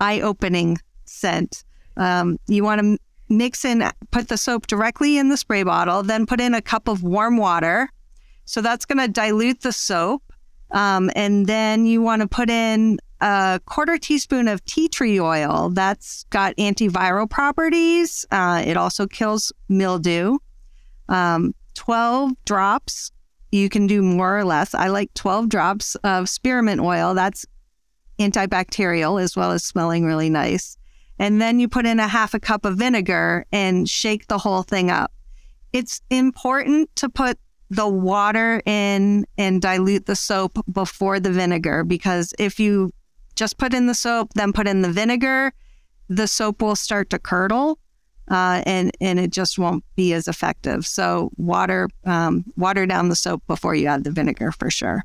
eye 0.00 0.20
opening 0.20 0.78
scent. 1.04 1.64
Um, 1.96 2.38
you 2.48 2.64
want 2.64 2.80
to 2.80 2.98
mix 3.28 3.64
in, 3.64 3.88
put 4.10 4.28
the 4.28 4.36
soap 4.36 4.66
directly 4.66 5.16
in 5.16 5.28
the 5.28 5.36
spray 5.36 5.62
bottle, 5.62 6.02
then 6.02 6.26
put 6.26 6.40
in 6.40 6.54
a 6.54 6.62
cup 6.62 6.88
of 6.88 7.02
warm 7.02 7.36
water. 7.36 7.88
So 8.44 8.60
that's 8.60 8.84
going 8.84 8.98
to 8.98 9.08
dilute 9.08 9.62
the 9.62 9.72
soap. 9.72 10.31
Um, 10.72 11.10
and 11.14 11.46
then 11.46 11.86
you 11.86 12.02
want 12.02 12.22
to 12.22 12.28
put 12.28 12.50
in 12.50 12.98
a 13.20 13.60
quarter 13.66 13.98
teaspoon 13.98 14.48
of 14.48 14.64
tea 14.64 14.88
tree 14.88 15.20
oil. 15.20 15.70
That's 15.70 16.24
got 16.30 16.56
antiviral 16.56 17.28
properties. 17.28 18.24
Uh, 18.30 18.62
it 18.66 18.76
also 18.76 19.06
kills 19.06 19.52
mildew. 19.68 20.38
Um, 21.08 21.54
12 21.74 22.32
drops 22.44 23.12
you 23.52 23.68
can 23.68 23.86
do 23.86 24.02
more 24.02 24.36
or 24.36 24.44
less. 24.44 24.74
I 24.74 24.88
like 24.88 25.12
12 25.14 25.48
drops 25.50 25.94
of 25.96 26.28
spearmint 26.28 26.80
oil. 26.80 27.14
That's 27.14 27.44
antibacterial 28.18 29.22
as 29.22 29.36
well 29.36 29.52
as 29.52 29.62
smelling 29.62 30.04
really 30.04 30.30
nice. 30.30 30.78
And 31.18 31.40
then 31.40 31.60
you 31.60 31.68
put 31.68 31.86
in 31.86 32.00
a 32.00 32.08
half 32.08 32.34
a 32.34 32.40
cup 32.40 32.64
of 32.64 32.78
vinegar 32.78 33.44
and 33.52 33.88
shake 33.88 34.26
the 34.26 34.38
whole 34.38 34.62
thing 34.62 34.90
up. 34.90 35.12
It's 35.72 36.00
important 36.10 36.94
to 36.96 37.08
put 37.08 37.38
the 37.72 37.88
water 37.88 38.62
in 38.66 39.24
and 39.38 39.62
dilute 39.62 40.04
the 40.04 40.14
soap 40.14 40.58
before 40.70 41.18
the 41.18 41.30
vinegar 41.30 41.84
because 41.84 42.34
if 42.38 42.60
you 42.60 42.92
just 43.34 43.56
put 43.56 43.72
in 43.72 43.86
the 43.86 43.94
soap, 43.94 44.34
then 44.34 44.52
put 44.52 44.68
in 44.68 44.82
the 44.82 44.90
vinegar, 44.90 45.54
the 46.10 46.26
soap 46.26 46.60
will 46.60 46.76
start 46.76 47.08
to 47.08 47.18
curdle 47.18 47.78
uh, 48.30 48.62
and 48.66 48.90
and 49.00 49.18
it 49.18 49.32
just 49.32 49.58
won't 49.58 49.84
be 49.96 50.12
as 50.12 50.28
effective. 50.28 50.86
So 50.86 51.30
water 51.38 51.88
um, 52.04 52.44
water 52.56 52.84
down 52.84 53.08
the 53.08 53.16
soap 53.16 53.42
before 53.46 53.74
you 53.74 53.86
add 53.86 54.04
the 54.04 54.10
vinegar 54.10 54.52
for 54.52 54.70
sure, 54.70 55.04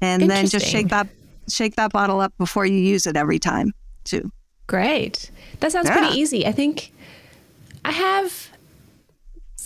and 0.00 0.30
then 0.30 0.46
just 0.46 0.66
shake 0.66 0.88
that 0.88 1.08
shake 1.48 1.74
that 1.74 1.90
bottle 1.90 2.20
up 2.20 2.32
before 2.38 2.66
you 2.66 2.78
use 2.78 3.06
it 3.06 3.16
every 3.16 3.40
time 3.40 3.72
too. 4.04 4.30
Great, 4.68 5.32
that 5.58 5.72
sounds 5.72 5.88
yeah. 5.88 5.98
pretty 5.98 6.18
easy. 6.20 6.46
I 6.46 6.52
think 6.52 6.92
I 7.84 7.90
have 7.90 8.50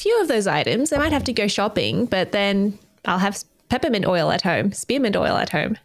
few 0.04 0.20
of 0.20 0.28
those 0.28 0.46
items. 0.46 0.92
I 0.92 0.98
might 0.98 1.12
have 1.12 1.24
to 1.24 1.32
go 1.32 1.48
shopping, 1.48 2.04
but 2.04 2.30
then 2.32 2.78
I'll 3.06 3.18
have 3.18 3.42
peppermint 3.70 4.06
oil 4.06 4.30
at 4.30 4.42
home, 4.42 4.70
spearmint 4.72 5.16
oil 5.16 5.36
at 5.36 5.48
home. 5.48 5.78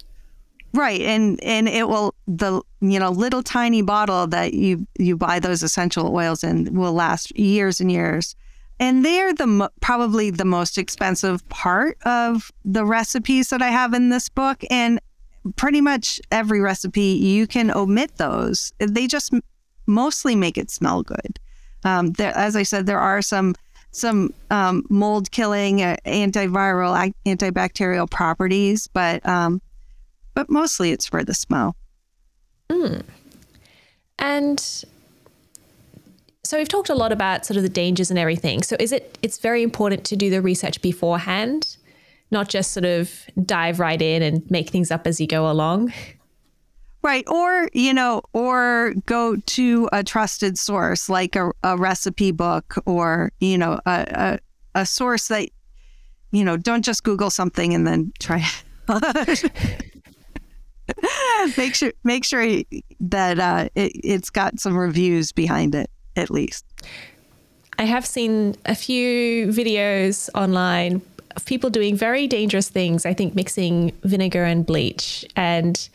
Right, 0.74 1.02
and 1.02 1.42
and 1.42 1.70
it 1.70 1.88
will 1.88 2.14
the 2.28 2.62
you 2.82 3.00
know 3.00 3.10
little 3.10 3.42
tiny 3.42 3.82
bottle 3.82 4.28
that 4.28 4.54
you 4.54 4.86
you 5.00 5.16
buy 5.16 5.40
those 5.40 5.64
essential 5.64 6.14
oils 6.14 6.44
in 6.44 6.76
will 6.76 6.92
last 6.92 7.36
years 7.40 7.80
and 7.80 7.90
years, 7.90 8.36
and 8.78 9.06
they're 9.06 9.34
the 9.34 9.72
probably 9.80 10.30
the 10.30 10.46
most 10.46 10.78
expensive 10.78 11.48
part 11.48 11.98
of 12.04 12.52
the 12.66 12.86
recipes 12.86 13.50
that 13.50 13.62
I 13.62 13.70
have 13.70 13.94
in 13.94 14.10
this 14.10 14.28
book, 14.28 14.64
and 14.70 15.00
pretty 15.56 15.80
much 15.80 16.20
every 16.30 16.60
recipe 16.60 17.14
you 17.14 17.48
can 17.48 17.72
omit 17.72 18.18
those. 18.18 18.74
They 18.80 19.08
just 19.08 19.34
mostly 19.88 20.36
make 20.36 20.58
it 20.58 20.70
smell 20.70 21.04
good. 21.04 21.40
Um, 21.86 22.12
there, 22.12 22.36
as 22.36 22.58
I 22.58 22.64
said, 22.64 22.86
there 22.86 23.00
are 23.00 23.22
some 23.22 23.56
some 23.92 24.34
um, 24.52 24.84
mold 24.90 25.32
killing, 25.32 25.82
uh, 25.82 25.98
antiviral, 26.06 27.14
antibacterial 27.26 28.10
properties, 28.10 28.88
but 28.88 29.26
um, 29.26 29.62
but 30.34 30.50
mostly 30.50 30.92
it's 30.92 31.08
for 31.08 31.24
the 31.24 31.34
smell. 31.34 31.76
Mm. 32.70 33.04
And 34.20 34.60
so 36.44 36.58
we've 36.58 36.68
talked 36.68 36.90
a 36.90 36.96
lot 36.96 37.12
about 37.12 37.46
sort 37.46 37.58
of 37.58 37.64
the 37.64 37.70
dangers 37.70 38.10
and 38.10 38.20
everything. 38.20 38.64
So 38.64 38.76
is 38.80 38.92
it 38.92 39.18
it's 39.22 39.40
very 39.40 39.64
important 39.64 40.04
to 40.06 40.16
do 40.16 40.30
the 40.30 40.42
research 40.42 40.82
beforehand, 40.82 41.78
not 42.32 42.50
just 42.50 42.72
sort 42.72 42.86
of 42.86 43.12
dive 43.46 43.80
right 43.80 44.02
in 44.02 44.22
and 44.22 44.50
make 44.52 44.70
things 44.70 44.92
up 44.92 45.08
as 45.08 45.20
you 45.20 45.28
go 45.28 45.50
along? 45.50 45.94
Right. 47.02 47.24
Or, 47.30 47.70
you 47.74 47.94
know, 47.94 48.22
or 48.34 48.94
go 49.06 49.38
to 49.38 49.90
a 49.94 50.04
trusted 50.04 50.58
source 50.58 51.08
like 51.08 51.36
a, 51.36 51.52
a 51.64 51.78
recipe 51.78 52.32
book 52.32 52.76
or, 52.86 53.32
you 53.40 53.58
know, 53.58 53.80
a, 53.86 54.40
a, 54.76 54.82
a 54.82 54.86
source 54.86 55.30
that, 55.30 55.50
you 56.32 56.44
know, 56.44 56.58
don't 56.58 56.84
just 56.84 57.04
Google 57.04 57.30
something 57.30 57.74
and 57.74 57.88
then 57.88 58.12
try. 58.20 58.46
make 61.58 61.76
sure 61.76 61.94
make 62.04 62.26
sure 62.26 62.62
that 63.00 63.40
uh, 63.40 63.70
it, 63.76 63.92
it's 64.04 64.30
got 64.30 64.60
some 64.60 64.76
reviews 64.76 65.32
behind 65.32 65.76
it 65.76 65.90
at 66.16 66.30
least. 66.30 66.66
I 67.78 67.84
have 67.84 68.06
seen 68.06 68.56
a 68.66 68.76
few 68.76 69.48
videos 69.48 70.30
online 70.36 71.02
of 71.40 71.46
people 71.46 71.70
doing 71.70 71.96
very 71.96 72.28
dangerous 72.28 72.70
things. 72.70 73.06
I 73.06 73.14
think 73.14 73.36
mixing 73.36 73.92
vinegar 74.04 74.44
and 74.44 74.66
bleach 74.66 75.26
and 75.36 75.90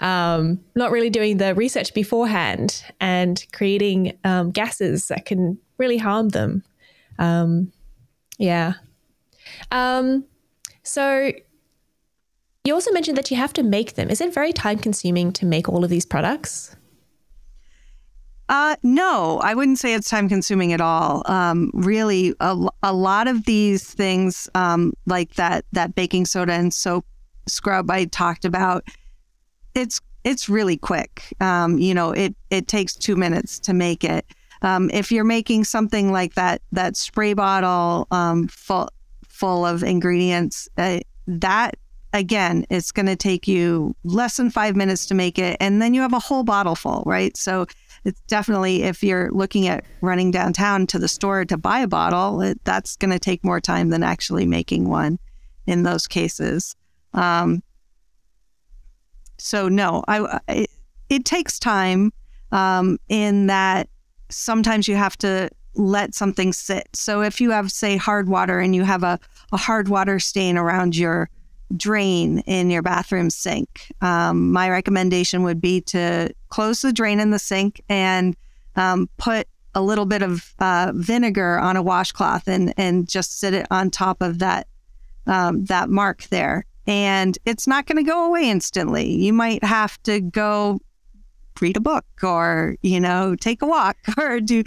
um, 0.00 0.60
not 0.74 0.90
really 0.90 1.10
doing 1.10 1.36
the 1.36 1.54
research 1.54 1.94
beforehand 1.94 2.84
and 3.00 3.44
creating 3.52 4.18
um, 4.24 4.50
gases 4.50 5.08
that 5.08 5.26
can 5.26 5.58
really 5.78 5.98
harm 5.98 6.30
them. 6.30 6.62
Um, 7.18 7.72
yeah. 8.38 8.74
Um, 9.70 10.24
so 10.82 11.32
you 12.64 12.74
also 12.74 12.92
mentioned 12.92 13.16
that 13.16 13.30
you 13.30 13.36
have 13.36 13.52
to 13.54 13.62
make 13.62 13.94
them. 13.94 14.10
Is 14.10 14.20
it 14.20 14.32
very 14.32 14.52
time 14.52 14.78
consuming 14.78 15.32
to 15.34 15.46
make 15.46 15.68
all 15.68 15.84
of 15.84 15.90
these 15.90 16.06
products? 16.06 16.75
Uh, 18.48 18.76
no, 18.82 19.40
I 19.42 19.54
wouldn't 19.54 19.78
say 19.78 19.94
it's 19.94 20.08
time 20.08 20.28
consuming 20.28 20.72
at 20.72 20.80
all. 20.80 21.22
Um, 21.26 21.70
really, 21.74 22.34
a, 22.40 22.56
a 22.82 22.92
lot 22.92 23.26
of 23.26 23.44
these 23.44 23.92
things, 23.92 24.48
um, 24.54 24.92
like 25.06 25.34
that 25.34 25.64
that 25.72 25.94
baking 25.94 26.26
soda 26.26 26.52
and 26.52 26.72
soap 26.72 27.04
scrub 27.48 27.90
I 27.90 28.04
talked 28.04 28.44
about, 28.44 28.84
it's 29.74 30.00
it's 30.22 30.48
really 30.48 30.76
quick. 30.76 31.34
Um, 31.40 31.78
you 31.78 31.92
know, 31.92 32.12
it 32.12 32.36
it 32.50 32.68
takes 32.68 32.94
two 32.94 33.16
minutes 33.16 33.58
to 33.60 33.74
make 33.74 34.04
it. 34.04 34.24
Um, 34.62 34.90
if 34.92 35.10
you're 35.10 35.24
making 35.24 35.64
something 35.64 36.12
like 36.12 36.34
that 36.34 36.62
that 36.70 36.96
spray 36.96 37.34
bottle 37.34 38.06
um, 38.12 38.46
full 38.46 38.88
full 39.26 39.66
of 39.66 39.82
ingredients, 39.82 40.68
uh, 40.78 41.00
that 41.26 41.76
again, 42.12 42.64
it's 42.70 42.92
going 42.92 43.06
to 43.06 43.16
take 43.16 43.46
you 43.46 43.94
less 44.04 44.36
than 44.36 44.50
five 44.50 44.74
minutes 44.74 45.06
to 45.06 45.14
make 45.14 45.38
it. 45.38 45.56
And 45.60 45.82
then 45.82 45.94
you 45.94 46.00
have 46.00 46.12
a 46.12 46.18
whole 46.18 46.44
bottle 46.44 46.74
full, 46.74 47.02
right? 47.04 47.36
So 47.36 47.66
it's 48.06 48.20
definitely, 48.28 48.84
if 48.84 49.02
you're 49.02 49.30
looking 49.32 49.66
at 49.66 49.84
running 50.00 50.30
downtown 50.30 50.86
to 50.86 50.98
the 50.98 51.08
store 51.08 51.44
to 51.44 51.56
buy 51.56 51.80
a 51.80 51.88
bottle, 51.88 52.40
it, 52.40 52.60
that's 52.64 52.96
going 52.96 53.10
to 53.10 53.18
take 53.18 53.42
more 53.42 53.60
time 53.60 53.88
than 53.88 54.04
actually 54.04 54.46
making 54.46 54.88
one 54.88 55.18
in 55.66 55.82
those 55.82 56.06
cases. 56.06 56.76
Um, 57.14 57.64
so, 59.38 59.68
no, 59.68 60.04
I, 60.06 60.38
it, 60.46 60.70
it 61.08 61.24
takes 61.24 61.58
time 61.58 62.12
um, 62.52 62.98
in 63.08 63.48
that 63.48 63.88
sometimes 64.30 64.86
you 64.86 64.94
have 64.94 65.16
to 65.18 65.50
let 65.74 66.14
something 66.14 66.52
sit. 66.52 66.88
So 66.92 67.22
if 67.22 67.40
you 67.40 67.50
have, 67.50 67.72
say, 67.72 67.96
hard 67.96 68.28
water 68.28 68.60
and 68.60 68.72
you 68.74 68.84
have 68.84 69.02
a, 69.02 69.18
a 69.50 69.56
hard 69.56 69.88
water 69.88 70.20
stain 70.20 70.56
around 70.56 70.96
your 70.96 71.28
drain 71.76 72.40
in 72.40 72.70
your 72.70 72.82
bathroom 72.82 73.30
sink. 73.30 73.92
Um, 74.00 74.52
my 74.52 74.70
recommendation 74.70 75.42
would 75.42 75.60
be 75.60 75.80
to 75.82 76.32
close 76.48 76.82
the 76.82 76.92
drain 76.92 77.18
in 77.20 77.30
the 77.30 77.38
sink 77.38 77.80
and 77.88 78.36
um, 78.76 79.08
put 79.16 79.48
a 79.74 79.82
little 79.82 80.06
bit 80.06 80.22
of 80.22 80.54
uh, 80.58 80.92
vinegar 80.94 81.58
on 81.58 81.76
a 81.76 81.82
washcloth 81.82 82.48
and 82.48 82.72
and 82.76 83.08
just 83.08 83.38
sit 83.38 83.52
it 83.52 83.66
on 83.70 83.90
top 83.90 84.22
of 84.22 84.38
that 84.38 84.66
um, 85.26 85.64
that 85.64 85.90
mark 85.90 86.24
there. 86.24 86.64
and 86.86 87.38
it's 87.44 87.66
not 87.66 87.86
going 87.86 87.96
to 87.96 88.08
go 88.08 88.26
away 88.26 88.48
instantly. 88.48 89.10
You 89.12 89.32
might 89.32 89.64
have 89.64 90.00
to 90.04 90.20
go 90.20 90.78
read 91.60 91.76
a 91.76 91.80
book 91.80 92.04
or, 92.22 92.76
you 92.82 93.00
know, 93.00 93.34
take 93.34 93.62
a 93.62 93.66
walk 93.66 93.96
or 94.18 94.40
do 94.40 94.62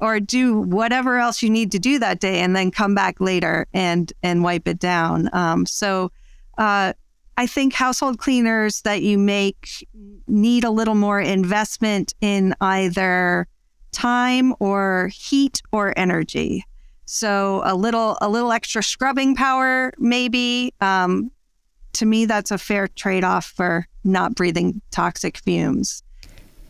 or 0.00 0.20
do 0.20 0.60
whatever 0.60 1.18
else 1.18 1.42
you 1.42 1.50
need 1.50 1.72
to 1.72 1.78
do 1.78 1.98
that 1.98 2.20
day 2.20 2.40
and 2.40 2.54
then 2.54 2.70
come 2.70 2.94
back 2.94 3.20
later 3.20 3.66
and 3.72 4.12
and 4.22 4.42
wipe 4.42 4.68
it 4.68 4.78
down. 4.78 5.28
Um, 5.32 5.66
so 5.66 6.10
uh, 6.58 6.92
I 7.36 7.46
think 7.46 7.72
household 7.72 8.18
cleaners 8.18 8.82
that 8.82 9.02
you 9.02 9.18
make 9.18 9.88
need 10.28 10.64
a 10.64 10.70
little 10.70 10.94
more 10.94 11.20
investment 11.20 12.14
in 12.20 12.54
either 12.60 13.48
time 13.92 14.54
or 14.60 15.10
heat 15.12 15.60
or 15.72 15.92
energy. 15.96 16.64
So 17.06 17.62
a 17.64 17.74
little 17.74 18.16
a 18.20 18.28
little 18.28 18.52
extra 18.52 18.82
scrubbing 18.82 19.34
power 19.36 19.92
maybe 19.98 20.72
um, 20.80 21.30
to 21.94 22.06
me, 22.06 22.26
that's 22.26 22.50
a 22.50 22.58
fair 22.58 22.88
trade 22.88 23.24
off 23.24 23.46
for 23.46 23.86
not 24.04 24.34
breathing 24.34 24.80
toxic 24.90 25.38
fumes. 25.38 26.02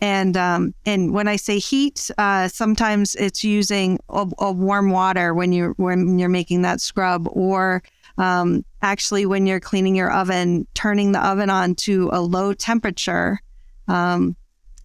And 0.01 0.37
um, 0.37 0.73
and 0.85 1.13
when 1.13 1.27
I 1.27 1.35
say 1.35 1.57
heat, 1.57 2.09
uh, 2.17 2.47
sometimes 2.47 3.15
it's 3.15 3.43
using 3.43 3.99
a, 4.09 4.27
a, 4.39 4.51
warm 4.51 4.91
water 4.91 5.33
when 5.33 5.51
you're 5.51 5.73
when 5.77 6.19
you're 6.19 6.29
making 6.29 6.61
that 6.63 6.81
scrub, 6.81 7.27
or 7.31 7.81
um, 8.17 8.63
actually 8.81 9.25
when 9.25 9.45
you're 9.45 9.59
cleaning 9.59 9.95
your 9.95 10.11
oven, 10.11 10.67
turning 10.73 11.11
the 11.11 11.25
oven 11.25 11.49
on 11.49 11.75
to 11.75 12.09
a 12.13 12.21
low 12.21 12.53
temperature. 12.53 13.39
Um, 13.87 14.35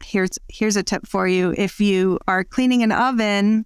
here's 0.03 0.39
here's 0.49 0.77
a 0.77 0.83
tip 0.83 1.07
for 1.07 1.27
you: 1.29 1.55
if 1.57 1.81
you 1.81 2.19
are 2.27 2.45
cleaning 2.45 2.83
an 2.83 2.93
oven, 2.93 3.65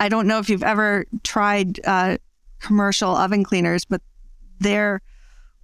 I 0.00 0.08
don't 0.08 0.26
know 0.26 0.38
if 0.38 0.48
you've 0.48 0.62
ever 0.62 1.06
tried 1.22 1.80
uh, 1.86 2.18
commercial 2.60 3.14
oven 3.16 3.44
cleaners, 3.44 3.84
but 3.84 4.02
they're 4.58 5.00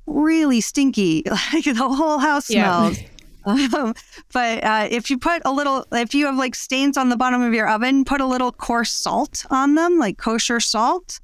really 0.07 0.61
stinky. 0.61 1.25
Like 1.53 1.65
the 1.65 1.75
whole 1.75 2.19
house 2.19 2.47
smells. 2.47 3.01
Yeah. 3.01 3.07
Um, 3.47 3.95
but 4.33 4.63
uh, 4.63 4.89
if 4.91 5.11
you 5.11 5.19
put 5.19 5.43
a 5.45 5.53
little, 5.53 5.87
if 5.93 6.15
you 6.15 6.27
have 6.27 6.37
like 6.37 6.55
stains 6.55 6.99
on 6.99 7.09
the 7.09 7.17
bottom 7.17 7.43
of 7.43 7.55
your 7.55 7.69
oven, 7.69 8.05
put 8.05 8.21
a 8.21 8.27
little 8.27 8.53
coarse 8.53 8.93
salt 8.93 9.47
on 9.51 9.75
them, 9.75 9.99
like 9.99 10.19
kosher 10.19 10.61
salt. 10.61 11.21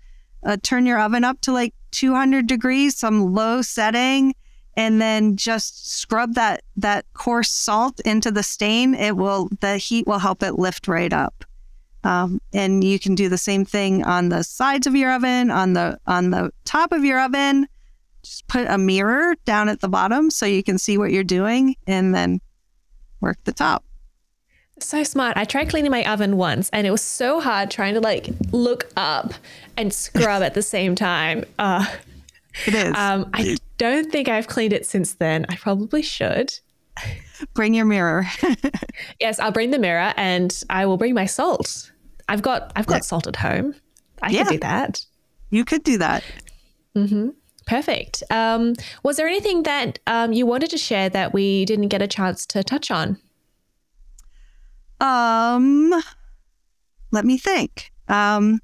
Uh, 0.46 0.56
turn 0.62 0.86
your 0.86 0.98
oven 0.98 1.24
up 1.24 1.40
to 1.42 1.52
like 1.52 1.74
200 1.90 2.46
degrees, 2.46 2.96
some 2.96 3.34
low 3.34 3.62
setting, 3.62 4.34
and 4.76 5.00
then 5.00 5.36
just 5.36 5.90
scrub 5.90 6.34
that 6.34 6.62
that 6.76 7.04
coarse 7.14 7.50
salt 7.50 8.00
into 8.00 8.30
the 8.30 8.42
stain. 8.42 8.94
It 8.94 9.16
will 9.16 9.48
the 9.60 9.76
heat 9.76 10.06
will 10.06 10.18
help 10.18 10.42
it 10.42 10.58
lift 10.58 10.88
right 10.88 11.12
up. 11.12 11.44
Um, 12.04 12.40
and 12.54 12.84
you 12.84 12.98
can 12.98 13.14
do 13.14 13.28
the 13.28 13.38
same 13.38 13.64
thing 13.64 14.04
on 14.04 14.28
the 14.28 14.44
sides 14.44 14.86
of 14.86 14.94
your 14.94 15.12
oven, 15.12 15.50
on 15.50 15.72
the 15.72 15.98
on 16.06 16.30
the 16.30 16.52
top 16.64 16.92
of 16.92 17.04
your 17.04 17.20
oven 17.20 17.66
just 18.26 18.46
put 18.48 18.66
a 18.66 18.76
mirror 18.76 19.36
down 19.44 19.68
at 19.68 19.80
the 19.80 19.88
bottom 19.88 20.30
so 20.30 20.46
you 20.46 20.62
can 20.62 20.78
see 20.78 20.98
what 20.98 21.12
you're 21.12 21.24
doing 21.24 21.76
and 21.86 22.14
then 22.14 22.40
work 23.20 23.38
the 23.44 23.52
top. 23.52 23.84
So 24.78 25.02
smart. 25.04 25.36
I 25.36 25.44
tried 25.44 25.70
cleaning 25.70 25.90
my 25.90 26.04
oven 26.10 26.36
once 26.36 26.68
and 26.72 26.86
it 26.86 26.90
was 26.90 27.00
so 27.00 27.40
hard 27.40 27.70
trying 27.70 27.94
to 27.94 28.00
like 28.00 28.28
look 28.52 28.90
up 28.96 29.32
and 29.76 29.92
scrub 29.92 30.42
at 30.42 30.54
the 30.54 30.62
same 30.62 30.94
time. 30.94 31.44
Uh, 31.58 31.84
it 32.66 32.74
is. 32.74 32.96
Um, 32.96 33.28
I 33.34 33.56
don't 33.76 34.10
think 34.10 34.28
I've 34.28 34.46
cleaned 34.46 34.72
it 34.72 34.86
since 34.86 35.14
then. 35.14 35.44
I 35.50 35.56
probably 35.56 36.00
should. 36.00 36.58
Bring 37.52 37.74
your 37.74 37.84
mirror. 37.84 38.24
yes, 39.20 39.38
I'll 39.38 39.52
bring 39.52 39.72
the 39.72 39.78
mirror 39.78 40.14
and 40.16 40.62
I 40.70 40.86
will 40.86 40.96
bring 40.96 41.14
my 41.14 41.26
salt. 41.26 41.92
I've 42.28 42.40
got 42.40 42.72
I've 42.74 42.86
got 42.86 42.96
yeah. 42.96 43.00
salt 43.00 43.26
at 43.26 43.36
home. 43.36 43.74
I 44.22 44.30
yeah. 44.30 44.44
could 44.44 44.52
do 44.52 44.58
that. 44.60 45.04
You 45.50 45.64
could 45.64 45.84
do 45.84 45.98
that. 45.98 46.24
Mm-hmm. 46.96 47.30
Perfect. 47.66 48.22
Um, 48.30 48.74
was 49.02 49.16
there 49.16 49.26
anything 49.26 49.64
that 49.64 49.98
um, 50.06 50.32
you 50.32 50.46
wanted 50.46 50.70
to 50.70 50.78
share 50.78 51.08
that 51.10 51.34
we 51.34 51.64
didn't 51.66 51.88
get 51.88 52.00
a 52.00 52.06
chance 52.06 52.46
to 52.46 52.64
touch 52.64 52.90
on? 52.90 53.18
Um, 55.00 55.92
let 57.10 57.24
me 57.24 57.38
think. 57.38 57.92
Um, 58.08 58.60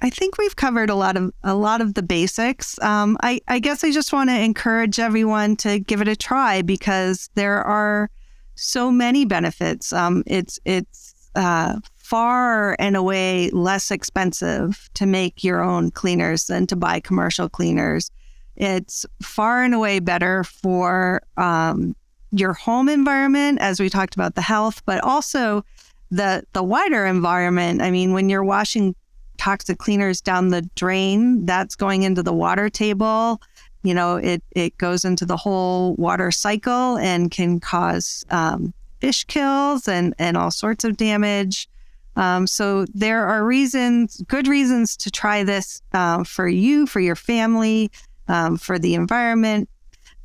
I 0.00 0.10
think 0.10 0.36
we've 0.36 0.56
covered 0.56 0.90
a 0.90 0.96
lot 0.96 1.16
of 1.16 1.32
a 1.44 1.54
lot 1.54 1.80
of 1.80 1.94
the 1.94 2.02
basics. 2.02 2.80
Um, 2.82 3.16
I, 3.22 3.40
I 3.46 3.60
guess 3.60 3.84
I 3.84 3.92
just 3.92 4.12
want 4.12 4.30
to 4.30 4.38
encourage 4.38 4.98
everyone 4.98 5.56
to 5.58 5.78
give 5.78 6.00
it 6.00 6.08
a 6.08 6.16
try 6.16 6.60
because 6.60 7.30
there 7.34 7.62
are 7.62 8.10
so 8.56 8.90
many 8.90 9.24
benefits. 9.24 9.92
Um, 9.92 10.24
it's 10.26 10.58
it's 10.64 11.14
uh, 11.36 11.78
far 11.94 12.74
and 12.80 12.96
away 12.96 13.50
less 13.50 13.92
expensive 13.92 14.90
to 14.94 15.06
make 15.06 15.44
your 15.44 15.62
own 15.62 15.92
cleaners 15.92 16.46
than 16.46 16.66
to 16.66 16.76
buy 16.76 16.98
commercial 16.98 17.48
cleaners. 17.48 18.10
It's 18.56 19.06
far 19.22 19.62
and 19.62 19.72
away 19.72 20.00
better 20.00 20.42
for 20.42 21.22
um, 21.36 21.94
your 22.32 22.54
home 22.54 22.88
environment, 22.88 23.60
as 23.60 23.78
we 23.78 23.88
talked 23.88 24.14
about 24.14 24.34
the 24.34 24.42
health, 24.42 24.82
but 24.84 25.02
also 25.04 25.64
the 26.10 26.44
the 26.52 26.62
wider 26.62 27.06
environment. 27.06 27.82
I 27.82 27.90
mean, 27.90 28.12
when 28.12 28.28
you're 28.28 28.44
washing 28.44 28.94
toxic 29.38 29.78
cleaners 29.78 30.20
down 30.20 30.48
the 30.48 30.62
drain, 30.74 31.46
that's 31.46 31.74
going 31.74 32.02
into 32.02 32.22
the 32.22 32.32
water 32.32 32.68
table. 32.68 33.40
You 33.82 33.94
know, 33.94 34.16
it 34.16 34.42
it 34.52 34.76
goes 34.78 35.04
into 35.04 35.26
the 35.26 35.36
whole 35.36 35.94
water 35.94 36.30
cycle 36.30 36.96
and 36.98 37.30
can 37.30 37.60
cause 37.60 38.24
um, 38.30 38.72
fish 39.00 39.24
kills 39.24 39.88
and 39.88 40.14
and 40.18 40.36
all 40.36 40.50
sorts 40.50 40.84
of 40.84 40.96
damage. 40.96 41.68
Um, 42.14 42.46
so 42.46 42.84
there 42.92 43.24
are 43.26 43.44
reasons, 43.44 44.22
good 44.28 44.46
reasons 44.46 44.96
to 44.98 45.10
try 45.10 45.44
this 45.44 45.80
uh, 45.94 46.24
for 46.24 46.46
you, 46.46 46.86
for 46.86 47.00
your 47.00 47.16
family, 47.16 47.90
um, 48.28 48.58
for 48.58 48.78
the 48.78 48.94
environment. 48.94 49.68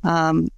Um, 0.04 0.48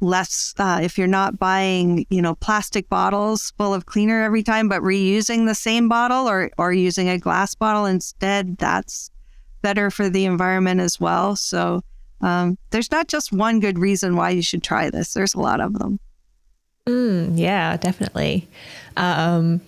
less 0.00 0.54
uh, 0.58 0.80
if 0.82 0.98
you're 0.98 1.06
not 1.06 1.38
buying, 1.38 2.06
you 2.10 2.20
know, 2.20 2.34
plastic 2.34 2.88
bottles 2.88 3.52
full 3.56 3.72
of 3.72 3.86
cleaner 3.86 4.22
every 4.22 4.42
time, 4.42 4.68
but 4.68 4.82
reusing 4.82 5.46
the 5.46 5.54
same 5.54 5.88
bottle 5.88 6.28
or 6.28 6.50
or 6.58 6.72
using 6.72 7.08
a 7.08 7.18
glass 7.18 7.54
bottle 7.54 7.86
instead. 7.86 8.58
That's 8.58 9.10
better 9.62 9.90
for 9.90 10.08
the 10.08 10.24
environment 10.24 10.80
as 10.80 11.00
well. 11.00 11.36
So 11.36 11.82
um, 12.20 12.56
there's 12.70 12.90
not 12.90 13.08
just 13.08 13.32
one 13.32 13.60
good 13.60 13.78
reason 13.78 14.16
why 14.16 14.30
you 14.30 14.42
should 14.42 14.62
try 14.62 14.90
this. 14.90 15.14
There's 15.14 15.34
a 15.34 15.40
lot 15.40 15.60
of 15.60 15.78
them. 15.78 15.98
Mm, 16.86 17.38
yeah, 17.38 17.76
definitely. 17.76 18.48
Um, 18.96 19.60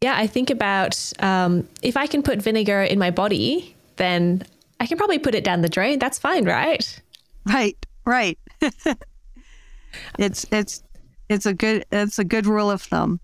yeah, 0.00 0.16
I 0.16 0.26
think 0.26 0.50
about 0.50 1.12
um, 1.18 1.66
if 1.82 1.96
I 1.96 2.06
can 2.06 2.22
put 2.22 2.40
vinegar 2.40 2.82
in 2.82 2.98
my 2.98 3.10
body, 3.10 3.74
then 3.96 4.44
I 4.80 4.86
can 4.86 4.96
probably 4.96 5.18
put 5.18 5.34
it 5.34 5.44
down 5.44 5.62
the 5.62 5.68
drain. 5.68 5.98
That's 5.98 6.18
fine, 6.18 6.44
right? 6.44 7.00
Right, 7.46 7.76
right. 8.04 8.38
it's 10.18 10.46
it's 10.50 10.82
it's 11.28 11.46
a 11.46 11.54
good 11.54 11.84
it's 11.90 12.18
a 12.18 12.24
good 12.24 12.46
rule 12.46 12.70
of 12.70 12.82
thumb. 12.82 13.20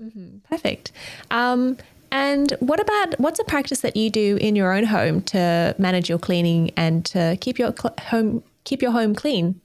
Mm-hmm. 0.00 0.38
Perfect. 0.48 0.92
Um, 1.30 1.78
and 2.12 2.52
what 2.60 2.80
about 2.80 3.18
what's 3.18 3.40
a 3.40 3.44
practice 3.44 3.80
that 3.80 3.96
you 3.96 4.10
do 4.10 4.36
in 4.40 4.56
your 4.56 4.72
own 4.72 4.84
home 4.84 5.22
to 5.22 5.74
manage 5.78 6.08
your 6.08 6.18
cleaning 6.18 6.70
and 6.76 7.04
to 7.06 7.36
keep 7.40 7.58
your 7.58 7.74
cl- 7.76 7.94
home 8.00 8.42
keep 8.64 8.82
your 8.82 8.92
home 8.92 9.14
clean? 9.14 9.60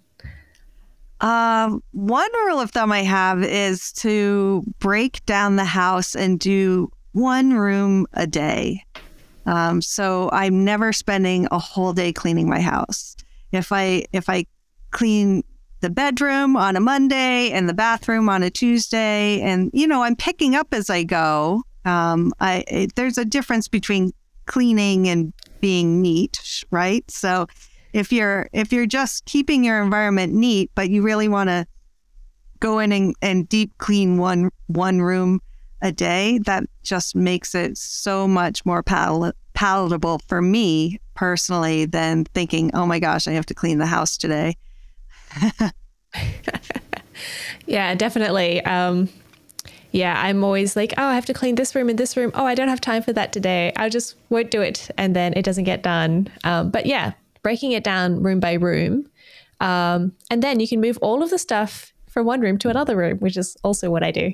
Um, 1.21 1.83
one 1.91 2.29
rule 2.45 2.59
of 2.59 2.71
thumb 2.71 2.91
I 2.91 3.03
have 3.03 3.43
is 3.43 3.91
to 3.93 4.63
break 4.79 5.23
down 5.25 5.55
the 5.55 5.65
house 5.65 6.15
and 6.15 6.39
do 6.39 6.91
one 7.11 7.53
room 7.53 8.07
a 8.13 8.25
day. 8.25 8.83
Um, 9.45 9.81
so 9.81 10.29
I'm 10.31 10.65
never 10.65 10.91
spending 10.93 11.47
a 11.51 11.59
whole 11.59 11.93
day 11.93 12.11
cleaning 12.11 12.49
my 12.49 12.59
house. 12.61 13.15
If 13.51 13.71
I 13.71 14.05
if 14.13 14.29
I 14.29 14.45
clean 14.91 15.43
the 15.81 15.89
bedroom 15.89 16.55
on 16.55 16.75
a 16.75 16.79
Monday 16.79 17.49
and 17.51 17.67
the 17.67 17.73
bathroom 17.73 18.29
on 18.29 18.43
a 18.43 18.49
Tuesday, 18.49 19.41
and 19.41 19.71
you 19.73 19.87
know 19.87 20.03
I'm 20.03 20.15
picking 20.15 20.55
up 20.55 20.73
as 20.73 20.89
I 20.89 21.03
go. 21.03 21.63
Um, 21.85 22.31
I 22.39 22.63
it, 22.67 22.95
there's 22.95 23.17
a 23.17 23.25
difference 23.25 23.67
between 23.67 24.11
cleaning 24.45 25.07
and 25.07 25.33
being 25.59 26.01
neat, 26.01 26.63
right? 26.71 27.09
So 27.09 27.47
if 27.93 28.11
you're 28.11 28.47
if 28.53 28.71
you're 28.71 28.85
just 28.85 29.25
keeping 29.25 29.63
your 29.63 29.81
environment 29.81 30.33
neat, 30.33 30.71
but 30.75 30.89
you 30.89 31.01
really 31.01 31.27
want 31.27 31.49
to 31.49 31.65
go 32.59 32.79
in 32.79 32.91
and, 32.91 33.15
and 33.21 33.49
deep 33.49 33.71
clean 33.79 34.17
one 34.17 34.51
one 34.67 35.01
room 35.01 35.41
a 35.81 35.91
day, 35.91 36.39
that 36.45 36.63
just 36.83 37.15
makes 37.15 37.55
it 37.55 37.77
so 37.77 38.27
much 38.27 38.63
more 38.65 38.83
pal- 38.83 39.33
palatable 39.53 40.19
for 40.27 40.41
me 40.41 40.99
personally 41.15 41.85
than 41.85 42.23
thinking, 42.25 42.69
oh 42.73 42.85
my 42.85 42.99
gosh, 42.99 43.27
I 43.27 43.31
have 43.31 43.47
to 43.47 43.55
clean 43.55 43.79
the 43.79 43.87
house 43.87 44.15
today. 44.15 44.55
yeah, 47.65 47.95
definitely. 47.95 48.63
Um, 48.65 49.09
yeah, 49.91 50.19
I'm 50.21 50.43
always 50.43 50.75
like, 50.75 50.93
oh, 50.97 51.05
I 51.05 51.15
have 51.15 51.25
to 51.25 51.33
clean 51.33 51.55
this 51.55 51.75
room 51.75 51.89
and 51.89 51.99
this 51.99 52.15
room. 52.15 52.31
Oh, 52.33 52.45
I 52.45 52.55
don't 52.55 52.69
have 52.69 52.81
time 52.81 53.03
for 53.03 53.13
that 53.13 53.33
today. 53.33 53.73
I 53.75 53.89
just 53.89 54.15
won't 54.29 54.49
do 54.49 54.61
it. 54.61 54.89
And 54.97 55.15
then 55.15 55.33
it 55.35 55.43
doesn't 55.43 55.65
get 55.65 55.83
done. 55.83 56.29
Um, 56.43 56.71
but 56.71 56.85
yeah, 56.85 57.13
breaking 57.43 57.73
it 57.73 57.83
down 57.83 58.23
room 58.23 58.39
by 58.39 58.53
room. 58.53 59.09
Um, 59.59 60.13
and 60.29 60.41
then 60.41 60.59
you 60.59 60.67
can 60.67 60.79
move 60.81 60.97
all 61.01 61.21
of 61.21 61.29
the 61.29 61.37
stuff 61.37 61.93
from 62.09 62.25
one 62.25 62.41
room 62.41 62.57
to 62.59 62.69
another 62.69 62.95
room, 62.95 63.19
which 63.19 63.37
is 63.37 63.57
also 63.63 63.89
what 63.91 64.03
I 64.03 64.11
do. 64.11 64.33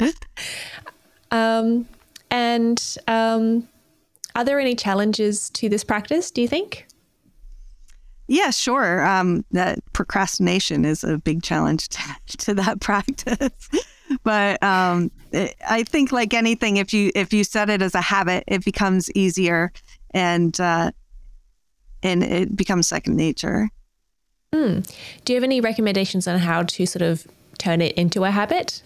um, 1.30 1.86
and 2.30 2.96
um, 3.06 3.68
are 4.34 4.44
there 4.44 4.58
any 4.58 4.74
challenges 4.74 5.50
to 5.50 5.68
this 5.68 5.84
practice, 5.84 6.30
do 6.30 6.40
you 6.40 6.48
think? 6.48 6.87
Yeah, 8.28 8.50
sure. 8.50 9.04
Um, 9.04 9.44
that 9.52 9.78
procrastination 9.94 10.84
is 10.84 11.02
a 11.02 11.16
big 11.16 11.42
challenge 11.42 11.88
to, 11.88 12.02
to 12.38 12.54
that 12.54 12.80
practice. 12.80 13.68
but 14.22 14.62
um, 14.62 15.10
it, 15.32 15.56
I 15.68 15.82
think, 15.82 16.12
like 16.12 16.34
anything, 16.34 16.76
if 16.76 16.92
you 16.92 17.10
if 17.14 17.32
you 17.32 17.42
set 17.42 17.70
it 17.70 17.82
as 17.82 17.94
a 17.94 18.00
habit, 18.00 18.44
it 18.46 18.64
becomes 18.64 19.10
easier, 19.12 19.72
and 20.12 20.58
uh, 20.60 20.92
and 22.02 22.22
it 22.22 22.54
becomes 22.54 22.86
second 22.86 23.16
nature. 23.16 23.70
Mm. 24.52 24.90
Do 25.24 25.32
you 25.32 25.36
have 25.36 25.44
any 25.44 25.60
recommendations 25.60 26.28
on 26.28 26.38
how 26.38 26.62
to 26.62 26.86
sort 26.86 27.02
of 27.02 27.26
turn 27.58 27.80
it 27.80 27.92
into 27.96 28.24
a 28.24 28.30
habit? 28.30 28.82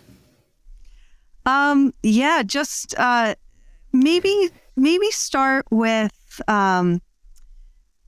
Um, 1.46 1.92
yeah, 2.02 2.42
just 2.44 2.94
uh, 2.96 3.34
maybe 3.92 4.50
maybe 4.76 5.10
start 5.10 5.66
with 5.70 6.40
um, 6.48 7.00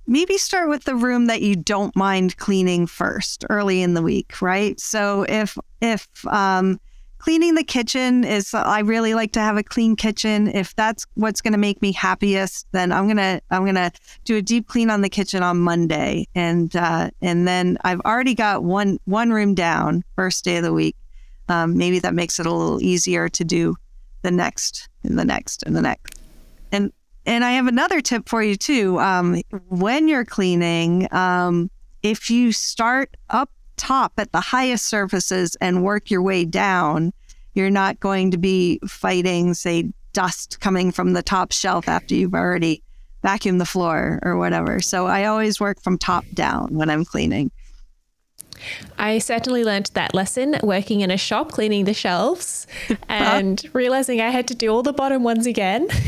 maybe 0.07 0.39
start 0.39 0.69
with 0.69 0.85
the 0.85 0.95
room 0.95 1.27
that 1.27 1.43
you 1.43 1.57
don't 1.57 1.95
mind 1.97 2.37
cleaning 2.37 2.87
first 2.87 3.45
early 3.49 3.83
in 3.83 3.95
the 3.95 4.03
week, 4.03 4.41
right? 4.43 4.79
So 4.79 5.25
if 5.29 5.57
if 5.81 6.09
um, 6.27 6.81
cleaning 7.19 7.55
the 7.55 7.65
kitchen 7.65 8.23
is 8.23 8.53
I 8.53 8.81
really 8.81 9.15
like 9.15 9.33
to 9.33 9.41
have 9.41 9.57
a 9.57 9.63
clean 9.63 9.97
kitchen. 9.97 10.49
If 10.49 10.77
that's 10.77 11.07
what's 11.15 11.41
going 11.41 11.53
to 11.53 11.59
make 11.59 11.81
me 11.81 11.93
happiest, 11.93 12.67
then 12.73 12.93
I'm 12.93 13.09
gonna 13.09 13.41
I'm 13.51 13.65
gonna 13.65 13.93
do 14.25 14.37
a 14.37 14.43
deep 14.43 14.69
clean 14.69 14.91
on 14.91 15.01
the 15.01 15.09
kitchen 15.09 15.43
on 15.43 15.59
Monday, 15.59 16.27
and 16.35 16.75
uh, 16.77 17.11
and 17.23 17.49
then 17.49 17.79
I've 17.83 18.01
already 18.01 18.35
got 18.35 18.63
one 18.63 18.99
one 19.07 19.31
room 19.31 19.55
down 19.55 20.05
first 20.17 20.45
day 20.45 20.59
of 20.59 20.65
the 20.65 20.73
week. 20.73 20.97
Um, 21.49 21.77
maybe 21.77 21.99
that 21.99 22.15
makes 22.15 22.39
it 22.39 22.47
a 22.47 22.53
little 22.53 22.83
easier 22.83 23.29
to 23.29 23.45
do 23.45 23.77
the 24.23 24.31
next 24.31 24.89
and 25.03 25.19
the 25.19 25.25
next 25.25 25.63
and 25.63 25.75
the 25.77 25.83
next. 25.83 26.19
And 26.73 26.93
and 27.27 27.45
I 27.45 27.53
have 27.53 27.67
another 27.67 28.01
tip 28.01 28.29
for 28.29 28.43
you 28.43 28.57
too. 28.57 28.99
Um, 29.01 29.43
when 29.69 30.09
you're 30.09 30.25
cleaning, 30.25 31.09
um, 31.13 31.71
if 32.03 32.31
you 32.31 32.53
start 32.53 33.17
up 33.31 33.51
top 33.77 34.13
at 34.19 34.33
the 34.33 34.41
highest 34.41 34.87
surfaces 34.87 35.57
and 35.61 35.83
work 35.83 36.11
your 36.11 36.23
way 36.23 36.45
down, 36.45 37.13
you're 37.55 37.71
not 37.71 38.01
going 38.01 38.31
to 38.33 38.39
be 38.39 38.79
fighting, 38.87 39.55
say, 39.55 39.93
dust 40.13 40.61
coming 40.61 40.93
from 40.93 41.13
the 41.13 41.23
top 41.23 41.53
shelf 41.53 41.89
after 41.89 42.15
you've 42.15 42.35
already 42.35 42.83
vacuumed 43.25 43.59
the 43.59 43.67
floor 43.67 44.21
or 44.23 44.37
whatever. 44.37 44.81
So 44.81 45.07
I 45.07 45.25
always 45.25 45.59
work 45.59 45.83
from 45.83 45.99
top 45.99 46.25
down 46.35 46.75
when 46.75 46.91
I'm 46.91 47.05
cleaning. 47.05 47.51
I 48.99 49.19
certainly 49.19 49.65
learned 49.65 49.91
that 49.95 50.15
lesson 50.15 50.57
working 50.63 51.01
in 51.01 51.11
a 51.11 51.17
shop 51.17 51.53
cleaning 51.53 51.85
the 51.85 51.95
shelves 51.95 52.67
and 53.09 53.63
realizing 53.73 54.21
I 54.21 54.31
had 54.31 54.47
to 54.49 54.55
do 54.55 54.69
all 54.69 54.83
the 54.83 54.93
bottom 54.93 55.23
ones 55.23 55.47
again. 55.47 55.89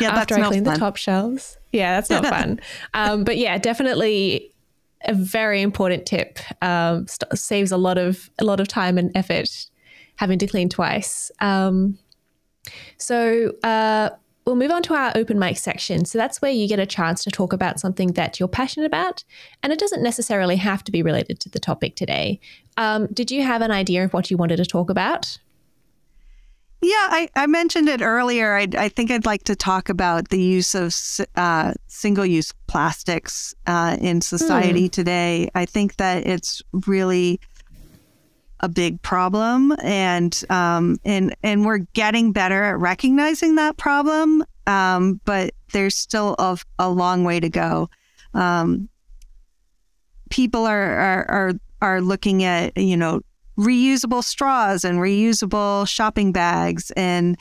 Yeah, 0.00 0.10
after 0.10 0.34
I 0.34 0.48
clean 0.48 0.64
the 0.64 0.74
top 0.74 0.96
shelves. 0.96 1.58
Yeah, 1.72 1.96
that's 1.96 2.10
not 2.10 2.26
fun. 2.26 2.60
Um, 2.94 3.24
but 3.24 3.38
yeah, 3.38 3.58
definitely 3.58 4.52
a 5.04 5.14
very 5.14 5.62
important 5.62 6.06
tip. 6.06 6.38
Um, 6.62 7.06
st- 7.06 7.36
saves 7.36 7.72
a 7.72 7.76
lot 7.76 7.98
of 7.98 8.30
a 8.38 8.44
lot 8.44 8.60
of 8.60 8.68
time 8.68 8.98
and 8.98 9.10
effort 9.14 9.66
having 10.16 10.38
to 10.38 10.46
clean 10.46 10.68
twice. 10.68 11.30
Um, 11.40 11.98
so 12.98 13.52
uh, 13.64 14.10
we'll 14.44 14.56
move 14.56 14.70
on 14.70 14.82
to 14.84 14.94
our 14.94 15.12
open 15.14 15.38
mic 15.38 15.56
section. 15.56 16.04
So 16.04 16.18
that's 16.18 16.40
where 16.42 16.50
you 16.50 16.68
get 16.68 16.78
a 16.78 16.86
chance 16.86 17.24
to 17.24 17.30
talk 17.30 17.52
about 17.52 17.80
something 17.80 18.12
that 18.12 18.38
you're 18.38 18.48
passionate 18.48 18.86
about, 18.86 19.24
and 19.62 19.72
it 19.72 19.78
doesn't 19.78 20.02
necessarily 20.02 20.56
have 20.56 20.84
to 20.84 20.92
be 20.92 21.02
related 21.02 21.40
to 21.40 21.48
the 21.48 21.58
topic 21.58 21.96
today. 21.96 22.40
Um, 22.76 23.08
did 23.12 23.30
you 23.30 23.42
have 23.42 23.62
an 23.62 23.70
idea 23.70 24.04
of 24.04 24.12
what 24.12 24.30
you 24.30 24.36
wanted 24.36 24.56
to 24.56 24.66
talk 24.66 24.90
about? 24.90 25.38
Yeah, 26.84 26.90
I, 27.10 27.28
I 27.36 27.46
mentioned 27.46 27.88
it 27.88 28.02
earlier. 28.02 28.56
I, 28.56 28.66
I 28.76 28.88
think 28.88 29.12
I'd 29.12 29.24
like 29.24 29.44
to 29.44 29.54
talk 29.54 29.88
about 29.88 30.30
the 30.30 30.42
use 30.42 30.74
of 30.74 30.92
uh, 31.36 31.74
single 31.86 32.26
use 32.26 32.52
plastics 32.66 33.54
uh, 33.68 33.96
in 34.00 34.20
society 34.20 34.88
mm. 34.88 34.92
today. 34.92 35.48
I 35.54 35.64
think 35.64 35.96
that 35.96 36.26
it's 36.26 36.60
really 36.86 37.40
a 38.58 38.68
big 38.68 39.00
problem, 39.02 39.76
and 39.80 40.42
um, 40.50 40.98
and 41.04 41.36
and 41.44 41.64
we're 41.64 41.86
getting 41.94 42.32
better 42.32 42.64
at 42.64 42.80
recognizing 42.80 43.54
that 43.56 43.76
problem. 43.76 44.44
Um, 44.66 45.20
but 45.24 45.54
there's 45.72 45.94
still 45.94 46.34
a, 46.40 46.58
a 46.80 46.90
long 46.90 47.22
way 47.22 47.38
to 47.38 47.48
go. 47.48 47.90
Um, 48.34 48.88
people 50.30 50.66
are, 50.66 50.82
are 50.82 51.30
are 51.30 51.52
are 51.80 52.00
looking 52.00 52.42
at 52.42 52.76
you 52.76 52.96
know 52.96 53.20
reusable 53.58 54.24
straws 54.24 54.84
and 54.84 54.98
reusable 54.98 55.86
shopping 55.86 56.32
bags 56.32 56.90
and 56.92 57.36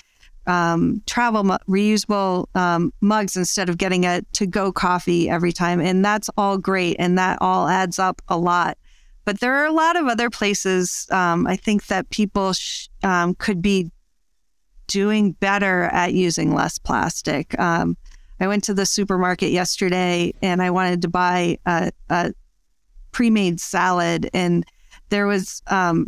um, 0.47 1.01
travel 1.05 1.43
mu- 1.43 1.57
reusable 1.67 2.53
um, 2.55 2.91
mugs 3.01 3.37
instead 3.37 3.69
of 3.69 3.77
getting 3.77 4.05
a 4.05 4.21
to 4.33 4.45
go 4.45 4.71
coffee 4.71 5.29
every 5.29 5.51
time. 5.51 5.79
And 5.79 6.03
that's 6.03 6.29
all 6.37 6.57
great. 6.57 6.95
And 6.99 7.17
that 7.17 7.37
all 7.41 7.67
adds 7.67 7.99
up 7.99 8.21
a 8.27 8.37
lot. 8.37 8.77
But 9.23 9.39
there 9.39 9.55
are 9.55 9.65
a 9.65 9.71
lot 9.71 9.95
of 9.95 10.07
other 10.07 10.29
places 10.29 11.07
um, 11.11 11.45
I 11.45 11.55
think 11.55 11.87
that 11.87 12.09
people 12.09 12.53
sh- 12.53 12.87
um, 13.03 13.35
could 13.35 13.61
be 13.61 13.91
doing 14.87 15.33
better 15.33 15.83
at 15.83 16.13
using 16.13 16.53
less 16.53 16.77
plastic. 16.77 17.57
Um, 17.59 17.95
I 18.39 18.47
went 18.47 18.63
to 18.65 18.73
the 18.73 18.85
supermarket 18.85 19.51
yesterday 19.51 20.33
and 20.41 20.61
I 20.61 20.71
wanted 20.71 21.03
to 21.03 21.07
buy 21.07 21.59
a, 21.65 21.91
a 22.09 22.33
pre 23.11 23.29
made 23.29 23.59
salad. 23.59 24.29
And 24.33 24.65
there 25.11 25.27
was 25.27 25.61
um, 25.67 26.07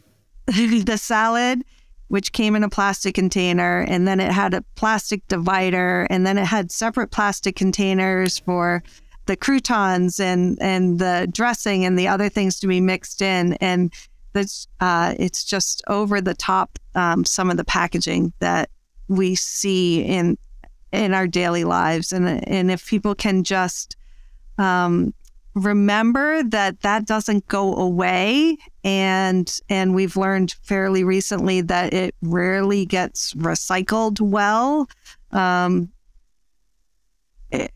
the 0.46 0.96
salad, 0.96 1.62
which 2.08 2.32
came 2.32 2.56
in 2.56 2.64
a 2.64 2.70
plastic 2.70 3.14
container, 3.14 3.80
and 3.80 4.08
then 4.08 4.20
it 4.20 4.32
had 4.32 4.54
a 4.54 4.64
plastic 4.76 5.26
divider, 5.28 6.06
and 6.08 6.26
then 6.26 6.38
it 6.38 6.46
had 6.46 6.72
separate 6.72 7.10
plastic 7.10 7.56
containers 7.56 8.38
for 8.38 8.82
the 9.26 9.36
croutons 9.36 10.20
and 10.20 10.56
and 10.62 11.00
the 11.00 11.28
dressing 11.32 11.84
and 11.84 11.98
the 11.98 12.08
other 12.08 12.28
things 12.28 12.58
to 12.60 12.66
be 12.66 12.80
mixed 12.80 13.20
in. 13.20 13.54
And 13.54 13.92
that's 14.32 14.68
uh, 14.80 15.14
it's 15.18 15.44
just 15.44 15.82
over 15.88 16.20
the 16.20 16.34
top 16.34 16.78
um, 16.94 17.24
some 17.24 17.50
of 17.50 17.56
the 17.56 17.64
packaging 17.64 18.32
that 18.38 18.70
we 19.08 19.34
see 19.34 20.02
in 20.02 20.38
in 20.92 21.12
our 21.12 21.26
daily 21.26 21.64
lives, 21.64 22.12
and 22.12 22.48
and 22.48 22.70
if 22.70 22.86
people 22.86 23.16
can 23.16 23.42
just 23.42 23.96
um, 24.58 25.12
remember 25.56 26.44
that 26.44 26.82
that 26.82 27.06
doesn't 27.06 27.48
go 27.48 27.74
away. 27.74 28.56
And 28.84 29.52
and 29.68 29.94
we've 29.94 30.16
learned 30.16 30.54
fairly 30.62 31.02
recently 31.02 31.60
that 31.62 31.92
it 31.92 32.14
rarely 32.22 32.86
gets 32.86 33.32
recycled 33.34 34.20
well. 34.20 34.88
Um, 35.32 35.90
it, 37.50 37.72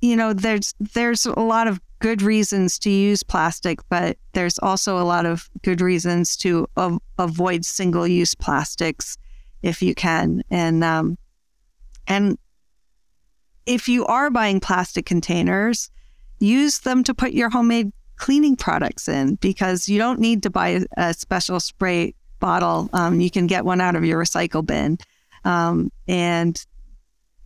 you 0.00 0.16
know 0.16 0.32
there's 0.32 0.74
there's 0.80 1.24
a 1.24 1.40
lot 1.40 1.66
of 1.66 1.80
good 2.00 2.20
reasons 2.20 2.78
to 2.78 2.90
use 2.90 3.22
plastic 3.22 3.78
but 3.88 4.18
there's 4.34 4.58
also 4.58 4.98
a 4.98 5.04
lot 5.04 5.24
of 5.24 5.48
good 5.62 5.80
reasons 5.80 6.36
to 6.36 6.66
av- 6.76 7.00
avoid 7.18 7.64
single 7.64 8.06
use 8.06 8.34
plastics 8.34 9.16
if 9.64 9.80
you 9.82 9.94
can. 9.94 10.42
And 10.50 10.84
um, 10.84 11.18
and 12.06 12.38
if 13.66 13.88
you 13.88 14.04
are 14.06 14.30
buying 14.30 14.60
plastic 14.60 15.06
containers 15.06 15.90
use 16.44 16.80
them 16.80 17.02
to 17.04 17.14
put 17.14 17.32
your 17.32 17.50
homemade 17.50 17.92
cleaning 18.16 18.56
products 18.56 19.08
in 19.08 19.36
because 19.36 19.88
you 19.88 19.98
don't 19.98 20.20
need 20.20 20.42
to 20.42 20.50
buy 20.50 20.84
a 20.96 21.14
special 21.14 21.60
spray 21.60 22.14
bottle. 22.40 22.88
Um, 22.92 23.20
you 23.20 23.30
can 23.30 23.46
get 23.46 23.64
one 23.64 23.80
out 23.80 23.96
of 23.96 24.04
your 24.04 24.22
recycle 24.22 24.64
bin. 24.64 24.98
Um, 25.44 25.90
and 26.06 26.64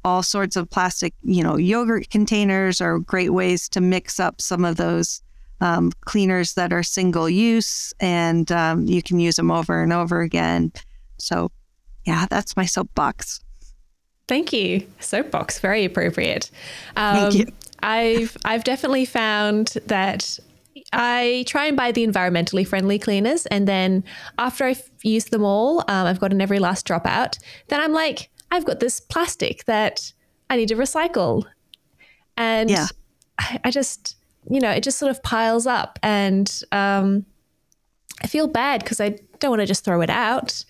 all 0.05 0.23
sorts 0.23 0.57
of 0.57 0.71
plastic, 0.71 1.15
you 1.23 1.43
know, 1.43 1.57
yogurt 1.57 2.11
containers 2.11 2.81
are 2.81 2.99
great 2.99 3.31
ways 3.31 3.69
to 3.71 3.81
mix 3.81 4.21
up 4.21 4.41
some 4.41 4.65
of 4.65 4.77
those 4.77 5.23
um, 5.61 5.93
cleaners 6.03 6.55
that 6.55 6.73
are 6.73 6.83
single 6.83 7.29
use 7.29 7.93
and 7.99 8.51
um, 8.53 8.87
you 8.87 9.03
can 9.03 9.19
use 9.19 9.37
them 9.37 9.51
over 9.51 9.83
and 9.83 9.93
over 9.93 10.21
again. 10.21 10.73
So, 11.19 11.51
yeah, 12.07 12.27
that's 12.31 12.57
my 12.57 12.65
soapbox. 12.65 13.41
Thank 14.29 14.53
you. 14.53 14.87
Soapbox, 15.01 15.59
very 15.59 15.85
appropriate. 15.85 16.51
Thank 16.95 17.35
you. 17.35 17.47
I've 17.83 18.37
I've 18.45 18.65
definitely 18.65 19.05
found 19.05 19.75
that 19.87 20.39
I 20.93 21.45
try 21.47 21.67
and 21.67 21.77
buy 21.77 21.93
the 21.93 22.07
environmentally 22.07 22.67
friendly 22.67 22.99
cleaners, 22.99 23.47
and 23.47 23.69
then 23.69 24.05
after 24.39 24.65
I've 24.65 24.91
used 25.03 25.31
them 25.31 25.45
all, 25.45 25.81
um, 25.81 26.07
I've 26.07 26.21
gotten 26.21 26.41
every 26.41 26.59
last 26.59 26.87
drop 26.87 27.07
out. 27.07 27.39
Then 27.69 27.81
I'm 27.81 27.93
like, 27.93 28.31
I've 28.51 28.65
got 28.65 28.81
this 28.81 29.01
plastic 29.01 29.65
that 29.65 30.13
I 30.51 30.57
need 30.57 30.69
to 30.69 30.77
recycle, 30.77 31.45
and 32.37 32.71
yeah. 32.71 32.87
I, 33.39 33.61
I 33.65 33.71
just 33.71 34.17
you 34.51 34.61
know 34.61 34.71
it 34.71 34.83
just 34.83 34.99
sort 34.99 35.11
of 35.11 35.23
piles 35.23 35.67
up, 35.67 35.99
and 36.03 36.63
um, 36.73 37.27
I 38.23 38.27
feel 38.27 38.47
bad 38.47 38.83
because 38.83 39.01
I 39.01 39.19
don't 39.39 39.51
want 39.51 39.61
to 39.61 39.67
just 39.67 39.85
throw 39.85 40.01
it 40.01 40.11
out. 40.11 40.65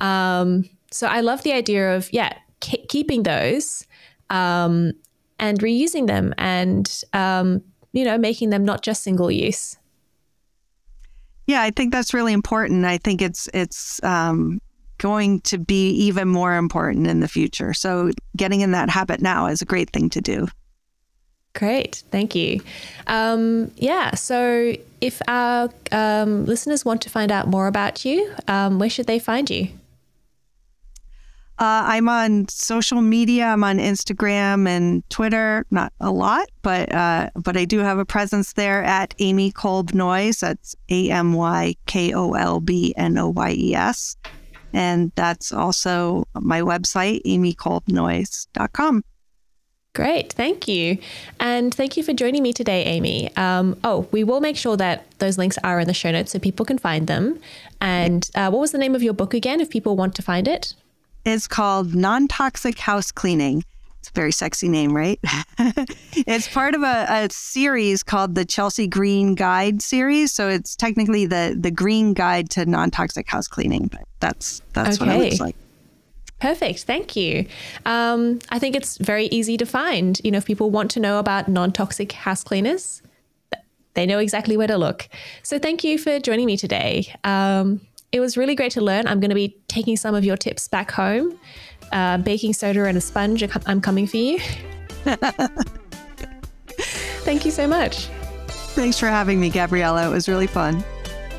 Um, 0.00 0.68
so 0.90 1.06
I 1.06 1.20
love 1.20 1.42
the 1.42 1.52
idea 1.52 1.96
of 1.96 2.12
yeah 2.12 2.38
keeping 2.60 3.24
those. 3.24 3.86
Um, 4.30 4.92
and 5.44 5.58
reusing 5.60 6.06
them 6.06 6.32
and, 6.38 7.02
um, 7.12 7.62
you 7.92 8.02
know, 8.02 8.16
making 8.16 8.48
them 8.48 8.64
not 8.64 8.82
just 8.82 9.02
single 9.02 9.30
use. 9.30 9.76
Yeah, 11.46 11.60
I 11.60 11.70
think 11.70 11.92
that's 11.92 12.14
really 12.14 12.32
important. 12.32 12.86
I 12.86 12.96
think 12.96 13.20
it's 13.20 13.46
it's 13.52 14.02
um, 14.02 14.60
going 14.96 15.42
to 15.42 15.58
be 15.58 15.90
even 15.90 16.26
more 16.28 16.56
important 16.56 17.06
in 17.06 17.20
the 17.20 17.28
future. 17.28 17.74
So, 17.74 18.10
getting 18.34 18.62
in 18.62 18.70
that 18.70 18.88
habit 18.88 19.20
now 19.20 19.46
is 19.48 19.60
a 19.60 19.66
great 19.66 19.90
thing 19.90 20.08
to 20.10 20.22
do. 20.22 20.48
Great, 21.52 22.02
thank 22.10 22.34
you. 22.34 22.62
Um, 23.06 23.70
yeah, 23.76 24.14
so 24.14 24.74
if 25.02 25.20
our 25.28 25.68
um, 25.92 26.46
listeners 26.46 26.84
want 26.84 27.02
to 27.02 27.10
find 27.10 27.30
out 27.30 27.46
more 27.46 27.66
about 27.66 28.06
you, 28.06 28.32
um, 28.48 28.78
where 28.78 28.88
should 28.88 29.06
they 29.06 29.18
find 29.18 29.50
you? 29.50 29.68
Uh, 31.56 31.84
I'm 31.86 32.08
on 32.08 32.48
social 32.48 33.00
media. 33.00 33.46
I'm 33.46 33.62
on 33.62 33.78
Instagram 33.78 34.66
and 34.66 35.08
Twitter. 35.08 35.64
Not 35.70 35.92
a 36.00 36.10
lot, 36.10 36.48
but 36.62 36.92
uh, 36.92 37.30
but 37.36 37.56
I 37.56 37.64
do 37.64 37.78
have 37.78 37.98
a 37.98 38.04
presence 38.04 38.54
there 38.54 38.82
at 38.82 39.14
Amy 39.20 39.52
Kolb 39.52 39.94
Noyes. 39.94 40.40
That's 40.40 40.74
A 40.88 41.10
M 41.10 41.32
Y 41.32 41.76
K 41.86 42.12
O 42.12 42.32
L 42.32 42.58
B 42.58 42.92
N 42.96 43.16
O 43.18 43.28
Y 43.30 43.52
E 43.52 43.74
S, 43.74 44.16
and 44.72 45.12
that's 45.14 45.52
also 45.52 46.26
my 46.34 46.60
website, 46.60 47.22
amykolbnoyes.com. 47.24 49.04
Great, 49.94 50.32
thank 50.32 50.66
you. 50.66 50.98
And 51.38 51.72
thank 51.72 51.96
you 51.96 52.02
for 52.02 52.12
joining 52.12 52.42
me 52.42 52.52
today, 52.52 52.82
Amy. 52.82 53.30
Um, 53.36 53.78
oh, 53.84 54.08
we 54.10 54.24
will 54.24 54.40
make 54.40 54.56
sure 54.56 54.76
that 54.76 55.06
those 55.20 55.38
links 55.38 55.56
are 55.62 55.78
in 55.78 55.86
the 55.86 55.94
show 55.94 56.10
notes 56.10 56.32
so 56.32 56.40
people 56.40 56.66
can 56.66 56.78
find 56.78 57.06
them. 57.06 57.38
And 57.80 58.28
uh, 58.34 58.50
what 58.50 58.58
was 58.58 58.72
the 58.72 58.78
name 58.78 58.96
of 58.96 59.04
your 59.04 59.14
book 59.14 59.34
again 59.34 59.60
if 59.60 59.70
people 59.70 59.94
want 59.94 60.16
to 60.16 60.22
find 60.22 60.48
it? 60.48 60.74
It's 61.24 61.46
called 61.46 61.94
Non 61.94 62.28
Toxic 62.28 62.78
House 62.78 63.10
Cleaning. 63.10 63.64
It's 64.00 64.10
a 64.10 64.12
very 64.12 64.32
sexy 64.32 64.68
name, 64.68 64.94
right? 64.94 65.18
it's 65.58 66.46
part 66.48 66.74
of 66.74 66.82
a, 66.82 67.06
a, 67.08 67.28
series 67.30 68.02
called 68.02 68.34
the 68.34 68.44
Chelsea 68.44 68.86
Green 68.86 69.34
Guide 69.34 69.80
series. 69.80 70.30
So 70.32 70.48
it's 70.50 70.76
technically 70.76 71.24
the 71.24 71.56
the 71.58 71.70
Green 71.70 72.12
Guide 72.12 72.50
to 72.50 72.66
Non 72.66 72.90
Toxic 72.90 73.26
House 73.26 73.48
Cleaning, 73.48 73.88
but 73.88 74.02
that's 74.20 74.60
that's 74.74 75.00
okay. 75.00 75.06
what 75.06 75.16
it 75.16 75.24
looks 75.24 75.40
like. 75.40 75.56
Perfect. 76.38 76.80
Thank 76.80 77.16
you. 77.16 77.46
Um, 77.86 78.40
I 78.50 78.58
think 78.58 78.76
it's 78.76 78.98
very 78.98 79.26
easy 79.26 79.56
to 79.56 79.64
find. 79.64 80.20
You 80.22 80.32
know, 80.32 80.38
if 80.38 80.44
people 80.44 80.70
want 80.70 80.90
to 80.90 81.00
know 81.00 81.18
about 81.18 81.48
non 81.48 81.72
toxic 81.72 82.12
house 82.12 82.44
cleaners, 82.44 83.00
they 83.94 84.04
know 84.04 84.18
exactly 84.18 84.58
where 84.58 84.66
to 84.66 84.76
look. 84.76 85.08
So 85.42 85.58
thank 85.58 85.82
you 85.82 85.96
for 85.96 86.20
joining 86.20 86.44
me 86.44 86.58
today. 86.58 87.14
Um, 87.24 87.80
it 88.14 88.20
was 88.20 88.36
really 88.36 88.54
great 88.54 88.70
to 88.70 88.80
learn. 88.80 89.08
I'm 89.08 89.18
going 89.18 89.30
to 89.30 89.34
be 89.34 89.58
taking 89.66 89.96
some 89.96 90.14
of 90.14 90.24
your 90.24 90.36
tips 90.36 90.68
back 90.68 90.92
home. 90.92 91.36
Uh, 91.90 92.16
baking 92.18 92.52
soda 92.52 92.84
and 92.84 92.96
a 92.96 93.00
sponge, 93.00 93.42
I'm 93.66 93.80
coming 93.80 94.06
for 94.06 94.18
you. 94.18 94.38
Thank 97.26 97.44
you 97.44 97.50
so 97.50 97.66
much. 97.66 98.06
Thanks 98.76 99.00
for 99.00 99.08
having 99.08 99.40
me, 99.40 99.50
Gabriella. 99.50 100.06
It 100.06 100.12
was 100.12 100.28
really 100.28 100.46
fun. 100.46 100.84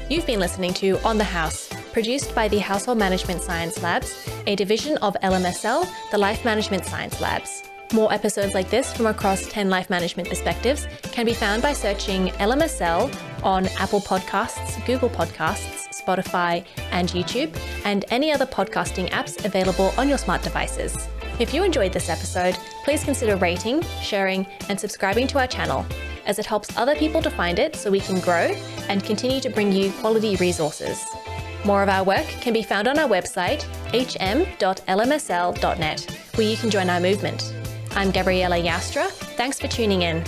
You've 0.09 0.25
been 0.25 0.41
listening 0.41 0.73
to 0.75 0.99
On 1.05 1.17
the 1.17 1.23
House 1.23 1.69
produced 1.93 2.35
by 2.35 2.49
the 2.49 2.57
Household 2.57 2.97
Management 2.97 3.41
Science 3.41 3.81
Labs, 3.81 4.29
a 4.45 4.57
division 4.57 4.97
of 4.97 5.15
LMSL, 5.23 5.89
the 6.11 6.17
Life 6.17 6.43
Management 6.43 6.83
Science 6.83 7.21
Labs. 7.21 7.63
More 7.93 8.11
episodes 8.11 8.53
like 8.53 8.69
this 8.69 8.91
from 8.91 9.05
across 9.05 9.47
10 9.47 9.69
life 9.69 9.89
management 9.89 10.27
perspectives 10.27 10.89
can 11.03 11.25
be 11.25 11.33
found 11.33 11.61
by 11.61 11.71
searching 11.71 12.27
LMSL 12.31 13.15
on 13.43 13.67
Apple 13.79 14.01
Podcasts, 14.01 14.85
Google 14.85 15.09
Podcasts, 15.09 15.94
Spotify, 16.05 16.65
and 16.91 17.09
YouTube, 17.09 17.57
and 17.83 18.05
any 18.09 18.31
other 18.31 18.45
podcasting 18.45 19.09
apps 19.09 19.43
available 19.43 19.93
on 19.97 20.07
your 20.07 20.17
smart 20.17 20.41
devices. 20.41 20.95
If 21.39 21.53
you 21.53 21.63
enjoyed 21.63 21.91
this 21.91 22.09
episode, 22.09 22.57
please 22.83 23.03
consider 23.03 23.35
rating, 23.35 23.81
sharing, 24.01 24.45
and 24.69 24.79
subscribing 24.79 25.27
to 25.27 25.39
our 25.39 25.47
channel, 25.47 25.85
as 26.25 26.39
it 26.39 26.45
helps 26.45 26.75
other 26.77 26.95
people 26.95 27.21
to 27.21 27.29
find 27.29 27.59
it 27.59 27.75
so 27.75 27.91
we 27.91 27.99
can 27.99 28.19
grow 28.21 28.55
and 28.87 29.03
continue 29.03 29.41
to 29.41 29.49
bring 29.49 29.71
you 29.71 29.91
quality 29.93 30.35
resources. 30.37 31.03
More 31.65 31.83
of 31.83 31.89
our 31.89 32.03
work 32.03 32.27
can 32.27 32.53
be 32.53 32.63
found 32.63 32.87
on 32.87 32.99
our 32.99 33.09
website, 33.09 33.63
hm.lmsl.net, 33.91 34.57
where 36.35 36.47
you 36.47 36.57
can 36.57 36.69
join 36.69 36.89
our 36.89 36.99
movement. 36.99 37.53
I'm 37.91 38.11
Gabriella 38.11 38.61
Joustra. 38.61 39.07
Thanks 39.09 39.59
for 39.59 39.67
tuning 39.67 40.03
in. 40.03 40.23